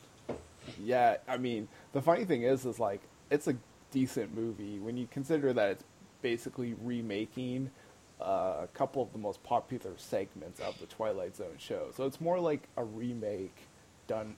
Yeah, 0.83 1.18
I 1.28 1.37
mean, 1.37 1.68
the 1.92 2.02
funny 2.02 2.25
thing 2.25 2.42
is, 2.42 2.66
is 2.66 2.80
like 2.80 3.02
it's 3.30 3.47
a 3.47 3.56
decent 3.90 4.35
movie 4.35 4.78
when 4.78 4.97
you 4.97 5.06
consider 5.11 5.52
that 5.52 5.71
it's 5.71 5.85
basically 6.23 6.75
remaking 6.83 7.71
uh, 8.21 8.62
a 8.62 8.68
couple 8.75 9.02
of 9.02 9.12
the 9.12 9.18
most 9.18 9.42
popular 9.42 9.92
segments 9.97 10.61
of 10.61 10.78
the 10.80 10.87
Twilight 10.87 11.37
Zone 11.37 11.56
show. 11.59 11.88
So 11.97 12.04
it's 12.04 12.21
more 12.21 12.40
like 12.40 12.68
a 12.76 12.85
remake 12.85 13.56
done 14.06 14.36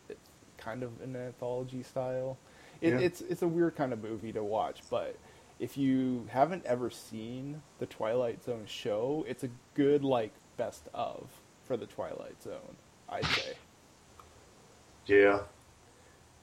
kind 0.57 0.83
of 0.83 1.01
in 1.03 1.15
an 1.17 1.27
anthology 1.27 1.83
style. 1.83 2.39
It, 2.81 2.95
Yeah. 2.95 3.01
It's 3.01 3.21
it's 3.23 3.43
a 3.43 3.49
weird 3.49 3.77
kind 3.77 3.93
of 3.93 4.03
movie 4.03 4.33
to 4.33 4.43
watch, 4.45 4.81
but 4.91 5.17
if 5.59 5.77
you 5.77 6.27
haven't 6.31 6.65
ever 6.67 6.91
seen 6.91 7.63
the 7.79 7.87
Twilight 7.87 8.43
Zone 8.45 8.65
show, 8.67 9.25
it's 9.29 9.45
a 9.45 9.51
good 9.75 10.05
like 10.05 10.33
best 10.57 10.89
of 10.95 11.29
for 11.65 11.77
the 11.77 11.87
Twilight 11.87 12.43
Zone. 12.43 12.77
I'd 13.09 13.25
say. 13.27 13.55
Yeah. 15.07 15.41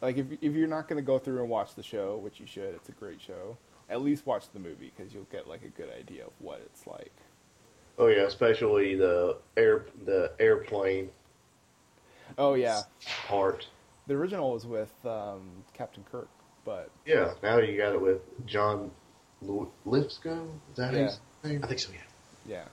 Like 0.02 0.18
if 0.18 0.28
if 0.42 0.54
you're 0.54 0.68
not 0.68 0.88
going 0.88 0.98
to 0.98 1.06
go 1.06 1.20
through 1.20 1.40
and 1.40 1.50
watch 1.50 1.76
the 1.76 1.84
show, 1.84 2.18
which 2.18 2.40
you 2.40 2.46
should, 2.48 2.74
it's 2.76 2.90
a 2.90 2.94
great 2.94 3.22
show. 3.22 3.58
At 3.90 4.02
least 4.02 4.26
watch 4.26 4.46
the 4.52 4.60
movie 4.60 4.92
because 4.96 5.14
you'll 5.14 5.26
get 5.32 5.48
like 5.48 5.64
a 5.64 5.70
good 5.70 5.90
idea 5.98 6.26
of 6.26 6.34
what 6.40 6.62
it's 6.66 6.86
like. 6.88 7.14
Oh 7.98 8.08
yeah, 8.08 8.24
especially 8.24 8.96
the 8.96 9.38
air 9.56 9.86
the 10.06 10.34
airplane 10.40 11.10
Oh 12.38 12.54
yeah, 12.54 12.84
part. 13.28 13.68
the 14.08 14.14
original 14.14 14.52
was 14.52 14.66
with 14.66 14.94
um, 15.06 15.42
Captain 15.74 16.04
Kirk, 16.12 16.30
but 16.64 16.90
Yeah, 17.06 17.34
now 17.44 17.60
you 17.60 17.78
got 17.78 17.94
it 17.94 18.02
with 18.02 18.22
John 18.46 18.92
Lu- 19.42 19.72
Lithgow. 19.86 20.46
Is 20.72 20.78
that 20.78 20.94
Yeah. 20.94 21.02
his 21.04 21.20
name? 21.44 21.64
I 21.64 21.68
think 21.68 21.80
so, 21.80 21.92
yeah. 21.92 22.00
yeah. 22.48 22.66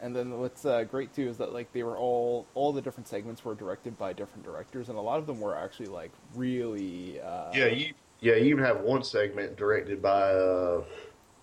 And 0.00 0.14
then 0.14 0.38
what's 0.38 0.64
uh, 0.64 0.84
great 0.84 1.14
too 1.14 1.28
is 1.28 1.38
that 1.38 1.52
like 1.52 1.72
they 1.72 1.82
were 1.82 1.96
all 1.96 2.46
all 2.54 2.72
the 2.72 2.82
different 2.82 3.08
segments 3.08 3.44
were 3.44 3.54
directed 3.54 3.96
by 3.98 4.12
different 4.12 4.44
directors, 4.44 4.88
and 4.88 4.98
a 4.98 5.00
lot 5.00 5.18
of 5.18 5.26
them 5.26 5.40
were 5.40 5.56
actually 5.56 5.88
like 5.88 6.12
really. 6.34 7.20
Uh, 7.20 7.52
Yeah, 7.52 7.66
you 7.66 7.94
yeah 8.20 8.34
you 8.36 8.46
even 8.46 8.64
have 8.64 8.80
one 8.80 9.02
segment 9.04 9.56
directed 9.56 10.02
by 10.02 10.32
uh, 10.32 10.84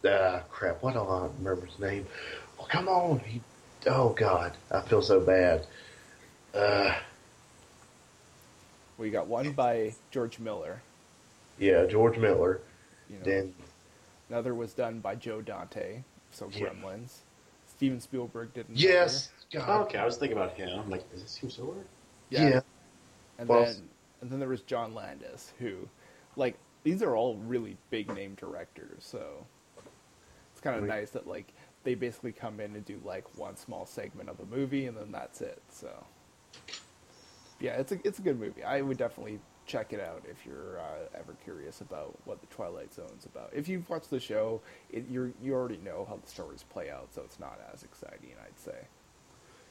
ah 0.08 0.42
crap. 0.50 0.82
What 0.84 0.94
do 0.94 1.00
I 1.02 1.28
remember 1.38 1.66
his 1.66 1.80
name? 1.80 2.08
Oh 2.60 2.66
come 2.70 2.88
on, 2.88 3.20
he, 3.20 3.42
oh 3.88 4.10
god, 4.10 4.58
I 4.72 4.82
feel 4.82 5.02
so 5.02 5.20
bad. 5.20 5.66
Uh, 6.54 6.94
We 9.02 9.10
got 9.10 9.26
one 9.26 9.52
by 9.54 9.94
George 10.12 10.38
Miller. 10.38 10.80
yeah, 11.58 11.86
George 11.88 12.18
Miller. 12.20 12.62
You 13.10 13.18
know, 13.18 13.24
Then 13.24 13.54
another 14.30 14.54
was 14.54 14.74
done 14.74 15.00
by 15.00 15.16
Joe 15.16 15.42
Dante. 15.42 16.04
So 16.32 16.50
Yeah. 16.54 16.68
Gremlins. 16.70 17.18
Steven 17.68 18.00
Spielberg 18.00 18.54
did. 18.54 18.70
not 18.70 18.78
yes, 18.78 19.30
oh, 19.56 19.58
God, 19.58 19.82
Okay, 19.88 19.98
I 19.98 20.06
was 20.06 20.18
thinking 20.18 20.38
about 20.38 20.54
him. 20.54 20.80
I'm 20.80 20.90
like, 20.90 21.04
is 21.16 21.24
this 21.24 21.36
Hugh 21.36 21.50
Silver? 21.50 21.74
yeah. 22.30 22.62
And 23.40 23.50
Well- 23.50 23.66
then 23.66 23.90
and 24.22 24.30
then 24.30 24.40
there 24.40 24.50
was 24.50 24.62
John 24.62 24.94
Landis, 24.94 25.52
who, 25.58 25.90
like, 26.36 26.56
these 26.84 27.02
are 27.02 27.16
all 27.16 27.38
really 27.38 27.76
big 27.90 28.14
name 28.14 28.36
directors. 28.36 29.04
So 29.04 29.48
it's 30.52 30.62
kind 30.62 30.78
of 30.78 30.84
nice 30.84 31.10
that 31.12 31.26
like 31.26 31.52
they 31.84 31.96
basically 31.96 32.32
come 32.34 32.60
in 32.60 32.76
and 32.76 32.86
do 32.86 33.02
like 33.04 33.26
one 33.36 33.56
small 33.58 33.88
segment 33.88 34.30
of 34.30 34.40
a 34.40 34.46
movie 34.46 34.86
and 34.86 34.96
then 34.96 35.12
that's 35.12 35.42
it. 35.42 35.60
So 35.72 35.90
yeah, 37.62 37.74
it's 37.74 37.92
a 37.92 38.00
it's 38.04 38.20
a 38.20 38.22
good 38.22 38.40
movie. 38.40 38.64
I 38.64 38.82
would 38.82 38.98
definitely 38.98 39.40
check 39.66 39.94
it 39.94 40.00
out 40.00 40.24
if 40.30 40.46
you're 40.46 40.80
uh, 40.80 41.18
ever 41.18 41.36
curious 41.44 41.82
about 41.82 42.18
what 42.26 42.42
the 42.42 42.48
Twilight 42.48 42.94
Zone's 42.94 43.26
about. 43.26 43.52
If 43.54 43.70
you've 43.70 43.88
watched 43.90 44.10
the 44.10 44.20
show, 44.20 44.62
it, 44.90 45.06
you 45.08 45.34
you 45.42 45.54
already 45.54 45.78
know 45.78 46.06
how 46.10 46.18
the 46.18 46.28
stories 46.28 46.64
play 46.64 46.90
out, 46.90 47.14
so 47.14 47.22
it's 47.22 47.40
not 47.40 47.60
as 47.72 47.84
exciting, 47.84 48.32
I'd 48.44 48.60
say. 48.60 48.88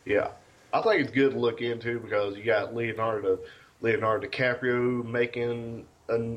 Yeah, 0.04 0.28
I 0.72 0.80
think 0.82 1.02
it's 1.02 1.10
good 1.10 1.32
to 1.32 1.38
look 1.38 1.60
into 1.60 1.98
because 1.98 2.36
you 2.36 2.44
got 2.44 2.74
Leonardo 2.74 3.40
Leonardo 3.80 4.28
DiCaprio 4.28 5.04
making 5.04 5.86
a, 6.08 6.36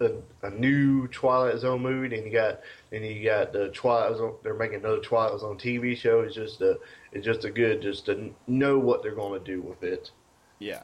a, 0.00 0.10
a 0.42 0.50
new 0.50 1.08
Twilight 1.08 1.58
Zone 1.58 1.82
movie, 1.82 2.14
and 2.14 2.26
you 2.26 2.32
got 2.32 2.60
and 2.92 3.04
you 3.04 3.24
got 3.24 3.52
the 3.52 3.70
Twilight 3.70 4.18
Zone. 4.18 4.34
They're 4.42 4.54
making 4.54 4.80
another 4.80 5.00
Twilight 5.00 5.40
Zone 5.40 5.56
TV 5.56 5.96
show. 5.96 6.20
It's 6.20 6.34
just 6.34 6.60
a 6.60 6.78
it's 7.12 7.24
just 7.24 7.44
a 7.44 7.50
good 7.50 7.80
just 7.80 8.06
to 8.06 8.34
know 8.46 8.78
what 8.78 9.02
they're 9.02 9.14
going 9.14 9.42
to 9.42 9.44
do 9.44 9.62
with 9.62 9.82
it. 9.82 10.10
Yeah. 10.58 10.82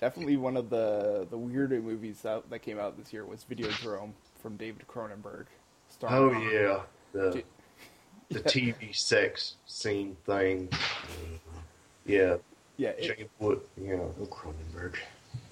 Definitely 0.00 0.36
one 0.36 0.56
of 0.56 0.70
the 0.70 1.26
the 1.30 1.36
weirder 1.38 1.80
movies 1.80 2.20
that, 2.22 2.48
that 2.50 2.60
came 2.60 2.78
out 2.78 2.96
this 2.98 3.12
year 3.12 3.24
was 3.24 3.44
Videodrome 3.48 4.12
from 4.40 4.56
David 4.56 4.84
Cronenberg. 4.88 5.46
Oh 6.02 6.32
yeah, 6.32 6.80
the 7.12 7.42
the 8.30 8.40
TV 8.40 8.94
sex 8.96 9.56
scene 9.66 10.16
thing. 10.26 10.68
Yeah, 12.06 12.36
Yeah, 12.76 12.90
it, 12.90 13.16
James 13.16 13.30
Wood. 13.38 13.60
Yeah, 13.80 13.94
Oh, 14.20 14.26
Cronenberg. 14.26 14.96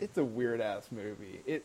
it's 0.01 0.19
a 0.19 0.25
weird 0.25 0.61
ass 0.61 0.89
movie. 0.91 1.41
It, 1.47 1.65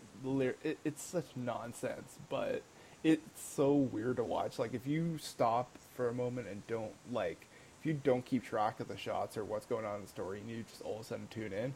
it 0.63 0.77
it's 0.85 1.01
such 1.03 1.25
nonsense, 1.35 2.19
but 2.29 2.61
it's 3.03 3.41
so 3.41 3.73
weird 3.73 4.17
to 4.17 4.23
watch. 4.23 4.59
Like 4.59 4.73
if 4.73 4.85
you 4.85 5.17
stop 5.19 5.77
for 5.95 6.09
a 6.09 6.13
moment 6.13 6.47
and 6.47 6.65
don't 6.67 6.93
like 7.11 7.47
if 7.79 7.85
you 7.85 7.93
don't 7.93 8.25
keep 8.25 8.43
track 8.43 8.79
of 8.79 8.87
the 8.87 8.97
shots 8.97 9.37
or 9.37 9.43
what's 9.45 9.65
going 9.65 9.85
on 9.85 9.95
in 9.95 10.01
the 10.01 10.07
story 10.07 10.39
and 10.39 10.49
you 10.49 10.63
just 10.69 10.81
all 10.81 10.95
of 10.95 11.01
a 11.01 11.03
sudden 11.03 11.27
tune 11.29 11.53
in, 11.53 11.73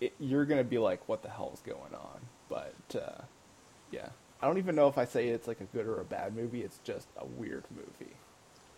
it, 0.00 0.12
you're 0.18 0.44
gonna 0.44 0.64
be 0.64 0.78
like, 0.78 1.08
"What 1.08 1.22
the 1.22 1.30
hell's 1.30 1.60
going 1.64 1.94
on?" 1.94 2.20
But 2.48 2.74
uh, 2.94 3.22
yeah, 3.90 4.08
I 4.42 4.46
don't 4.46 4.58
even 4.58 4.74
know 4.74 4.88
if 4.88 4.98
I 4.98 5.04
say 5.04 5.28
it's 5.28 5.46
like 5.48 5.60
a 5.60 5.64
good 5.64 5.86
or 5.86 6.00
a 6.00 6.04
bad 6.04 6.34
movie. 6.34 6.62
It's 6.62 6.78
just 6.84 7.08
a 7.16 7.24
weird 7.24 7.64
movie. 7.74 8.14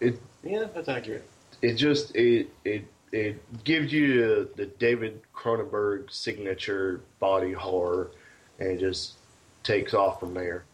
it 0.01 0.21
Yeah, 0.43 0.65
that's 0.75 0.89
accurate. 0.89 1.29
it 1.63 1.75
just 1.75 2.15
it 2.15 2.49
it 2.65 2.85
it 3.13 3.65
gives 3.65 3.93
you 3.93 4.49
the 4.57 4.67
David 4.67 5.23
Cronenberg 5.35 6.11
signature 6.11 7.01
body 7.19 7.53
horror, 7.53 8.11
and 8.59 8.69
it 8.71 8.81
just 8.81 9.15
takes 9.63 9.95
off 9.95 10.21
from 10.21 10.35
there. 10.35 10.65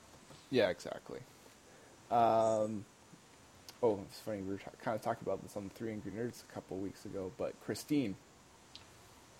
Yeah, 0.50 0.68
exactly. 0.68 1.20
Um, 2.10 2.84
oh, 3.82 4.00
it's 4.08 4.18
funny. 4.20 4.42
We 4.42 4.52
were 4.54 4.58
ta- 4.58 4.70
kind 4.82 4.94
of 4.94 5.02
talking 5.02 5.22
about 5.26 5.42
this 5.42 5.56
on 5.56 5.64
the 5.64 5.70
Three 5.74 5.90
Angry 5.92 6.12
Nerds 6.12 6.42
a 6.48 6.52
couple 6.54 6.76
weeks 6.78 7.04
ago, 7.04 7.30
but 7.38 7.54
Christine, 7.64 8.14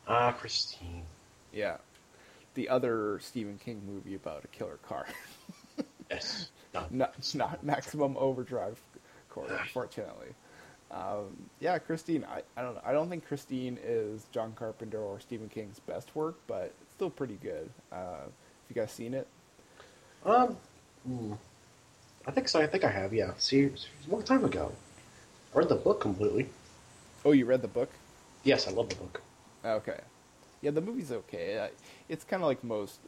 Ah, 0.09 0.33
Christine. 0.33 1.05
yeah, 1.53 1.77
the 2.55 2.69
other 2.69 3.19
Stephen 3.23 3.59
King 3.65 3.83
movie 3.87 4.15
about 4.15 4.45
a 4.45 4.49
killer 4.49 4.79
car, 4.89 5.07
Yes. 6.11 6.51
Done. 6.73 6.87
not 6.91 7.35
not 7.35 7.63
Maximum 7.65 8.17
Overdrive, 8.17 8.81
unfortunately. 9.37 10.29
Um, 10.91 11.37
yeah, 11.61 11.79
Christine. 11.79 12.25
I, 12.25 12.43
I 12.57 12.63
don't 12.63 12.75
know. 12.75 12.81
I 12.85 12.93
don't 12.93 13.09
think 13.09 13.27
Christine 13.27 13.79
is 13.83 14.27
John 14.33 14.53
Carpenter 14.53 14.99
or 15.01 15.21
Stephen 15.21 15.49
King's 15.49 15.79
best 15.81 16.15
work, 16.15 16.37
but 16.47 16.73
it's 16.83 16.93
still 16.93 17.09
pretty 17.11 17.39
good. 17.43 17.71
Uh, 17.91 17.97
have 18.25 18.31
you 18.69 18.75
guys 18.75 18.91
seen 18.93 19.15
it? 19.15 19.27
Um. 20.27 20.57
I 22.27 22.31
think 22.31 22.49
so. 22.49 22.61
I 22.61 22.67
think 22.67 22.85
I 22.85 22.91
have. 22.91 23.13
Yeah. 23.13 23.33
See, 23.39 23.65
a 23.65 24.11
long 24.11 24.23
time 24.23 24.45
ago. 24.45 24.73
I 25.55 25.59
read 25.59 25.69
the 25.69 25.75
book 25.75 26.01
completely. 26.01 26.49
Oh, 27.25 27.33
you 27.33 27.45
read 27.45 27.63
the 27.63 27.69
book? 27.69 27.91
Yes, 28.45 28.67
I 28.67 28.71
love 28.71 28.89
the 28.89 28.97
book. 28.97 29.21
Okay. 29.65 30.01
Yeah, 30.61 30.71
the 30.71 30.81
movie's 30.81 31.13
okay. 31.13 31.69
It's 32.09 32.25
kind 32.25 32.43
of 32.43 32.47
like 32.49 32.63
most 32.65 33.01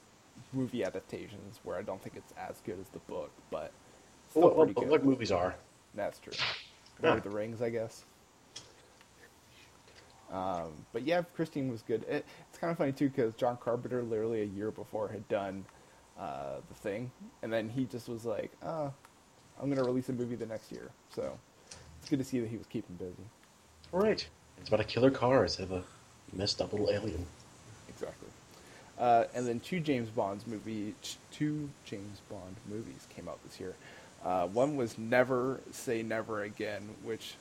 movie 0.53 0.85
adaptations, 0.85 1.61
where 1.63 1.77
I 1.77 1.83
don't 1.83 2.03
think 2.03 2.17
it's 2.17 2.33
as 2.37 2.61
good 2.65 2.79
as 2.81 2.89
the 2.89 2.99
book, 3.01 3.31
but 3.51 3.73
still 4.31 4.43
What, 4.43 4.57
pretty 4.57 4.73
what, 4.73 4.83
good. 4.83 4.91
what 4.91 5.05
movies 5.05 5.31
are? 5.33 5.55
That's 5.95 6.19
true. 6.19 6.33
Yeah. 7.03 7.09
Lord 7.11 7.19
of 7.19 7.25
the 7.25 7.37
Rings, 7.37 7.63
I 7.63 7.71
guess. 7.71 8.05
Um, 10.33 10.73
but 10.93 11.03
yeah, 11.03 11.23
Christine 11.35 11.71
was 11.71 11.83
good. 11.83 12.03
It, 12.09 12.25
it's 12.49 12.59
kind 12.59 12.71
of 12.71 12.79
funny 12.79 12.93
too 12.93 13.09
because 13.09 13.35
John 13.35 13.57
Carpenter, 13.57 14.03
literally 14.03 14.43
a 14.43 14.47
year 14.47 14.71
before, 14.71 15.09
had 15.09 15.27
done 15.29 15.65
uh, 16.19 16.57
the 16.69 16.75
thing, 16.75 17.11
and 17.43 17.53
then 17.53 17.69
he 17.69 17.85
just 17.85 18.09
was 18.09 18.25
like, 18.25 18.51
"Uh, 18.63 18.91
I'm 19.61 19.69
gonna 19.69 19.85
release 19.85 20.09
a 20.09 20.13
movie 20.13 20.35
the 20.35 20.47
next 20.47 20.73
year." 20.73 20.91
So 21.15 21.39
it's 22.01 22.11
good 22.11 22.19
to 22.19 22.25
see 22.25 22.41
that 22.41 22.49
he 22.49 22.57
was 22.57 22.67
keeping 22.67 22.97
busy. 22.97 23.13
Right. 23.93 24.27
It's 24.59 24.69
about 24.69 24.81
a 24.81 24.85
killer 24.85 25.11
car 25.11 25.43
instead 25.45 25.65
of 25.65 25.73
a 25.73 25.83
messed 26.33 26.61
up 26.61 26.73
little 26.73 26.91
alien. 26.91 27.27
Exactly. 27.89 28.29
Uh, 28.99 29.25
and 29.35 29.47
then 29.47 29.61
two 29.61 29.81
James 29.81 30.09
Bond's 30.09 30.47
movie, 30.47 30.95
two 31.33 31.69
James 31.85 32.21
Bond 32.31 32.57
movies 32.69 33.07
came 33.15 33.29
out 33.29 33.43
this 33.45 33.59
year. 33.59 33.75
Uh, 34.25 34.47
one 34.47 34.77
was 34.77 34.97
Never 34.97 35.61
Say 35.73 36.03
Never 36.03 36.43
Again, 36.43 36.89
which 37.03 37.35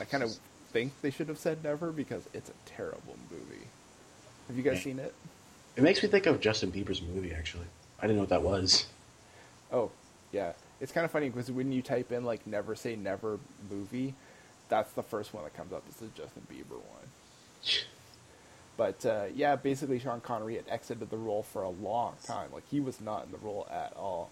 I 0.00 0.04
kind 0.04 0.22
of 0.22 0.34
think 0.72 0.92
they 1.02 1.10
should 1.10 1.28
have 1.28 1.38
said 1.38 1.62
never 1.62 1.92
because 1.92 2.22
it's 2.32 2.48
a 2.48 2.54
terrible 2.64 3.16
movie. 3.30 3.66
Have 4.48 4.56
you 4.56 4.62
guys 4.62 4.82
seen 4.82 4.98
it? 4.98 5.14
It 5.76 5.82
makes 5.82 6.02
me 6.02 6.08
think 6.08 6.26
of 6.26 6.40
Justin 6.40 6.72
Bieber's 6.72 7.02
movie. 7.02 7.32
Actually, 7.32 7.66
I 7.98 8.02
didn't 8.02 8.16
know 8.16 8.22
what 8.22 8.30
that 8.30 8.42
was. 8.42 8.86
Oh, 9.72 9.90
yeah. 10.32 10.52
It's 10.82 10.90
kind 10.90 11.04
of 11.04 11.12
funny 11.12 11.30
because 11.30 11.50
when 11.50 11.70
you 11.70 11.80
type 11.80 12.10
in 12.10 12.24
like 12.24 12.46
"Never 12.46 12.74
Say 12.74 12.96
Never" 12.96 13.38
movie, 13.70 14.14
that's 14.68 14.92
the 14.92 15.02
first 15.02 15.32
one 15.32 15.44
that 15.44 15.56
comes 15.56 15.72
up. 15.72 15.84
It's 15.88 15.98
the 15.98 16.08
Justin 16.08 16.42
Bieber 16.50 16.72
one. 16.72 17.08
But 18.76 19.06
uh, 19.06 19.24
yeah, 19.32 19.54
basically 19.54 20.00
Sean 20.00 20.20
Connery 20.20 20.56
had 20.56 20.64
exited 20.68 21.08
the 21.08 21.16
role 21.16 21.44
for 21.44 21.62
a 21.62 21.68
long 21.68 22.14
time. 22.24 22.50
Like 22.52 22.68
he 22.68 22.80
was 22.80 23.00
not 23.00 23.24
in 23.26 23.30
the 23.30 23.38
role 23.38 23.68
at 23.70 23.92
all. 23.96 24.30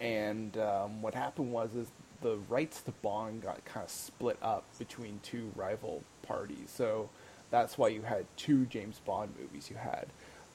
And 0.00 0.56
um, 0.58 1.02
what 1.02 1.14
happened 1.14 1.50
was 1.50 1.74
is 1.74 1.88
the 2.22 2.36
rights 2.48 2.80
to 2.82 2.92
Bond 3.02 3.42
got 3.42 3.64
kind 3.64 3.84
of 3.84 3.90
split 3.90 4.38
up 4.42 4.64
between 4.78 5.18
two 5.24 5.50
rival 5.56 6.04
parties. 6.22 6.70
So 6.72 7.08
that's 7.50 7.76
why 7.76 7.88
you 7.88 8.02
had 8.02 8.26
two 8.36 8.66
James 8.66 9.00
Bond 9.04 9.34
movies. 9.40 9.70
You 9.70 9.76
had 9.76 10.06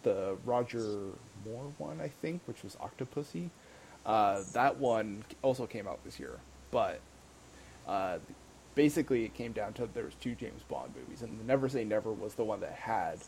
the 0.04 0.38
Roger 0.46 0.98
Moore 1.46 1.74
one, 1.78 2.00
I 2.00 2.08
think, 2.08 2.42
which 2.46 2.64
was 2.64 2.78
Octopussy. 2.78 3.50
Uh, 4.06 4.44
that 4.54 4.78
one 4.78 5.24
also 5.42 5.66
came 5.66 5.88
out 5.88 6.04
this 6.04 6.20
year, 6.20 6.40
but 6.72 7.00
uh, 7.88 8.18
basically 8.76 9.26
it 9.26 9.34
came 9.34 9.52
down 9.52 9.74
to 9.74 9.88
there 9.94 10.06
was 10.06 10.14
two 10.16 10.36
James 10.36 10.62
Bond 10.64 10.92
movies, 10.96 11.22
and 11.22 11.46
Never 11.46 11.70
Say 11.70 11.84
Never 11.84 12.12
was 12.12 12.36
the 12.36 12.44
one 12.44 12.62
that 12.62 12.74
had 12.74 13.20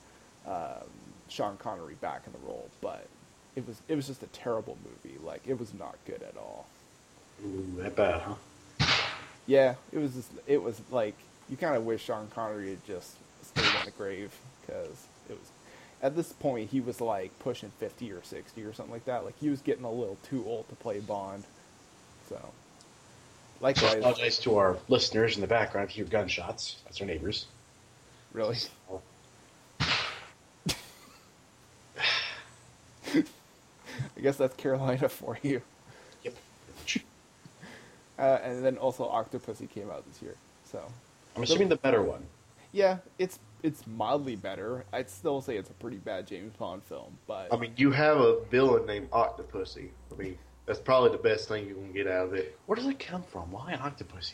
um, 0.48 0.88
Sean 1.28 1.58
Connery 1.58 1.96
back 1.96 2.24
in 2.26 2.34
the 2.34 2.40
role, 2.40 2.70
but 2.82 3.06
it 3.56 3.68
was 3.68 3.82
it 3.88 3.96
was 3.96 4.08
just 4.08 4.24
a 4.24 4.28
terrible 4.28 4.78
movie. 4.84 5.18
Like 5.24 5.42
it 5.46 5.60
was 5.60 5.74
not 5.74 5.96
good 6.06 6.24
at 6.24 6.36
all. 6.38 6.66
Ooh, 7.46 7.66
that 7.78 7.96
bad, 7.96 8.22
huh? 8.22 8.36
Yeah, 9.48 9.76
it 9.92 9.98
was 9.98 10.14
just 10.14 10.32
it 10.48 10.62
was 10.62 10.80
like 10.92 11.16
you 11.50 11.58
kind 11.58 11.76
of 11.76 11.86
wish 11.86 12.04
Sean 12.04 12.28
Connery 12.34 12.72
had 12.72 12.86
just 12.86 13.16
stayed 13.44 13.66
in 13.80 13.86
the 13.86 13.92
grave 13.92 14.32
because 14.62 15.06
it 15.30 15.38
was 15.38 15.52
at 16.02 16.16
this 16.16 16.34
point 16.34 16.70
he 16.72 16.80
was 16.82 17.00
like 17.02 17.38
pushing 17.40 17.72
fifty 17.80 18.12
or 18.12 18.24
sixty 18.24 18.64
or 18.64 18.74
something 18.74 18.94
like 18.94 19.06
that. 19.06 19.24
Like 19.26 19.38
he 19.40 19.50
was 19.50 19.62
getting 19.62 19.84
a 19.86 19.92
little 19.92 20.18
too 20.24 20.44
old 20.46 20.68
to 20.70 20.76
play 20.76 21.00
Bond. 21.00 21.44
So, 22.30 22.40
So 23.78 23.88
I 23.88 23.92
apologize 24.00 24.40
to 24.40 24.58
our 24.58 24.78
listeners 24.88 25.36
in 25.36 25.42
the 25.42 25.48
background. 25.48 25.90
If 25.90 25.98
you 25.98 26.04
hear 26.06 26.12
gunshots, 26.12 26.78
that's 26.86 27.00
our 27.02 27.08
neighbors. 27.08 27.46
really. 28.34 28.58
I 33.14 34.22
guess 34.22 34.38
that's 34.38 34.56
Carolina 34.56 35.10
for 35.10 35.38
you. 35.44 35.62
Yep. 36.24 36.34
Uh, 38.20 38.38
and 38.44 38.64
then 38.64 38.78
also 38.78 39.04
Octopussy 39.10 39.68
came 39.68 39.90
out 39.90 40.06
this 40.08 40.22
year. 40.22 40.36
So 40.72 40.80
I'm 41.36 41.42
assuming 41.42 41.70
the 41.70 41.76
better 41.78 42.04
one. 42.04 42.24
Yeah, 42.72 42.98
it's 43.20 43.40
it's 43.64 43.86
mildly 43.86 44.36
better. 44.36 44.86
I'd 44.92 45.10
still 45.10 45.42
say 45.42 45.58
it's 45.58 45.70
a 45.70 45.74
pretty 45.74 45.98
bad 45.98 46.28
James 46.28 46.54
Bond 46.58 46.84
film, 46.84 47.18
but 47.28 47.54
I 47.54 47.58
mean, 47.58 47.74
you 47.78 47.92
have 47.92 48.18
a 48.18 48.44
villain 48.50 48.86
named 48.86 49.10
Octopussy. 49.12 49.90
I 50.12 50.16
mean, 50.16 50.38
that's 50.66 50.80
probably 50.80 51.12
the 51.12 51.18
best 51.24 51.48
thing 51.48 51.68
you 51.68 51.76
can 51.76 51.92
get 51.92 52.08
out 52.08 52.28
of 52.28 52.34
it. 52.34 52.58
Where 52.66 52.76
does 52.76 52.88
it 52.88 53.00
come 53.00 53.24
from? 53.24 53.52
Why 53.52 53.74
Octopussy? 53.74 54.34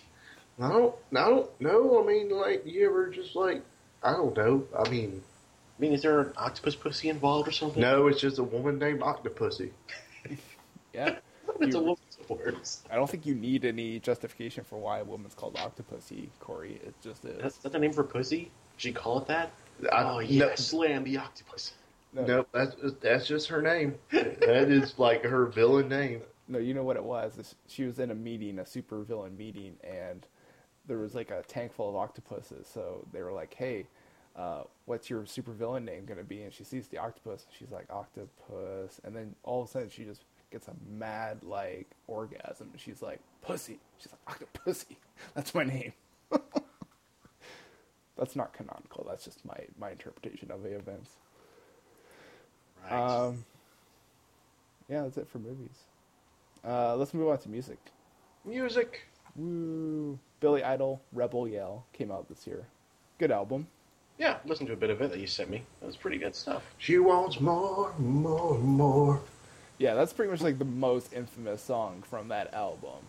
I 0.60 0.70
don't, 0.70 0.96
I 1.16 1.30
don't 1.30 1.62
know. 1.62 2.02
I 2.02 2.08
mean, 2.08 2.30
like, 2.32 2.66
you 2.66 2.88
ever 2.88 3.10
just 3.10 3.36
like, 3.36 3.64
I 4.02 4.12
don't 4.14 4.36
know. 4.36 4.64
I 4.78 4.90
mean, 4.90 5.22
I 5.78 5.82
mean, 5.82 5.94
is 5.94 6.02
there 6.02 6.20
an 6.22 6.34
octopus 6.36 6.76
pussy 6.76 7.10
involved 7.10 7.48
or 7.48 7.52
something? 7.52 7.80
no, 7.82 8.08
it's 8.08 8.20
just 8.20 8.40
a 8.40 8.44
woman 8.44 8.80
named 8.80 9.02
Octopussy. 9.02 9.70
yeah. 10.94 11.18
it's 11.60 11.76
a 11.76 11.80
You- 11.80 11.86
woman's. 12.30 12.84
I 12.92 12.96
don't 12.96 13.10
think 13.10 13.26
you 13.26 13.36
need 13.36 13.66
any 13.66 14.00
justification 14.00 14.64
for 14.64 14.78
why 14.80 15.00
a 15.00 15.04
woman's 15.04 15.34
called 15.36 15.56
Octopussy, 15.56 16.30
Corey. 16.40 16.80
It 16.84 16.94
just 17.02 17.26
is. 17.26 17.38
That's, 17.42 17.58
that's 17.58 17.74
the 17.74 17.80
name 17.80 17.94
for 17.94 18.04
pussy? 18.04 18.52
She 18.78 18.92
call 18.92 19.20
it 19.20 19.28
that? 19.28 19.52
I- 19.92 20.04
oh 20.04 20.20
no- 20.20 20.56
slam 20.56 21.04
the 21.04 21.18
octopus. 21.18 21.74
no, 22.14 22.24
Nope, 22.26 22.50
that's 22.52 22.76
that's 23.02 23.28
just 23.28 23.48
her 23.50 23.62
name. 23.62 23.96
that 24.12 24.70
is 24.72 24.98
like 24.98 25.24
her 25.24 25.46
villain 25.48 25.88
name. 25.90 26.22
no, 26.48 26.58
you 26.60 26.74
know 26.74 26.84
what 26.84 26.96
it 26.98 27.04
was? 27.04 27.56
She 27.68 27.84
was 27.84 28.00
in 28.00 28.12
a 28.12 28.16
meeting, 28.16 28.60
a 28.60 28.66
super 28.66 29.02
villain 29.02 29.36
meeting, 29.38 29.76
and 29.84 30.26
there 30.88 30.98
was 30.98 31.14
like 31.16 31.32
a 31.32 31.44
tank 31.48 31.74
full 31.74 31.90
of 31.90 31.96
octopuses. 31.96 32.68
So 32.74 33.06
they 33.12 33.22
were 33.22 33.34
like, 33.34 33.54
"Hey, 33.54 33.86
uh, 34.36 34.64
what's 34.86 35.10
your 35.10 35.26
super 35.26 35.52
villain 35.52 35.84
name 35.86 36.06
gonna 36.06 36.24
be?" 36.24 36.42
And 36.44 36.54
she 36.54 36.64
sees 36.64 36.88
the 36.88 36.98
octopus, 36.98 37.46
and 37.46 37.54
she's 37.58 37.72
like, 37.72 37.88
"Octopus," 37.92 39.02
and 39.04 39.16
then 39.16 39.36
all 39.44 39.64
of 39.64 39.68
a 39.70 39.72
sudden 39.72 39.90
she 39.90 40.04
just 40.06 40.24
gets 40.52 40.68
a 40.68 40.74
mad 40.90 41.44
like 41.44 41.88
orgasm, 42.08 42.72
she's 42.78 43.02
like, 43.02 43.20
"Pussy." 43.42 43.80
She's 44.00 44.12
like, 44.28 44.40
"Octopussy." 44.40 44.96
That's 45.36 45.54
my 45.56 45.64
name. 45.64 45.94
That's 48.18 48.36
not 48.36 48.54
canonical. 48.54 49.06
That's 49.08 49.24
just 49.24 49.46
my 49.46 49.58
my 49.80 49.92
interpretation 49.92 50.50
of 50.52 50.64
the 50.64 50.76
events. 50.76 51.12
Right. 52.90 53.26
Um, 53.26 53.46
yeah, 54.90 55.02
that's 55.04 55.18
it 55.18 55.28
for 55.28 55.40
movies. 55.40 55.84
Uh, 56.66 56.96
let's 56.96 57.14
move 57.14 57.28
on 57.28 57.38
to 57.40 57.50
music. 57.50 57.78
Music. 58.46 59.02
Woo! 59.36 60.18
Billy 60.40 60.64
Idol, 60.64 61.02
Rebel 61.12 61.48
Yell 61.48 61.86
came 61.94 62.12
out 62.12 62.30
this 62.30 62.48
year. 62.48 62.66
Good 63.20 63.32
album. 63.32 63.68
yeah, 64.18 64.38
listen 64.46 64.66
to 64.68 64.74
a 64.74 64.78
bit 64.78 64.90
of 64.90 65.02
it 65.02 65.12
that 65.12 65.20
you 65.20 65.28
sent 65.28 65.50
me. 65.50 65.64
That 65.80 65.88
was 65.88 65.98
pretty 65.98 66.18
good 66.18 66.36
stuff. 66.36 66.64
She 66.78 66.98
wants 66.98 67.40
more, 67.42 67.94
more, 68.00 68.58
more. 68.58 69.22
Yeah, 69.78 69.94
that's 69.94 70.14
pretty 70.14 70.32
much 70.32 70.42
like 70.42 70.58
the 70.58 70.66
most 70.66 71.14
infamous 71.14 71.62
song 71.62 72.04
from 72.10 72.30
that 72.30 72.54
album. 72.54 73.06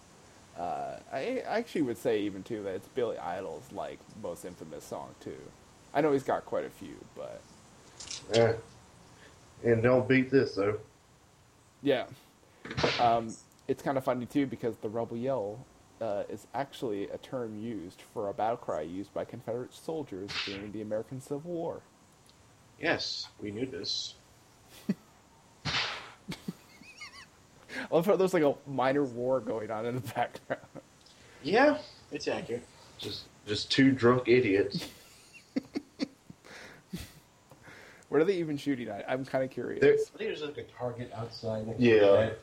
Uh, 0.59 0.99
I, 1.13 1.43
I 1.49 1.59
actually 1.59 1.83
would 1.83 1.99
say 1.99 2.21
even 2.23 2.43
too 2.43 2.63
that 2.65 2.75
it's 2.75 2.89
Billy 2.89 3.17
Idol's 3.19 3.71
like 3.73 3.99
most 4.23 4.45
infamous 4.45 4.85
song 4.85 5.15
too. 5.21 5.39
I 5.95 6.01
know 6.01 6.13
he's 6.13 6.25
got 6.25 6.45
quite 6.45 6.65
a 6.65 6.71
few, 6.71 6.97
but 7.17 7.41
Yeah. 8.35 8.53
And 9.65 9.83
don't 9.83 10.07
beat 10.09 10.31
this 10.31 10.57
though. 10.57 10.79
Yeah. 11.83 12.07
Um, 13.01 13.35
it's 13.67 13.83
kind 13.83 13.97
of 13.97 14.05
funny 14.05 14.27
too 14.27 14.47
because 14.47 14.77
the 14.77 14.89
rebel 14.89 15.17
yell 15.17 15.65
uh, 16.01 16.25
is 16.29 16.47
actually 16.55 17.09
a 17.09 17.19
term 17.19 17.59
used 17.59 18.03
for 18.13 18.29
a 18.29 18.35
battle 18.35 18.57
cry 18.57 18.83
used 18.83 19.13
by 19.15 19.25
Confederate 19.25 19.73
soldiers 19.73 20.31
during 20.45 20.73
the 20.73 20.83
American 20.83 21.21
Civil 21.21 21.51
War. 21.51 21.81
Yes, 22.81 23.29
we 23.41 23.51
knew 23.51 23.67
this. 23.67 24.15
I 27.90 27.94
love 27.94 28.07
how 28.07 28.16
there's 28.16 28.35
like 28.35 28.42
a 28.42 28.55
minor 28.66 29.05
war 29.05 29.40
going 29.40 29.70
on 29.70 29.87
in 29.87 29.94
the 29.96 30.01
background. 30.14 30.62
Yeah, 31.42 31.79
it's 32.12 32.29
accurate. 32.29 32.64
Just 32.98 33.24
just 33.46 33.70
two 33.70 33.92
drunk 33.92 34.24
idiots. 34.29 34.88
What 38.09 38.22
are 38.22 38.24
they 38.24 38.37
even 38.37 38.57
shooting 38.57 38.88
at? 38.88 39.05
I'm 39.07 39.22
kind 39.27 39.44
of 39.44 39.51
curious. 39.51 39.83
They're- 39.83 39.92
I 39.92 40.16
think 40.16 40.31
there's 40.31 40.40
like 40.40 40.57
a 40.57 40.62
target 40.62 41.12
outside. 41.14 41.66
Next 41.66 41.79
Yeah. 41.79 41.98
To 41.98 42.01
the 42.01 42.07
bed. 42.16 42.38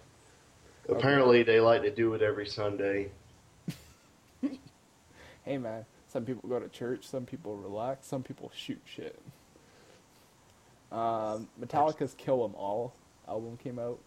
Apparently, 0.90 1.42
they 1.42 1.60
like 1.60 1.82
to 1.82 1.90
do 1.90 2.14
it 2.14 2.22
every 2.22 2.46
Sunday. 2.46 3.10
Hey 5.44 5.58
man, 5.60 5.86
some 6.08 6.24
people 6.26 6.48
go 6.50 6.60
to 6.60 6.68
church, 6.70 7.08
some 7.08 7.24
people 7.26 7.56
relax, 7.56 8.08
some 8.08 8.22
people 8.24 8.52
shoot 8.56 8.82
shit. 8.86 9.20
Um, 10.92 11.48
Metallica's 11.62 12.16
"Kill 12.16 12.44
'Em 12.46 12.56
All" 12.56 12.94
album 13.28 13.58
came 13.58 13.78
out. 13.80 14.00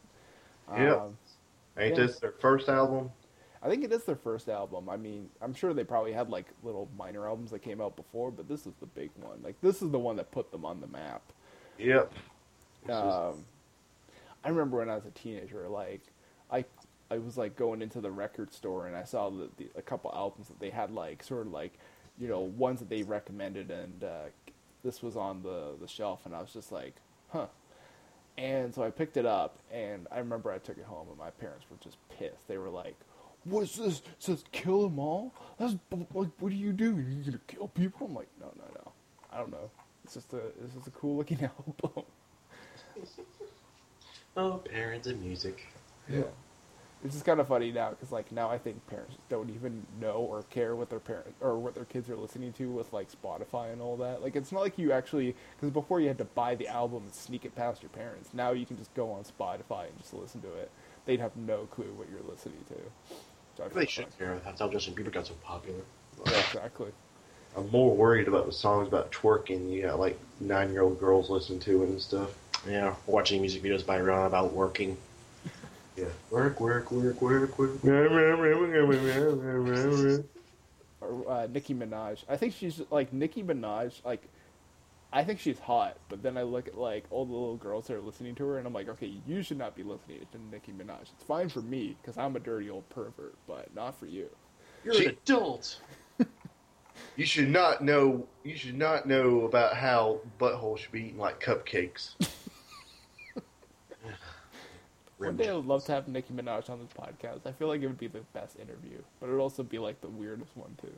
Yep. 0.77 1.01
Um, 1.01 1.17
Ain't 1.79 1.97
Yeah. 1.97 2.07
this 2.07 2.19
their 2.19 2.33
first 2.33 2.69
album? 2.69 3.11
I 3.63 3.69
think 3.69 3.83
it 3.85 3.93
is 3.93 4.05
their 4.05 4.17
first 4.17 4.49
album. 4.49 4.89
I 4.89 4.97
mean, 4.97 5.29
I'm 5.41 5.53
sure 5.53 5.75
they 5.75 5.85
probably 5.85 6.13
had 6.13 6.31
like 6.31 6.47
little 6.63 6.89
minor 6.97 7.27
albums 7.27 7.51
that 7.51 7.61
came 7.61 7.81
out 7.81 7.97
before, 7.97 8.31
but 8.31 8.49
this 8.49 8.67
is 8.67 8.75
the 8.81 8.87
big 8.87 9.11
one. 9.17 9.41
Like 9.43 9.61
this 9.61 9.83
is 9.83 9.91
the 9.91 9.99
one 9.99 10.17
that 10.17 10.31
put 10.31 10.51
them 10.53 10.65
on 10.65 10.81
the 10.81 10.87
map. 10.87 11.23
Yep. 11.79 12.13
Um, 12.89 13.45
I 14.45 14.49
remember 14.49 14.79
when 14.79 14.89
I 14.89 14.95
was 14.95 15.07
a 15.07 15.11
teenager, 15.11 15.69
like 15.69 16.03
I 16.51 16.65
I 17.11 17.19
was 17.19 17.37
like 17.37 17.57
going 17.57 17.83
into 17.83 18.01
the 18.01 18.11
record 18.11 18.53
store 18.53 18.87
and 18.87 18.97
I 18.97 19.05
saw 19.05 19.31
the, 19.31 19.49
the 19.57 19.69
a 19.77 19.83
couple 19.83 20.13
albums 20.15 20.49
that 20.49 20.61
they 20.61 20.71
had 20.71 20.91
like 20.93 21.23
sort 21.23 21.47
of 21.47 21.53
like 21.53 21.73
you 22.19 22.29
know 22.29 22.41
ones 22.41 22.79
that 22.81 22.89
they 22.89 23.03
recommended 23.03 23.71
and 23.71 24.05
uh, 24.05 24.25
this 24.85 25.03
was 25.03 25.17
on 25.17 25.43
the 25.43 25.75
the 25.81 25.89
shelf 25.89 26.27
and 26.27 26.35
I 26.35 26.41
was 26.41 26.53
just 26.53 26.71
like, 26.71 26.95
huh. 27.31 27.47
And 28.39 28.73
so 28.73 28.85
I 28.85 28.91
picked 28.91 29.17
it 29.17 29.27
up 29.27 29.59
and 29.73 30.07
I 30.13 30.21
remember 30.21 30.53
I 30.53 30.59
took 30.59 30.79
it 30.79 30.85
home 30.85 31.09
and 31.09 31.19
my 31.19 31.31
parents 31.31 31.67
were 31.69 31.77
just 31.83 31.97
pissed. 32.17 32.47
They 32.47 32.57
were 32.57 32.69
like, 32.71 32.95
"What's 33.43 33.75
this? 33.77 33.99
It 33.99 34.05
says 34.21 34.45
kill 34.53 34.83
them 34.85 35.01
all? 35.01 35.35
That's 35.59 35.75
like 35.91 36.31
what 36.39 36.49
do 36.51 36.55
you 36.55 36.73
do? 36.73 36.99
You 36.99 37.25
gonna 37.25 37.41
kill 37.49 37.67
people?" 37.69 38.07
I'm 38.07 38.15
like, 38.15 38.29
"No, 38.41 38.47
no, 38.57 38.65
no. 38.77 38.93
I 39.33 39.39
don't 39.39 39.51
know. 39.51 39.71
It's 40.05 40.15
just 40.15 40.33
a 40.35 40.39
it's 40.63 40.73
just 40.75 40.87
a 40.87 40.91
cool 40.93 41.17
looking 41.17 41.43
album." 41.83 42.05
Oh, 44.37 44.59
parents 44.59 45.09
and 45.09 45.21
music. 45.21 45.67
Yeah. 46.09 46.23
It's 47.05 47.15
just 47.15 47.25
kind 47.25 47.39
of 47.39 47.47
funny 47.47 47.71
now 47.71 47.91
because 47.91 48.11
like 48.11 48.33
now 48.33 48.51
I 48.51 48.59
think 48.59 48.85
parents 48.89 49.15
don't 49.29 49.51
even 49.51 49.87
know 50.01 50.15
or 50.15 50.43
care 50.51 50.75
what 50.75 50.91
their 50.91 50.99
parents 50.99 51.35
or 51.41 51.57
what 51.57 51.75
their 51.77 51.85
kids 51.85 52.11
are 52.11 52.17
listening 52.17 52.53
to 52.55 52.71
with 52.71 52.93
like 52.93 53.09
Spotify 53.11 53.73
and 53.73 53.81
all 53.81 53.97
that. 53.99 54.21
Like 54.21 54.35
it's 54.35 54.51
not 54.51 54.63
like 54.63 54.79
you 54.79 54.91
actually 54.91 55.37
because 55.57 55.71
before 55.73 56.01
you 56.01 56.09
had 56.09 56.19
to 56.19 56.25
buy 56.25 56.57
the 56.57 56.67
album 56.67 57.05
and 57.05 57.15
sneak 57.15 57.45
it 57.45 57.55
past 57.55 57.83
your 57.83 57.91
parents. 57.91 58.31
Now 58.35 58.51
you 58.51 58.67
can 58.67 58.77
just 58.77 58.93
go 58.95 59.13
on 59.13 59.23
Spotify 59.23 59.87
and 59.89 59.99
just 59.99 60.13
listen 60.13 60.41
to 60.43 60.53
it. 60.55 60.71
They'd 61.07 61.21
have 61.21 61.37
no 61.37 61.67
clue 61.67 61.93
what 61.97 62.09
you're 62.11 62.29
listening 62.29 62.65
to. 62.69 63.17
So 63.57 63.69
They 63.69 63.87
should 63.87 64.05
fun. 64.07 64.13
care. 64.19 64.41
That's 64.45 64.61
how 64.61 64.69
Justin 64.69 64.95
Bieber 64.95 65.13
got 65.13 65.27
so 65.27 65.35
popular. 65.45 65.81
Yeah, 66.27 66.39
exactly. 66.41 66.91
I'm 67.57 67.71
more 67.71 67.95
worried 67.95 68.29
about 68.29 68.47
the 68.47 68.53
songs 68.53 68.89
about 68.89 69.13
twerking. 69.13 69.71
You 69.71 69.83
got 69.83 70.01
like 70.01 70.19
nine 70.41 70.73
year 70.73 70.83
old 70.83 70.99
girls 70.99 71.31
listen 71.31 71.61
to 71.61 71.83
it 71.85 71.89
and 71.89 72.01
stuff. 72.01 72.31
Yeah, 72.69 72.95
watching 73.07 73.41
music 73.41 73.63
videos 73.63 73.87
by 73.87 74.01
Rihanna 74.01 74.27
about 74.27 74.53
working. 74.53 74.97
Yeah. 75.99 76.05
Work, 76.31 76.61
work, 76.61 76.91
work, 76.93 77.21
work, 77.21 77.59
work. 77.59 77.83
Or 81.01 81.31
uh, 81.31 81.47
Nicki 81.47 81.75
Minaj. 81.75 82.25
I 82.29 82.37
think 82.37 82.55
she's 82.55 82.81
like 82.91 83.13
Nicki 83.13 83.43
Minaj. 83.43 84.05
Like 84.05 84.23
I 85.13 85.25
think 85.25 85.41
she's 85.41 85.59
hot, 85.59 85.97
but 86.09 86.23
then 86.23 86.37
I 86.37 86.43
look 86.43 86.69
at 86.69 86.77
like 86.79 87.05
all 87.11 87.25
the 87.25 87.33
little 87.33 87.57
girls 87.57 87.87
that 87.87 87.95
are 87.97 88.01
listening 88.01 88.35
to 88.37 88.47
her, 88.47 88.59
and 88.59 88.67
I'm 88.67 88.73
like, 88.73 88.89
okay, 88.91 89.13
you 89.27 89.43
should 89.43 89.59
not 89.59 89.75
be 89.75 89.83
listening 89.83 90.21
to 90.33 90.39
Nicki 90.53 90.73
Minaj. 90.73 91.03
It's 91.03 91.25
fine 91.27 91.49
for 91.49 91.63
me 91.63 91.97
because 92.01 92.19
I'm 92.19 92.37
a 92.37 92.41
dirty 92.41 92.71
old 92.71 92.89
pervert, 92.91 93.35
but 93.47 93.75
not 93.75 93.99
for 93.99 94.07
you. 94.07 94.29
You're 94.85 94.95
She- 94.95 95.07
an 95.07 95.17
adult. 95.25 95.81
You 97.17 97.27
should 97.27 97.49
not 97.49 97.83
know. 97.83 98.27
You 98.43 98.57
should 98.57 98.77
not 98.77 99.07
know 99.07 99.43
about 99.45 99.77
how 99.77 100.19
butthole 100.41 100.77
should 100.77 100.91
be 100.91 101.07
eaten 101.07 101.19
like 101.19 101.41
cupcakes. 101.41 102.15
One 105.19 105.37
day 105.37 105.49
I 105.49 105.55
would 105.55 105.67
love 105.67 105.85
to 105.87 105.93
have 105.93 106.07
Nicki 106.07 106.33
Minaj 106.33 106.71
on 106.71 106.79
this 106.79 106.89
podcast. 106.97 107.41
I 107.47 107.53
feel 107.53 107.67
like 107.67 107.83
it 107.83 107.89
would 107.89 107.99
be 107.99 108.07
the 108.07 108.21
best 108.33 108.57
interview, 108.57 108.99
but 109.19 109.29
it 109.29 109.33
would 109.33 109.41
also 109.41 109.63
be 109.65 109.79
like 109.79 110.01
the 110.01 110.09
weirdest 110.09 110.57
one 110.57 110.77
too. 110.81 110.93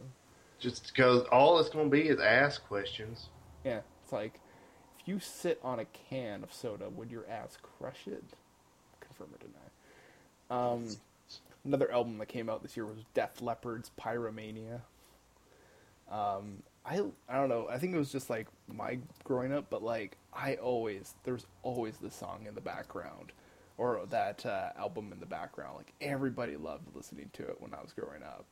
Just 0.58 0.88
because 0.88 1.22
all 1.32 1.58
it's 1.58 1.70
going 1.70 1.86
to 1.86 1.90
be 1.90 2.08
is 2.08 2.20
ask 2.20 2.62
questions. 2.66 3.28
Yeah, 3.64 3.80
it's 4.02 4.12
like 4.12 4.38
if 4.98 5.08
you 5.08 5.20
sit 5.20 5.58
on 5.64 5.80
a 5.80 5.86
can 5.86 6.42
of 6.42 6.52
soda, 6.52 6.90
would 6.90 7.10
your 7.10 7.24
ass 7.30 7.56
crush 7.78 8.06
it? 8.06 8.22
Confirm 9.00 9.28
or 9.32 9.38
deny. 9.38 10.74
Um, 10.74 10.96
another 11.64 11.90
album 11.90 12.18
that 12.18 12.26
came 12.26 12.50
out 12.50 12.62
this 12.62 12.76
year 12.76 12.84
was 12.84 12.98
Def 13.14 13.40
Leppard's 13.40 13.90
Pyromania. 13.98 14.82
Um, 16.10 16.62
I 16.84 17.02
I 17.26 17.36
don't 17.36 17.48
know. 17.48 17.68
I 17.70 17.78
think 17.78 17.94
it 17.94 17.98
was 17.98 18.12
just 18.12 18.28
like 18.28 18.48
my 18.68 18.98
growing 19.24 19.54
up, 19.54 19.70
but 19.70 19.82
like 19.82 20.18
I 20.34 20.56
always 20.56 21.14
there's 21.24 21.46
always 21.62 21.96
the 21.96 22.10
song 22.10 22.44
in 22.46 22.54
the 22.54 22.60
background 22.60 23.32
or 23.80 24.02
that 24.10 24.44
uh, 24.44 24.68
album 24.78 25.10
in 25.10 25.18
the 25.18 25.26
background. 25.26 25.74
Like 25.78 25.94
everybody 26.02 26.56
loved 26.56 26.94
listening 26.94 27.30
to 27.32 27.42
it 27.44 27.56
when 27.60 27.72
I 27.72 27.80
was 27.80 27.94
growing 27.94 28.22
up. 28.22 28.44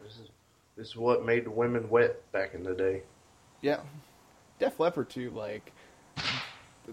This 0.00 0.12
is 0.12 0.30
this 0.76 0.88
is 0.88 0.96
what 0.96 1.26
made 1.26 1.44
the 1.44 1.50
women 1.50 1.90
wet 1.90 2.30
back 2.30 2.54
in 2.54 2.62
the 2.62 2.72
day. 2.72 3.02
Yeah, 3.62 3.80
Def 4.60 4.78
Leppard 4.78 5.10
too. 5.10 5.30
Like 5.30 5.72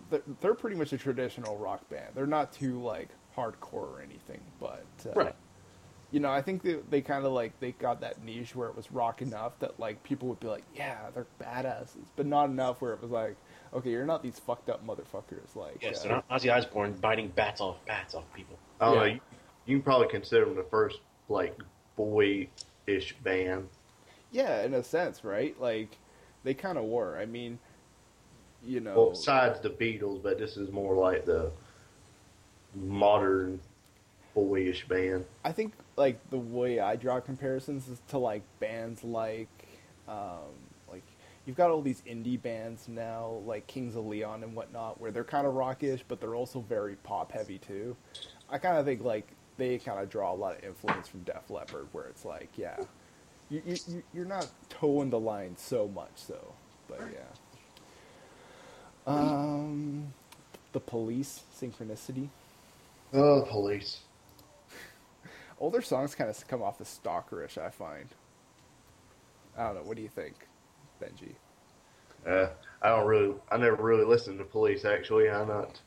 they're, 0.09 0.23
they're 0.41 0.53
pretty 0.55 0.75
much 0.75 0.91
a 0.91 0.97
traditional 0.97 1.55
rock 1.57 1.87
band. 1.89 2.15
They're 2.15 2.25
not 2.25 2.51
too 2.51 2.81
like 2.81 3.09
hardcore 3.37 3.73
or 3.73 4.01
anything, 4.01 4.41
but 4.59 4.85
uh, 5.05 5.13
Right. 5.13 5.35
You 6.11 6.19
know, 6.19 6.29
I 6.31 6.43
think 6.43 6.61
they, 6.61 6.77
they 6.91 7.01
kind 7.01 7.25
of 7.25 7.31
like 7.31 7.59
they 7.59 7.71
got 7.73 8.01
that 8.01 8.23
niche 8.23 8.55
where 8.55 8.69
it 8.69 8.75
was 8.75 8.91
rock 8.91 9.21
enough 9.21 9.57
that 9.59 9.79
like 9.79 10.03
people 10.03 10.27
would 10.29 10.39
be 10.39 10.47
like, 10.47 10.63
yeah, 10.75 10.97
they're 11.13 11.25
badasses, 11.41 12.05
but 12.15 12.25
not 12.25 12.49
enough 12.49 12.81
where 12.81 12.93
it 12.93 13.01
was 13.01 13.09
like, 13.11 13.35
okay, 13.73 13.89
you're 13.89 14.05
not 14.05 14.23
these 14.23 14.39
fucked 14.39 14.69
up 14.69 14.85
motherfuckers. 14.85 15.55
Like, 15.55 15.77
Yes, 15.81 15.99
uh, 15.99 16.03
they're 16.03 16.11
not 16.13 16.29
Ozzy 16.29 16.55
Osbourne 16.55 16.93
biting 17.01 17.29
bats 17.29 17.61
off 17.61 17.77
bats 17.85 18.15
off 18.15 18.23
people. 18.33 18.57
I 18.79 18.85
don't 18.85 18.95
know. 18.95 19.03
Yeah. 19.03 19.13
You, 19.13 19.19
you 19.65 19.75
can 19.77 19.83
probably 19.83 20.07
consider 20.07 20.45
them 20.45 20.55
the 20.55 20.63
first 20.63 20.99
like 21.29 21.57
boy-ish 21.95 23.15
band. 23.23 23.67
yeah, 24.31 24.63
in 24.63 24.73
a 24.73 24.83
sense, 24.83 25.23
right? 25.23 25.59
Like 25.59 25.97
they 26.43 26.53
kind 26.53 26.77
of 26.77 26.85
were. 26.85 27.17
I 27.17 27.25
mean, 27.25 27.59
you 28.65 28.79
know, 28.79 28.95
Well, 28.95 29.09
besides 29.11 29.59
the 29.61 29.69
Beatles, 29.69 30.21
but 30.21 30.37
this 30.37 30.57
is 30.57 30.71
more 30.71 30.95
like 30.95 31.25
the 31.25 31.51
modern 32.75 33.59
boyish 34.33 34.87
band. 34.87 35.25
I 35.43 35.51
think 35.51 35.73
like 35.95 36.29
the 36.29 36.37
way 36.37 36.79
I 36.79 36.95
draw 36.95 37.19
comparisons 37.19 37.87
is 37.87 38.01
to 38.09 38.17
like 38.17 38.41
bands 38.59 39.03
like 39.03 39.47
um, 40.07 40.17
like 40.17 40.62
you've 41.45 41.57
got 41.57 41.69
all 41.71 41.81
these 41.81 42.01
indie 42.09 42.41
bands 42.41 42.87
now, 42.87 43.41
like 43.45 43.67
Kings 43.67 43.95
of 43.95 44.05
Leon 44.05 44.43
and 44.43 44.55
whatnot, 44.55 44.99
where 44.99 45.11
they're 45.11 45.23
kind 45.23 45.45
of 45.47 45.53
rockish, 45.53 46.03
but 46.07 46.19
they're 46.19 46.35
also 46.35 46.59
very 46.61 46.95
pop 46.97 47.31
heavy 47.31 47.57
too. 47.57 47.95
I 48.49 48.57
kind 48.57 48.77
of 48.77 48.85
think 48.85 49.03
like 49.03 49.27
they 49.57 49.77
kind 49.77 49.99
of 49.99 50.09
draw 50.09 50.33
a 50.33 50.35
lot 50.35 50.57
of 50.57 50.63
influence 50.63 51.07
from 51.07 51.21
Def 51.23 51.49
Leppard, 51.49 51.87
where 51.91 52.05
it's 52.05 52.25
like, 52.25 52.49
yeah, 52.57 52.77
you, 53.49 53.61
you 53.65 53.75
you- 53.87 54.03
you're 54.13 54.25
not 54.25 54.47
towing 54.69 55.09
the 55.09 55.19
line 55.19 55.55
so 55.57 55.87
much, 55.87 56.11
so, 56.15 56.53
but 56.87 56.99
yeah. 57.11 57.19
Um, 59.05 60.13
the 60.71 60.79
Police, 60.79 61.41
Synchronicity. 61.59 62.29
Oh, 63.13 63.45
police. 63.47 63.99
older 65.59 65.81
songs 65.81 66.15
kind 66.15 66.29
of 66.29 66.47
come 66.47 66.63
off 66.63 66.81
as 66.81 66.99
stalkerish. 67.03 67.57
I 67.57 67.69
find. 67.69 68.07
I 69.57 69.65
don't 69.65 69.75
know. 69.75 69.81
What 69.83 69.97
do 69.97 70.01
you 70.01 70.09
think, 70.09 70.33
Benji? 71.03 71.33
Uh, 72.27 72.49
I 72.81 72.89
don't 72.89 73.05
really. 73.05 73.35
I 73.51 73.57
never 73.57 73.75
really 73.75 74.05
listened 74.05 74.39
to 74.39 74.45
police. 74.45 74.85
Actually, 74.85 75.29
I'm 75.29 75.47
not. 75.47 75.79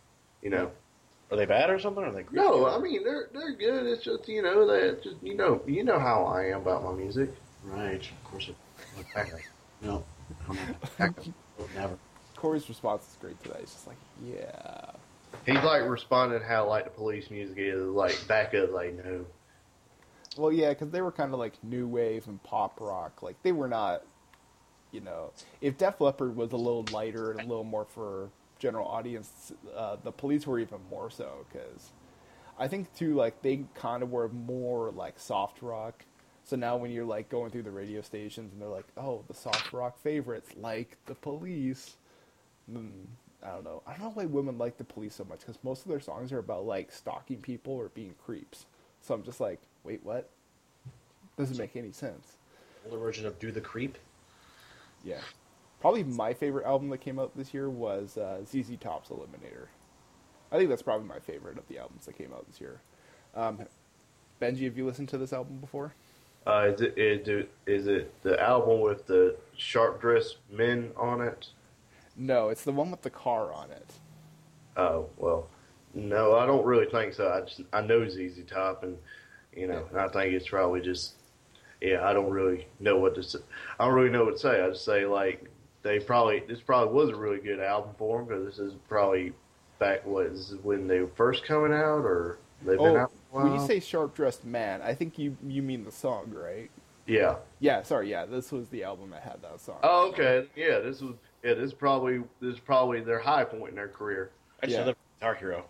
You 0.42 0.50
know. 0.50 0.70
Are 1.31 1.37
they 1.37 1.46
bad 1.46 1.70
or 1.70 1.79
something? 1.79 2.05
Or 2.05 2.09
are 2.09 2.12
they 2.12 2.22
great? 2.22 2.40
No, 2.40 2.66
I 2.66 2.79
mean 2.79 3.02
they're 3.02 3.29
they're 3.33 3.55
good. 3.55 3.87
It's 3.87 4.05
just 4.05 4.29
you 4.29 4.42
know 4.42 4.66
that 4.66 5.02
just 5.02 5.16
you 5.22 5.35
know 5.35 5.61
you 5.66 5.83
know 5.83 5.98
how 5.98 6.24
I 6.24 6.46
am 6.50 6.61
about 6.61 6.85
my 6.85 6.92
music. 6.92 7.31
Right, 7.64 8.00
of 8.00 8.31
course. 8.31 8.48
It, 8.48 8.57
no, 9.83 10.05
I'm 10.48 10.57
not. 10.98 11.18
never. 11.74 11.98
Corey's 12.37 12.68
response 12.68 13.02
is 13.09 13.16
great 13.20 13.42
today. 13.42 13.55
that. 13.55 13.61
He's 13.61 13.72
just 13.72 13.87
like, 13.87 13.96
yeah. 14.24 14.90
He's 15.44 15.62
like 15.64 15.83
responding 15.88 16.42
how 16.42 16.68
like 16.68 16.85
the 16.85 16.90
police 16.90 17.31
music 17.31 17.57
is 17.59 17.87
like 17.88 18.16
back 18.29 18.55
up 18.55 18.70
like 18.72 18.94
no. 19.05 19.26
Well, 20.37 20.52
yeah, 20.52 20.70
because 20.70 20.90
they 20.90 21.00
were 21.00 21.12
kind 21.12 21.33
of 21.33 21.38
like 21.38 21.62
new 21.64 21.88
wave 21.88 22.29
and 22.29 22.42
pop 22.42 22.79
rock. 22.81 23.22
Like 23.22 23.42
they 23.42 23.52
were 23.52 23.68
not, 23.68 24.02
you 24.92 25.01
know, 25.01 25.33
if 25.61 25.77
Def 25.79 26.01
Leppard 26.01 26.37
was 26.37 26.53
a 26.53 26.57
little 26.57 26.85
lighter 26.92 27.31
and 27.31 27.40
a 27.40 27.44
little 27.44 27.64
more 27.64 27.85
for 27.85 28.31
general 28.59 28.87
audience, 28.88 29.53
uh, 29.77 29.96
the 30.03 30.12
Police 30.12 30.46
were 30.46 30.59
even 30.59 30.79
more 30.90 31.11
so. 31.11 31.46
Because 31.51 31.92
I 32.59 32.68
think 32.68 32.94
too, 32.94 33.14
like 33.14 33.42
they 33.42 33.64
kind 33.75 34.03
of 34.03 34.11
were 34.11 34.29
more 34.29 34.90
like 34.90 35.18
soft 35.18 35.62
rock. 35.62 36.05
So 36.44 36.57
now 36.57 36.77
when 36.77 36.92
you're 36.92 37.05
like 37.05 37.29
going 37.29 37.51
through 37.51 37.64
the 37.64 37.70
radio 37.70 38.01
stations 38.03 38.53
and 38.53 38.62
they're 38.62 38.68
like, 38.68 38.87
oh, 38.96 39.25
the 39.27 39.35
soft 39.35 39.72
rock 39.72 39.99
favorites 39.99 40.51
like 40.57 40.96
the 41.07 41.14
Police. 41.14 41.96
Hmm, 42.70 42.88
I 43.42 43.51
don't 43.51 43.64
know. 43.64 43.83
I 43.87 43.92
don't 43.92 44.03
know 44.03 44.11
why 44.14 44.27
women 44.27 44.57
like 44.57 44.79
the 44.79 44.85
Police 44.85 45.16
so 45.16 45.25
much 45.25 45.40
because 45.40 45.59
most 45.62 45.83
of 45.83 45.88
their 45.88 46.01
songs 46.01 46.33
are 46.33 46.38
about 46.38 46.64
like 46.64 46.92
stalking 46.92 47.38
people 47.38 47.75
or 47.75 47.88
being 47.90 48.14
creeps. 48.25 48.66
So 49.03 49.14
I'm 49.14 49.22
just 49.22 49.40
like, 49.40 49.61
wait, 49.85 50.01
what? 50.05 50.31
Doesn't 51.37 51.59
make 51.59 51.77
any 51.77 51.92
sense. 51.92 52.37
Older 52.87 52.99
version 52.99 53.27
of 53.27 53.38
Do 53.38 53.51
the 53.51 53.61
Creep. 53.61 53.99
Yeah. 55.07 55.21
Probably 55.81 56.03
my 56.05 56.35
favorite 56.35 56.66
album 56.66 56.88
that 56.90 56.99
came 56.99 57.19
out 57.21 57.37
this 57.37 57.55
year 57.55 57.71
was 57.71 58.19
uh, 58.19 58.40
ZZ 58.45 58.77
Top's 58.81 59.11
Eliminator. 59.11 59.69
I 60.51 60.57
think 60.57 60.69
that's 60.69 60.83
probably 60.83 61.07
my 61.07 61.21
favorite 61.21 61.59
of 61.59 61.69
the 61.69 61.79
albums 61.79 62.07
that 62.07 62.19
came 62.19 62.33
out 62.33 62.47
this 62.49 62.61
year. 62.61 62.81
Um, 63.35 63.61
Benji, 64.42 64.64
have 64.64 64.77
you 64.77 64.85
listened 64.87 65.09
to 65.11 65.19
this 65.19 65.33
album 65.33 65.59
before? 65.59 65.95
Uh, 66.47 66.73
is 66.75 66.81
it 66.81 66.99
is 66.99 67.29
it 67.29 67.51
is 67.66 67.87
it 67.87 68.23
the 68.23 68.40
album 68.40 68.81
with 68.81 69.07
the 69.07 69.37
sharp 69.57 70.01
dressed 70.01 70.37
men 70.51 70.92
on 70.97 71.21
it? 71.21 71.49
No, 72.16 72.49
it's 72.49 72.64
the 72.64 72.73
one 72.73 72.90
with 72.90 73.03
the 73.03 73.11
car 73.11 73.53
on 73.53 73.71
it. 73.71 73.92
Oh 74.77 75.09
well, 75.16 75.49
no, 75.95 76.37
I 76.37 76.47
don't 76.47 76.64
really 76.64 76.87
think 76.90 77.14
so. 77.14 77.29
I 77.31 77.40
just 77.42 77.62
I 77.73 77.81
know 77.81 78.09
ZZ 78.09 78.40
Top, 78.49 78.83
and 78.85 78.97
You 79.55 79.66
know, 79.66 79.87
and 79.90 79.99
I 80.01 80.09
think 80.09 80.35
it's 80.35 80.49
probably 80.49 80.81
just, 80.83 81.14
yeah, 81.81 82.07
I 82.09 82.12
don't 82.12 82.31
really 82.31 82.67
know 82.81 82.99
what 82.99 83.15
to 83.17 83.23
say. 83.23 83.39
I 83.79 83.85
don't 83.87 83.95
really 83.95 84.11
know 84.11 84.25
what 84.25 84.35
to 84.35 84.41
say. 84.41 84.61
I'd 84.62 84.77
say 84.77 85.07
like 85.07 85.51
they 85.83 86.01
probably 86.01 86.41
this 86.49 86.61
probably 86.61 86.95
was 86.95 87.11
a 87.11 87.17
really 87.17 87.39
good 87.41 87.61
album 87.61 87.95
for 87.99 88.19
them 88.19 88.29
because 88.29 88.45
this 88.47 88.59
is 88.59 88.75
probably 88.89 89.33
back 89.79 90.05
what 90.07 90.31
this 90.33 90.51
is 90.51 90.59
when 90.62 90.87
they 90.89 91.01
were 91.01 91.11
first 91.17 91.45
coming 91.45 91.73
out 91.73 92.05
or 92.05 92.39
they've 92.62 92.83
been 92.83 92.97
Oh, 92.97 92.97
out. 92.97 93.12
For 93.31 93.43
a 93.43 93.45
when 93.45 93.53
you 93.53 93.67
say 93.67 93.81
sharp 93.81 94.15
dressed 94.15 94.45
man, 94.45 94.81
I 94.83 94.95
think 94.95 95.19
you 95.19 95.37
you 95.47 95.62
mean 95.62 95.85
the 95.85 95.93
song, 95.93 96.33
right? 96.35 96.71
yeah. 97.07 97.37
Yeah, 97.61 97.83
sorry, 97.83 98.11
yeah, 98.11 98.25
this 98.27 98.51
was 98.51 98.69
the 98.69 98.83
album 98.85 99.11
that 99.11 99.23
had 99.23 99.43
that 99.43 99.61
song. 99.61 99.79
Oh, 99.83 100.09
okay. 100.09 100.49
Yeah, 100.57 100.79
this 100.81 101.01
was 101.03 101.15
yeah. 101.45 101.55
This 101.55 101.67
is 101.67 101.75
probably 101.75 102.19
this 102.41 102.55
is 102.55 102.61
probably 102.61 103.01
their 103.01 103.21
high 103.21 103.45
point 103.45 103.71
in 103.71 103.77
their 103.77 103.89
career. 103.89 104.31
I 104.62 104.67
just 104.67 104.79
Yeah. 104.79 104.87
love 104.87 104.97
Guitar 105.21 105.35
Hero. 105.35 105.67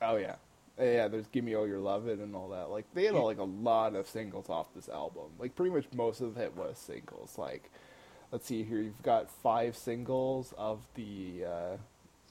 Oh 0.00 0.16
yeah, 0.16 0.36
yeah. 0.80 1.08
There's 1.08 1.26
"Give 1.28 1.44
Me 1.44 1.54
All 1.54 1.66
Your 1.66 1.78
Lovin'" 1.78 2.20
and 2.20 2.34
all 2.34 2.48
that. 2.50 2.70
Like 2.70 2.86
they 2.94 3.04
had 3.04 3.14
like 3.14 3.38
a 3.38 3.44
lot 3.44 3.94
of 3.94 4.08
singles 4.08 4.48
off 4.48 4.74
this 4.74 4.88
album. 4.88 5.30
Like 5.38 5.54
pretty 5.56 5.74
much 5.74 5.86
most 5.94 6.20
of 6.20 6.36
it 6.38 6.56
was 6.56 6.78
singles. 6.78 7.38
Like, 7.38 7.70
let's 8.32 8.46
see 8.46 8.62
here. 8.62 8.80
You've 8.80 9.02
got 9.02 9.30
five 9.30 9.76
singles 9.76 10.54
of 10.56 10.80
the 10.94 11.44
uh, 11.46 11.76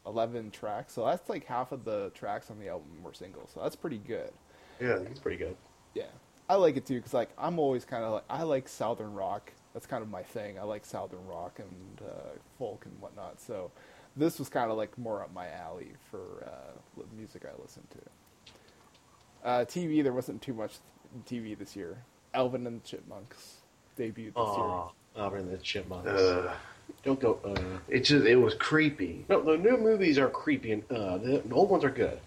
eleven 0.06 0.52
tracks. 0.52 0.94
So 0.94 1.06
that's 1.06 1.30
like 1.30 1.46
half 1.46 1.72
of 1.72 1.86
the 1.86 2.12
tracks 2.14 2.50
on 2.50 2.60
the 2.60 2.70
album 2.70 3.04
were 3.04 3.14
singles. 3.14 3.52
So 3.54 3.62
that's 3.62 3.76
pretty 3.76 3.98
good. 4.00 4.32
Yeah, 4.80 4.98
It's 4.98 5.20
pretty 5.20 5.38
good. 5.38 5.56
Yeah, 5.96 6.06
I 6.48 6.56
like 6.56 6.78
it 6.78 6.86
too 6.86 6.96
because 6.96 7.14
like 7.14 7.30
I'm 7.38 7.58
always 7.60 7.86
kind 7.86 8.04
of 8.04 8.14
like 8.14 8.26
I 8.30 8.44
like 8.44 8.68
southern 8.68 9.14
rock. 9.14 9.52
That's 9.74 9.86
kind 9.86 10.02
of 10.02 10.10
my 10.10 10.24
thing. 10.24 10.58
I 10.58 10.64
like 10.64 10.86
southern 10.86 11.26
rock 11.28 11.60
and 11.60 12.08
uh, 12.08 12.38
folk 12.58 12.86
and 12.86 13.00
whatnot. 13.00 13.42
So 13.42 13.72
this 14.16 14.40
was 14.40 14.50
kind 14.50 14.72
of 14.72 14.78
like 14.78 14.98
more 14.98 15.22
up 15.22 15.34
my 15.34 15.50
alley 15.50 15.92
for 16.10 16.44
uh, 16.46 17.04
music 17.16 17.44
I 17.46 17.60
listen 17.62 17.84
to. 17.92 18.00
Uh, 19.44 19.60
TV, 19.66 20.04
there 20.04 20.14
wasn't 20.14 20.42
too 20.42 20.54
much 20.54 20.76
TV 21.26 21.58
this 21.58 21.76
year. 21.76 21.98
Alvin 22.34 22.68
and 22.68 22.82
the 22.82 22.88
Chipmunks 22.88 23.56
debuted 23.98 24.16
this 24.28 24.34
Aw, 24.36 24.90
Alvin 25.18 25.40
and 25.42 25.52
the 25.52 25.58
Chipmunks. 25.58 26.08
uh, 26.08 26.54
Don't 27.04 27.20
go. 27.20 27.40
Uh, 27.44 27.80
it 27.88 28.02
just 28.02 28.26
it 28.26 28.36
was 28.36 28.54
creepy. 28.56 29.26
no, 29.30 29.42
the 29.42 29.58
new 29.58 29.78
movies 29.78 30.18
are 30.20 30.30
creepy, 30.30 30.74
and 30.74 30.84
uh, 30.92 31.18
the, 31.18 31.42
the 31.46 31.56
old 31.56 31.70
ones 31.70 31.84
are 31.84 31.90
good. 31.90 32.20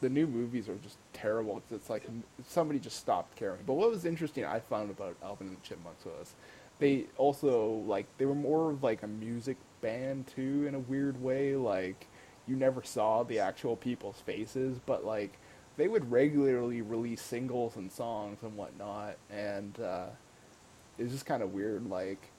The 0.00 0.08
new 0.08 0.26
movies 0.26 0.68
are 0.68 0.76
just 0.76 0.96
terrible 1.12 1.54
'cause 1.56 1.72
it's 1.72 1.90
like 1.90 2.04
somebody 2.48 2.78
just 2.78 2.96
stopped 2.98 3.36
caring. 3.36 3.60
But 3.66 3.74
what 3.74 3.90
was 3.90 4.06
interesting 4.06 4.44
I 4.46 4.58
found 4.60 4.90
about 4.90 5.14
Alvin 5.22 5.48
and 5.48 5.56
the 5.58 5.60
Chipmunks 5.66 6.04
was 6.06 6.32
they 6.78 7.04
also 7.18 7.82
like 7.86 8.06
they 8.16 8.24
were 8.24 8.34
more 8.34 8.70
of 8.70 8.82
like 8.82 9.02
a 9.02 9.06
music 9.06 9.58
band 9.82 10.26
too 10.26 10.64
in 10.66 10.74
a 10.74 10.78
weird 10.78 11.22
way. 11.22 11.54
Like 11.54 12.06
you 12.48 12.56
never 12.56 12.82
saw 12.82 13.22
the 13.24 13.38
actual 13.40 13.76
people's 13.76 14.20
faces, 14.20 14.78
but 14.86 15.04
like 15.04 15.38
they 15.76 15.88
would 15.88 16.10
regularly 16.10 16.82
release 16.82 17.22
singles 17.22 17.76
and 17.76 17.90
songs 17.90 18.38
and 18.42 18.56
whatnot, 18.56 19.16
and 19.30 19.78
uh, 19.80 20.06
it 20.98 21.04
was 21.04 21.12
just 21.12 21.26
kind 21.26 21.42
of 21.42 21.52
weird. 21.52 21.88
Like 21.88 22.30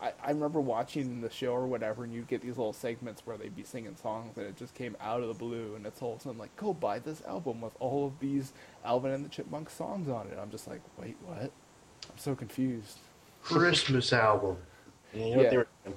I, 0.00 0.12
I 0.22 0.30
remember 0.30 0.60
watching 0.60 1.20
the 1.20 1.30
show 1.30 1.52
or 1.52 1.66
whatever, 1.66 2.02
and 2.04 2.12
you'd 2.12 2.26
get 2.26 2.42
these 2.42 2.58
little 2.58 2.72
segments 2.72 3.22
where 3.24 3.36
they'd 3.36 3.54
be 3.54 3.62
singing 3.62 3.94
songs, 3.94 4.36
and 4.36 4.46
it 4.46 4.56
just 4.56 4.74
came 4.74 4.96
out 5.00 5.22
of 5.22 5.28
the 5.28 5.34
blue, 5.34 5.74
and 5.76 5.86
it's 5.86 6.02
all 6.02 6.14
of 6.14 6.18
a 6.18 6.22
sudden 6.22 6.38
like, 6.38 6.54
go 6.56 6.74
buy 6.74 6.98
this 6.98 7.22
album 7.26 7.60
with 7.60 7.72
all 7.78 8.06
of 8.06 8.18
these 8.18 8.52
Alvin 8.84 9.12
and 9.12 9.24
the 9.24 9.28
Chipmunks 9.28 9.74
songs 9.74 10.08
on 10.08 10.26
it. 10.26 10.38
I'm 10.40 10.50
just 10.50 10.66
like, 10.66 10.80
wait, 10.98 11.16
what? 11.24 11.52
I'm 12.10 12.18
so 12.18 12.34
confused. 12.34 12.98
Christmas 13.42 14.12
album. 14.12 14.56
You 15.14 15.36
know 15.36 15.42
Yeah. 15.42 15.92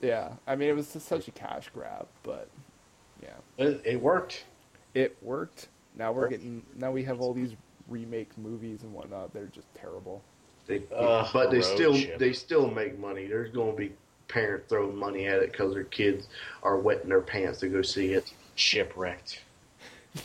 Yeah, 0.00 0.32
I 0.48 0.56
mean, 0.56 0.68
it 0.68 0.74
was 0.74 0.92
just 0.92 1.06
such 1.06 1.28
a 1.28 1.30
cash 1.30 1.70
grab, 1.72 2.08
but 2.24 2.48
yeah, 3.22 3.36
It, 3.56 3.80
it 3.84 4.02
worked. 4.02 4.44
It 4.94 5.16
worked. 5.22 5.68
Now 5.96 6.12
we're 6.12 6.28
getting, 6.28 6.64
now 6.76 6.90
we 6.90 7.04
have 7.04 7.20
all 7.20 7.32
these 7.34 7.54
remake 7.88 8.36
movies 8.38 8.82
and 8.82 8.92
whatnot. 8.92 9.32
They're 9.32 9.46
just 9.46 9.72
terrible. 9.74 10.22
They, 10.66 10.82
Ugh, 10.94 11.28
but 11.32 11.50
they 11.50 11.60
still 11.60 11.98
trip. 11.98 12.18
they 12.18 12.32
still 12.32 12.70
make 12.70 12.98
money. 12.98 13.26
There's 13.26 13.50
going 13.50 13.72
to 13.72 13.76
be 13.76 13.92
parents 14.28 14.66
throwing 14.68 14.96
money 14.96 15.26
at 15.26 15.38
it 15.42 15.52
because 15.52 15.74
their 15.74 15.84
kids 15.84 16.28
are 16.62 16.78
wetting 16.78 17.08
their 17.08 17.20
pants 17.20 17.60
to 17.60 17.68
go 17.68 17.82
see 17.82 18.12
it. 18.12 18.32
Chipwrecked. 18.56 19.38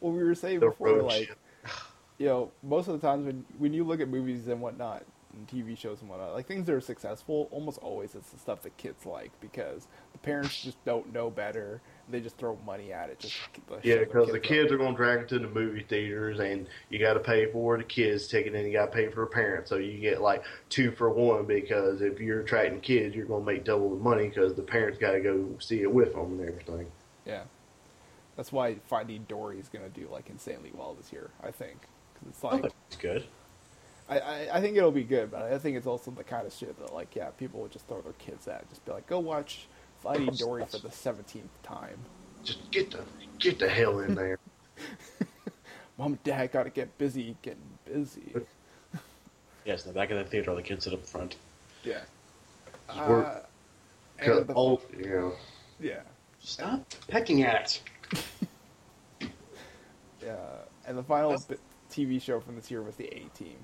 Well, 0.00 0.12
we 0.12 0.22
were 0.22 0.34
saying 0.34 0.60
The 0.60 0.68
before, 0.68 1.02
like, 1.02 1.28
ship. 1.28 1.38
you 2.18 2.26
know, 2.26 2.50
most 2.62 2.88
of 2.88 3.00
the 3.00 3.06
times 3.06 3.24
when 3.24 3.42
when 3.56 3.72
you 3.72 3.84
look 3.84 4.00
at 4.00 4.08
movies 4.08 4.48
and 4.48 4.60
whatnot, 4.60 5.02
and 5.32 5.48
TV 5.48 5.76
shows 5.76 6.00
and 6.00 6.10
whatnot, 6.10 6.34
like 6.34 6.46
things 6.46 6.66
that 6.66 6.74
are 6.74 6.80
successful, 6.80 7.48
almost 7.50 7.78
always 7.78 8.14
it's 8.14 8.30
the 8.30 8.38
stuff 8.38 8.62
that 8.62 8.76
kids 8.76 9.06
like 9.06 9.30
because 9.40 9.88
the 10.12 10.18
parents 10.18 10.62
just 10.62 10.82
don't 10.84 11.12
know 11.12 11.30
better. 11.30 11.80
They 12.10 12.20
just 12.20 12.36
throw 12.36 12.58
money 12.66 12.92
at 12.92 13.10
it. 13.10 13.18
Just 13.18 13.34
to 13.54 13.78
Yeah, 13.82 13.98
because 14.00 14.30
the 14.30 14.38
kids 14.38 14.70
are 14.70 14.76
going 14.76 14.92
to 14.92 14.96
drag 14.96 15.20
it 15.20 15.28
to 15.30 15.38
the 15.38 15.48
movie 15.48 15.84
theaters, 15.88 16.38
and 16.38 16.66
you 16.90 16.98
got 16.98 17.14
to 17.14 17.20
pay 17.20 17.50
for 17.50 17.78
the 17.78 17.84
kids 17.84 18.28
ticket, 18.28 18.54
and 18.54 18.66
you 18.66 18.72
got 18.74 18.86
to 18.86 18.92
pay 18.92 19.08
for 19.08 19.22
the 19.22 19.26
parents. 19.26 19.70
So 19.70 19.76
you 19.76 19.98
get 19.98 20.20
like 20.20 20.44
two 20.68 20.90
for 20.92 21.08
one 21.10 21.46
because 21.46 22.02
if 22.02 22.20
you're 22.20 22.40
attracting 22.40 22.80
kids, 22.82 23.14
you're 23.14 23.26
going 23.26 23.44
to 23.44 23.52
make 23.52 23.64
double 23.64 23.90
the 23.90 24.02
money 24.02 24.28
because 24.28 24.54
the 24.54 24.62
parents 24.62 24.98
got 24.98 25.12
to 25.12 25.20
go 25.20 25.48
see 25.60 25.80
it 25.80 25.92
with 25.92 26.12
them 26.12 26.38
and 26.38 26.48
everything. 26.48 26.90
Yeah, 27.24 27.44
that's 28.36 28.52
why 28.52 28.76
Finding 28.86 29.24
Dory 29.24 29.58
is 29.58 29.68
gonna 29.68 29.88
do 29.88 30.08
like 30.10 30.28
insanely 30.28 30.72
well 30.74 30.94
this 30.94 31.12
year. 31.12 31.30
I 31.42 31.50
think 31.50 31.80
'Cause 32.14 32.28
it's 32.28 32.44
like 32.44 32.72
It's 32.88 32.96
good. 32.96 33.24
I, 34.08 34.18
I 34.18 34.48
I 34.56 34.60
think 34.60 34.76
it'll 34.76 34.90
be 34.92 35.04
good, 35.04 35.30
but 35.30 35.42
I 35.42 35.58
think 35.58 35.76
it's 35.76 35.86
also 35.86 36.10
the 36.10 36.24
kind 36.24 36.46
of 36.46 36.52
shit 36.52 36.78
that 36.78 36.92
like 36.92 37.16
yeah 37.16 37.30
people 37.30 37.60
would 37.60 37.72
just 37.72 37.86
throw 37.86 38.00
their 38.02 38.12
kids 38.14 38.46
at, 38.48 38.68
just 38.68 38.84
be 38.84 38.92
like 38.92 39.06
go 39.06 39.18
watch 39.18 39.66
Finding 40.04 40.34
Dory 40.34 40.64
for 40.66 40.78
the 40.78 40.90
seventeenth 40.90 41.50
time. 41.62 41.98
Just 42.44 42.70
get 42.70 42.90
the 42.90 43.00
get 43.38 43.58
the 43.58 43.68
hell 43.68 44.00
in 44.00 44.14
there. 44.14 44.38
Mom 45.98 46.12
and 46.12 46.22
Dad 46.24 46.52
got 46.52 46.64
to 46.64 46.70
get 46.70 46.96
busy 46.98 47.36
getting 47.42 47.60
busy. 47.84 48.34
Yes, 49.64 49.86
in 49.86 49.94
the 49.94 49.98
back 49.98 50.10
of 50.10 50.18
the 50.18 50.24
theater, 50.24 50.54
the 50.54 50.60
kids 50.60 50.84
sit 50.84 50.92
up 50.92 51.06
front. 51.06 51.36
Yeah. 51.84 52.00
We're- 53.08 53.24
Uh, 53.24 53.40
Cause 54.18 54.38
and 54.38 54.46
the, 54.46 54.52
old, 54.52 54.82
you 54.94 55.32
yeah. 55.80 56.00
Stop 56.38 56.84
pecking 57.08 57.42
at 57.44 57.80
it. 58.10 59.30
Yeah. 60.22 60.36
And 60.86 60.98
the 60.98 61.02
final 61.02 61.38
bit, 61.48 61.60
TV 61.90 62.20
show 62.20 62.40
from 62.40 62.56
this 62.56 62.70
year 62.70 62.82
was 62.82 62.96
the 62.96 63.06
A 63.06 63.20
Team. 63.34 63.56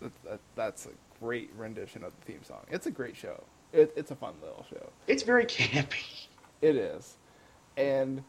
That, 0.00 0.12
that, 0.24 0.40
that's 0.54 0.86
a 0.86 0.90
great 1.24 1.50
rendition 1.56 2.04
of 2.04 2.12
the 2.20 2.32
theme 2.32 2.42
song. 2.42 2.66
It's 2.70 2.86
a 2.86 2.90
great 2.90 3.16
show. 3.16 3.42
It, 3.72 3.92
it's 3.96 4.10
a 4.10 4.14
fun 4.14 4.34
little 4.42 4.64
show. 4.68 4.90
It's 5.06 5.22
very 5.22 5.46
campy. 5.46 6.26
It 6.60 6.76
is. 6.76 7.16
And 7.76 8.22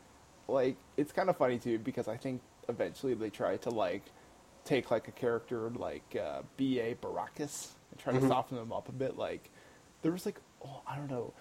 like 0.47 0.77
it's 0.97 1.11
kind 1.11 1.29
of 1.29 1.37
funny 1.37 1.57
too 1.57 1.79
because 1.79 2.07
I 2.07 2.15
think 2.15 2.41
eventually 2.69 3.13
they 3.13 3.29
try 3.29 3.57
to 3.57 3.69
like 3.69 4.03
take 4.63 4.91
like 4.91 5.07
a 5.07 5.11
character 5.11 5.69
like 5.71 6.17
uh, 6.19 6.41
B.A. 6.57 6.95
Baracus 6.95 7.73
and 7.91 7.99
try 7.99 8.13
to 8.13 8.27
soften 8.27 8.57
them 8.57 8.71
up 8.71 8.87
a 8.89 8.93
bit. 8.93 9.17
Like 9.17 9.49
there 10.01 10.11
was 10.11 10.25
like 10.25 10.39
oh 10.63 10.81
I 10.87 10.95
don't 10.95 11.11
know. 11.11 11.33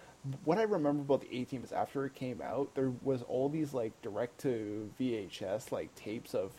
What 0.45 0.59
I 0.59 0.63
remember 0.63 1.03
about 1.03 1.21
the 1.21 1.37
A 1.37 1.45
Team 1.45 1.63
is 1.63 1.73
after 1.73 2.05
it 2.07 2.15
came 2.15 2.41
out, 2.43 2.75
there 2.75 2.93
was 3.03 3.23
all 3.23 3.49
these 3.49 3.75
like 3.75 3.93
direct 4.03 4.39
to 4.41 4.91
VHS 4.99 5.71
like 5.71 5.95
tapes 5.95 6.35
of 6.35 6.53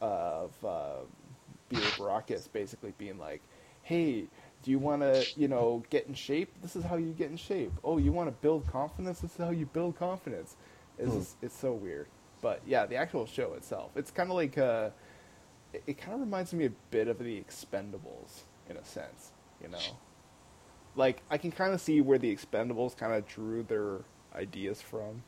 of 0.00 0.52
uh, 0.64 1.04
B.A. 1.68 1.80
Baracus 1.98 2.50
basically 2.52 2.92
being 2.98 3.18
like, 3.18 3.42
"Hey, 3.86 4.26
do 4.62 4.70
you 4.70 4.78
want 4.78 5.02
to, 5.02 5.24
you 5.36 5.46
know, 5.48 5.82
get 5.90 6.06
in 6.08 6.14
shape? 6.14 6.52
This 6.60 6.74
is 6.74 6.82
how 6.84 6.96
you 6.96 7.12
get 7.12 7.30
in 7.30 7.36
shape. 7.36 7.72
Oh, 7.84 7.98
you 7.98 8.10
want 8.12 8.28
to 8.28 8.32
build 8.42 8.66
confidence? 8.66 9.20
This 9.20 9.32
is 9.32 9.36
how 9.38 9.50
you 9.50 9.66
build 9.66 9.96
confidence." 9.96 10.56
It's 10.98 11.14
just- 11.14 11.36
it's 11.42 11.56
so 11.56 11.72
weird. 11.72 12.08
But 12.42 12.60
yeah, 12.66 12.84
the 12.86 12.96
actual 12.96 13.26
show 13.26 13.54
itself, 13.54 13.90
it's 13.96 14.10
kind 14.10 14.28
of 14.30 14.36
like 14.36 14.58
uh, 14.58 14.90
it, 15.72 15.82
it 15.86 15.98
kind 15.98 16.14
of 16.14 16.20
reminds 16.20 16.52
me 16.52 16.66
a 16.66 16.72
bit 16.90 17.08
of 17.08 17.18
the 17.18 17.40
Expendables 17.40 18.42
in 18.68 18.76
a 18.76 18.84
sense, 18.84 19.32
you 19.62 19.68
know. 19.68 19.78
Like 20.96 21.22
I 21.30 21.38
can 21.38 21.50
kind 21.52 21.72
of 21.74 21.80
see 21.80 22.00
where 22.00 22.18
the 22.18 22.34
Expendables 22.34 22.96
kind 22.96 23.12
of 23.12 23.26
drew 23.26 23.62
their 23.62 24.00
ideas 24.34 24.80
from, 24.82 25.22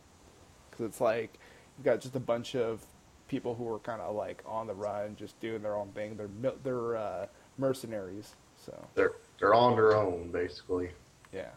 because 0.70 0.84
it's 0.86 1.00
like 1.00 1.38
you've 1.76 1.84
got 1.84 2.00
just 2.00 2.16
a 2.16 2.20
bunch 2.20 2.54
of 2.56 2.84
people 3.28 3.54
who 3.54 3.68
are 3.72 3.78
kind 3.78 4.00
of 4.00 4.14
like 4.16 4.42
on 4.46 4.66
the 4.66 4.74
run, 4.74 5.16
just 5.16 5.38
doing 5.40 5.62
their 5.62 5.76
own 5.76 5.88
thing. 5.92 6.16
They're 6.16 6.54
they're 6.64 6.96
uh, 6.96 7.26
mercenaries, 7.58 8.34
so 8.64 8.74
they're 8.94 9.12
they're 9.38 9.54
on 9.54 9.74
their 9.74 9.96
own 9.96 10.30
basically. 10.32 10.90
yeah. 11.32 11.50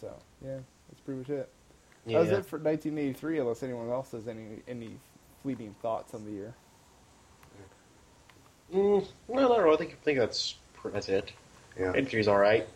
So 0.00 0.12
yeah, 0.44 0.58
that's 0.88 1.00
pretty 1.04 1.18
much 1.18 1.30
it. 1.30 1.48
That 2.06 2.20
was 2.20 2.28
it 2.30 2.46
for 2.46 2.58
1983. 2.58 3.40
Unless 3.40 3.62
anyone 3.62 3.90
else 3.90 4.12
has 4.12 4.28
any 4.28 4.62
any 4.66 4.90
fleeting 5.42 5.74
thoughts 5.82 6.14
on 6.14 6.24
the 6.24 6.30
year. 6.30 6.54
Mm, 8.72 9.06
well, 9.26 9.52
I 9.52 9.56
don't 9.56 9.66
know. 9.66 9.74
I 9.74 9.76
think, 9.76 9.92
I 9.92 10.04
think 10.04 10.18
that's 10.18 10.54
that's 10.92 11.08
it. 11.08 11.32
Yeah. 11.78 11.92
Entry's 11.94 12.28
all 12.28 12.38
right. 12.38 12.66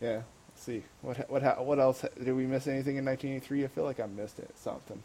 Yeah. 0.00 0.22
Let's 0.48 0.62
see 0.62 0.82
what 1.02 1.30
what 1.30 1.64
what 1.64 1.78
else 1.78 2.04
did 2.22 2.34
we 2.34 2.46
miss 2.46 2.66
anything 2.66 2.96
in 2.96 3.04
1983? 3.04 3.64
I 3.64 3.68
feel 3.68 3.84
like 3.84 4.00
I 4.00 4.06
missed 4.06 4.38
it. 4.38 4.50
Something. 4.56 5.02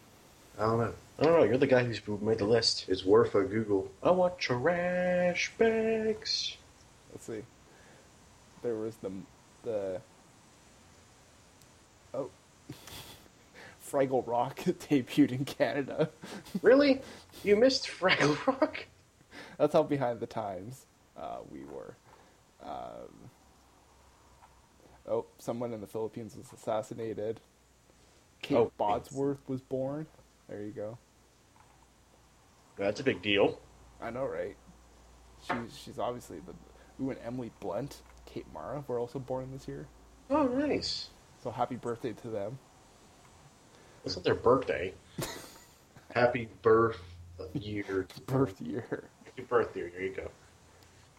I 0.62 0.66
don't 0.66 0.78
know. 0.80 0.94
I 1.20 1.24
don't 1.24 1.34
know. 1.40 1.44
You're 1.44 1.58
the 1.58 1.66
guy 1.66 1.84
who's 1.84 1.98
who 1.98 2.20
made 2.22 2.38
the 2.38 2.46
list. 2.46 2.86
It's 2.88 3.04
worth 3.04 3.34
a 3.34 3.42
Google. 3.44 3.90
I 4.04 4.12
want 4.12 4.38
trash 4.38 5.52
bags. 5.58 6.56
Let's 7.12 7.26
see. 7.26 7.42
There 8.62 8.76
was 8.76 8.96
the 8.98 9.12
the 9.64 10.02
oh 12.14 12.30
Fraggle 13.92 14.26
Rock 14.28 14.60
debuted 14.60 15.32
in 15.32 15.46
Canada. 15.46 16.10
Really? 16.62 17.02
You 17.44 17.56
missed 17.56 17.88
Fraggle 17.88 18.46
Rock? 18.46 18.86
That's 19.58 19.74
how 19.74 19.82
behind 19.84 20.20
the 20.20 20.28
times 20.28 20.86
uh, 21.18 21.38
we 21.52 21.62
were. 21.66 21.96
Um, 22.64 23.30
oh, 25.10 25.26
someone 25.40 25.74
in 25.74 25.82
the 25.82 25.88
Philippines 25.88 26.36
was 26.38 26.54
assassinated. 26.54 27.40
Kate 28.44 28.58
Oh, 28.58 28.72
Bosworth 28.78 29.40
was 29.48 29.62
born. 29.62 30.06
There 30.52 30.64
you 30.66 30.72
go. 30.72 30.98
That's 32.78 33.00
a 33.00 33.04
big 33.04 33.22
deal. 33.22 33.58
I 34.02 34.10
know, 34.10 34.26
right? 34.26 34.58
She's 35.48 35.78
she's 35.78 35.98
obviously 35.98 36.40
the. 36.40 36.54
Ooh, 37.02 37.10
and 37.10 37.20
Emily 37.26 37.52
Blunt, 37.62 38.02
Kate 38.26 38.46
Mara 38.54 38.84
were 38.86 39.00
also 39.00 39.18
born 39.18 39.50
this 39.54 39.66
year. 39.68 39.88
Oh, 40.30 40.48
nice. 40.48 41.10
So 41.42 41.52
happy 41.52 41.78
birthday 41.78 42.12
to 42.12 42.28
them. 42.28 42.60
It's 44.04 44.18
not 44.18 44.26
their 44.26 44.36
birthday. 44.36 44.94
Happy 46.14 46.50
birth 46.62 47.00
year. 47.54 48.08
Birth 48.26 48.62
year. 48.62 49.06
Happy 49.24 49.44
birthday. 49.44 49.90
There 49.90 50.02
you 50.02 50.14
go. 50.14 50.30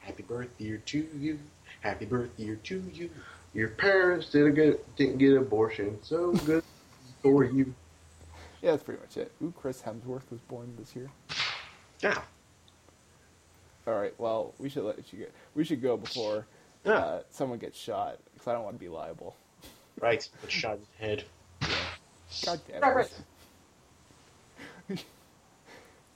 Happy 0.01 0.23
birthday 0.23 0.77
to 0.77 1.09
you. 1.17 1.39
Happy 1.81 2.05
birthday 2.05 2.55
to 2.55 2.83
you. 2.93 3.11
Your 3.55 3.69
parents 3.69 4.31
didn't 4.31 4.55
get 4.55 4.97
didn't 4.97 5.19
get 5.19 5.37
abortion, 5.37 5.99
so 6.03 6.33
good 6.33 6.63
for 7.23 7.45
you. 7.45 7.75
Yeah, 8.63 8.71
that's 8.73 8.83
pretty 8.85 9.01
much 9.01 9.17
it. 9.17 9.33
Ooh, 9.43 9.53
Chris 9.57 9.83
Hemsworth 9.83 10.31
was 10.31 10.41
born 10.49 10.73
this 10.79 10.95
year. 10.95 11.11
Yeah. 12.01 12.21
All 13.87 13.95
right. 13.95 14.15
Well, 14.19 14.55
we 14.59 14.69
should 14.69 14.85
let 14.85 15.13
you 15.13 15.21
go. 15.21 15.25
We 15.55 15.65
should 15.65 15.83
go 15.83 15.97
before 15.97 16.47
Yeah. 16.85 16.93
uh, 16.93 17.23
someone 17.31 17.59
gets 17.59 17.79
shot 17.79 18.19
because 18.33 18.47
I 18.49 18.53
don't 18.53 18.63
want 18.65 18.77
to 18.77 18.81
be 18.81 18.89
liable. 18.89 19.37
Right. 20.01 20.29
Put 20.41 20.51
shot 20.53 20.77
in 20.77 20.83
the 21.01 21.07
head. 21.07 21.25
God 22.47 22.61
damn 22.69 22.77
it. 22.77 22.83
Right, 22.83 22.95
right. 24.89 25.05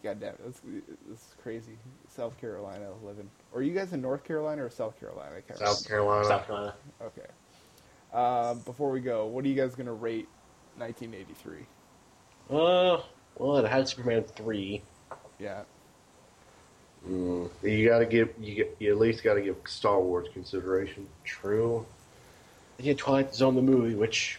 God 0.02 0.20
damn 0.20 0.28
it. 0.34 0.44
This, 0.46 0.60
this 1.08 1.18
is 1.18 1.34
crazy. 1.42 1.76
South 2.08 2.40
Carolina 2.40 2.90
living. 3.04 3.28
Or 3.52 3.58
are 3.60 3.62
you 3.62 3.74
guys 3.74 3.92
in 3.92 4.00
North 4.00 4.22
Carolina 4.24 4.64
or 4.64 4.70
South 4.70 4.98
Carolina? 5.00 5.30
I 5.36 5.40
can't 5.40 5.58
South 5.58 5.86
Carolina. 5.86 6.24
South 6.26 6.46
Carolina. 6.46 6.74
Okay. 7.02 7.26
Um, 8.14 8.60
before 8.60 8.90
we 8.90 9.00
go, 9.00 9.26
what 9.26 9.44
are 9.44 9.48
you 9.48 9.54
guys 9.56 9.74
going 9.74 9.86
to 9.86 9.92
rate 9.92 10.28
1983? 10.78 11.66
Uh, 12.50 13.00
well, 13.36 13.58
it 13.58 13.68
had 13.68 13.88
Superman 13.88 14.24
3. 14.24 14.82
Yeah. 15.38 15.62
Mm, 17.08 17.50
you 17.62 17.88
got 17.88 17.98
to 18.00 18.06
give 18.06 18.30
you, 18.40 18.68
you 18.78 18.90
at 18.92 18.98
least 18.98 19.22
got 19.22 19.34
to 19.34 19.40
give 19.40 19.56
Star 19.66 20.00
Wars 20.00 20.28
consideration. 20.32 21.06
True. 21.24 21.86
Then 22.76 22.86
you 22.86 22.90
had 22.90 22.98
Twilight 22.98 23.34
Zone 23.34 23.54
the 23.54 23.62
movie, 23.62 23.94
which, 23.94 24.38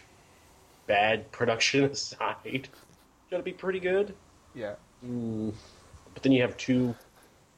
bad 0.86 1.30
production 1.32 1.84
aside, 1.92 2.68
gonna 3.30 3.42
be 3.42 3.52
pretty 3.52 3.80
good. 3.80 4.14
Yeah. 4.54 4.74
Mm. 5.04 5.54
But 6.14 6.22
then 6.22 6.32
you 6.32 6.42
have 6.42 6.56
two, 6.56 6.94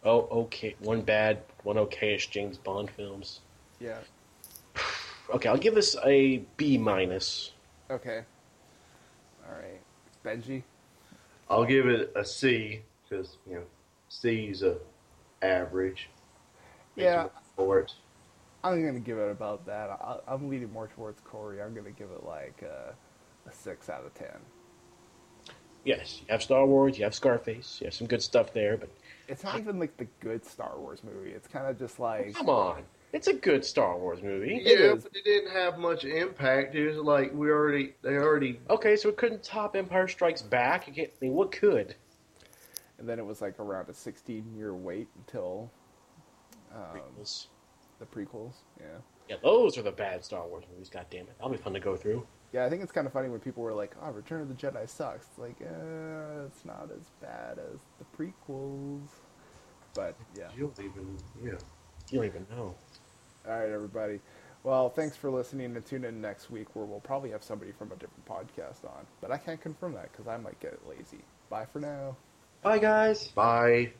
oh, 0.04 0.28
okay, 0.42 0.74
one 0.80 1.00
bad, 1.02 1.38
one 1.62 1.76
okayish 1.76 2.30
James 2.30 2.56
Bond 2.56 2.90
films. 2.90 3.40
Yeah. 3.80 3.98
Okay, 5.32 5.48
I'll 5.48 5.56
give 5.56 5.76
this 5.76 5.94
a 6.04 6.38
B 6.56 6.76
minus. 6.76 7.52
Okay. 7.88 8.22
All 9.46 9.54
right. 9.54 9.80
Benji? 10.24 10.62
I'll 11.48 11.64
give 11.64 11.86
it 11.86 12.12
a 12.14 12.24
C 12.24 12.82
because 13.08 13.38
you 13.48 13.56
know 13.56 13.62
C's 14.08 14.62
a 14.62 14.76
average. 15.42 16.08
Yeah. 16.96 17.28
For 17.56 17.80
it. 17.80 17.92
I'm 18.62 18.82
going 18.82 18.94
to 18.94 19.00
give 19.00 19.18
it 19.18 19.30
about 19.30 19.64
that. 19.66 19.90
I, 19.90 20.18
I'm 20.28 20.48
leaning 20.48 20.72
more 20.72 20.88
towards 20.88 21.20
Corey. 21.20 21.62
I'm 21.62 21.72
going 21.72 21.86
to 21.86 21.98
give 21.98 22.10
it 22.10 22.24
like 22.24 22.62
uh, 22.62 22.92
a 23.48 23.52
6 23.52 23.88
out 23.88 24.04
of 24.04 24.12
10. 24.14 24.28
Yes, 25.84 26.20
you 26.20 26.26
have 26.28 26.42
Star 26.42 26.66
Wars, 26.66 26.98
you 26.98 27.04
have 27.04 27.14
Scarface, 27.14 27.78
you 27.80 27.86
have 27.86 27.94
some 27.94 28.06
good 28.06 28.22
stuff 28.22 28.52
there, 28.52 28.76
but 28.76 28.90
It's 29.28 29.42
not 29.42 29.58
even 29.58 29.78
like 29.78 29.96
the 29.96 30.06
good 30.20 30.44
Star 30.44 30.78
Wars 30.78 31.02
movie. 31.02 31.30
It's 31.30 31.48
kind 31.48 31.66
of 31.66 31.78
just 31.78 31.98
like. 31.98 32.34
come 32.34 32.50
on. 32.50 32.82
It's 33.12 33.26
a 33.26 33.32
good 33.32 33.64
Star 33.64 33.98
Wars 33.98 34.22
movie. 34.22 34.60
Yeah, 34.62 34.94
but 34.94 35.10
it 35.14 35.24
didn't 35.24 35.50
have 35.50 35.78
much 35.78 36.04
impact. 36.04 36.74
It 36.74 36.88
was 36.88 36.98
like 36.98 37.32
we 37.34 37.50
already 37.50 37.94
they 38.02 38.16
already 38.16 38.60
Okay, 38.70 38.96
so 38.96 39.08
it 39.08 39.16
couldn't 39.16 39.42
top 39.42 39.74
Empire 39.74 40.06
Strikes 40.06 40.42
Back. 40.42 40.86
You 40.86 40.94
can't, 40.94 41.10
I 41.10 41.24
mean, 41.24 41.34
what 41.34 41.50
could? 41.50 41.96
And 42.98 43.08
then 43.08 43.18
it 43.18 43.24
was 43.24 43.40
like 43.40 43.58
around 43.58 43.88
a 43.88 43.94
16 43.94 44.54
year 44.54 44.74
wait 44.74 45.08
until 45.16 45.70
um, 46.72 46.82
Prequels. 46.94 47.46
the 47.98 48.06
prequels. 48.06 48.54
Yeah. 48.78 48.86
Yeah, 49.28 49.36
those 49.42 49.78
are 49.78 49.82
the 49.82 49.92
bad 49.92 50.24
Star 50.24 50.46
Wars 50.46 50.64
movies. 50.70 50.88
God 50.88 51.06
damn 51.10 51.22
it, 51.22 51.36
that'll 51.38 51.52
be 51.52 51.56
fun 51.56 51.72
to 51.74 51.80
go 51.80 51.96
through. 51.96 52.26
Yeah, 52.52 52.64
I 52.64 52.68
think 52.68 52.82
it's 52.82 52.90
kind 52.90 53.06
of 53.06 53.12
funny 53.12 53.28
when 53.28 53.38
people 53.38 53.62
were 53.62 53.72
like, 53.72 53.94
"Oh, 54.02 54.10
Return 54.10 54.40
of 54.40 54.48
the 54.48 54.54
Jedi 54.54 54.88
sucks." 54.88 55.26
It's 55.28 55.38
like, 55.38 55.56
uh, 55.62 56.46
it's 56.46 56.64
not 56.64 56.90
as 56.92 57.04
bad 57.22 57.60
as 57.72 57.78
the 57.98 58.04
prequels. 58.16 59.06
But 59.94 60.16
yeah. 60.36 60.48
you 60.56 60.72
don't 60.76 60.80
even 60.84 61.16
yeah. 61.44 61.58
You 62.10 62.18
don't 62.18 62.26
even 62.26 62.46
know. 62.50 62.74
All 63.48 63.58
right, 63.58 63.70
everybody. 63.70 64.20
Well, 64.62 64.90
thanks 64.90 65.16
for 65.16 65.30
listening, 65.30 65.74
and 65.76 65.86
tune 65.86 66.04
in 66.04 66.20
next 66.20 66.50
week 66.50 66.74
where 66.74 66.84
we'll 66.84 67.00
probably 67.00 67.30
have 67.30 67.42
somebody 67.42 67.72
from 67.72 67.92
a 67.92 67.96
different 67.96 68.26
podcast 68.26 68.84
on. 68.84 69.06
But 69.20 69.30
I 69.30 69.38
can't 69.38 69.60
confirm 69.60 69.94
that 69.94 70.12
because 70.12 70.28
I 70.28 70.36
might 70.36 70.60
get 70.60 70.78
lazy. 70.86 71.24
Bye 71.48 71.66
for 71.72 71.80
now. 71.80 72.16
Bye, 72.62 72.78
guys. 72.78 73.28
Bye. 73.28 73.92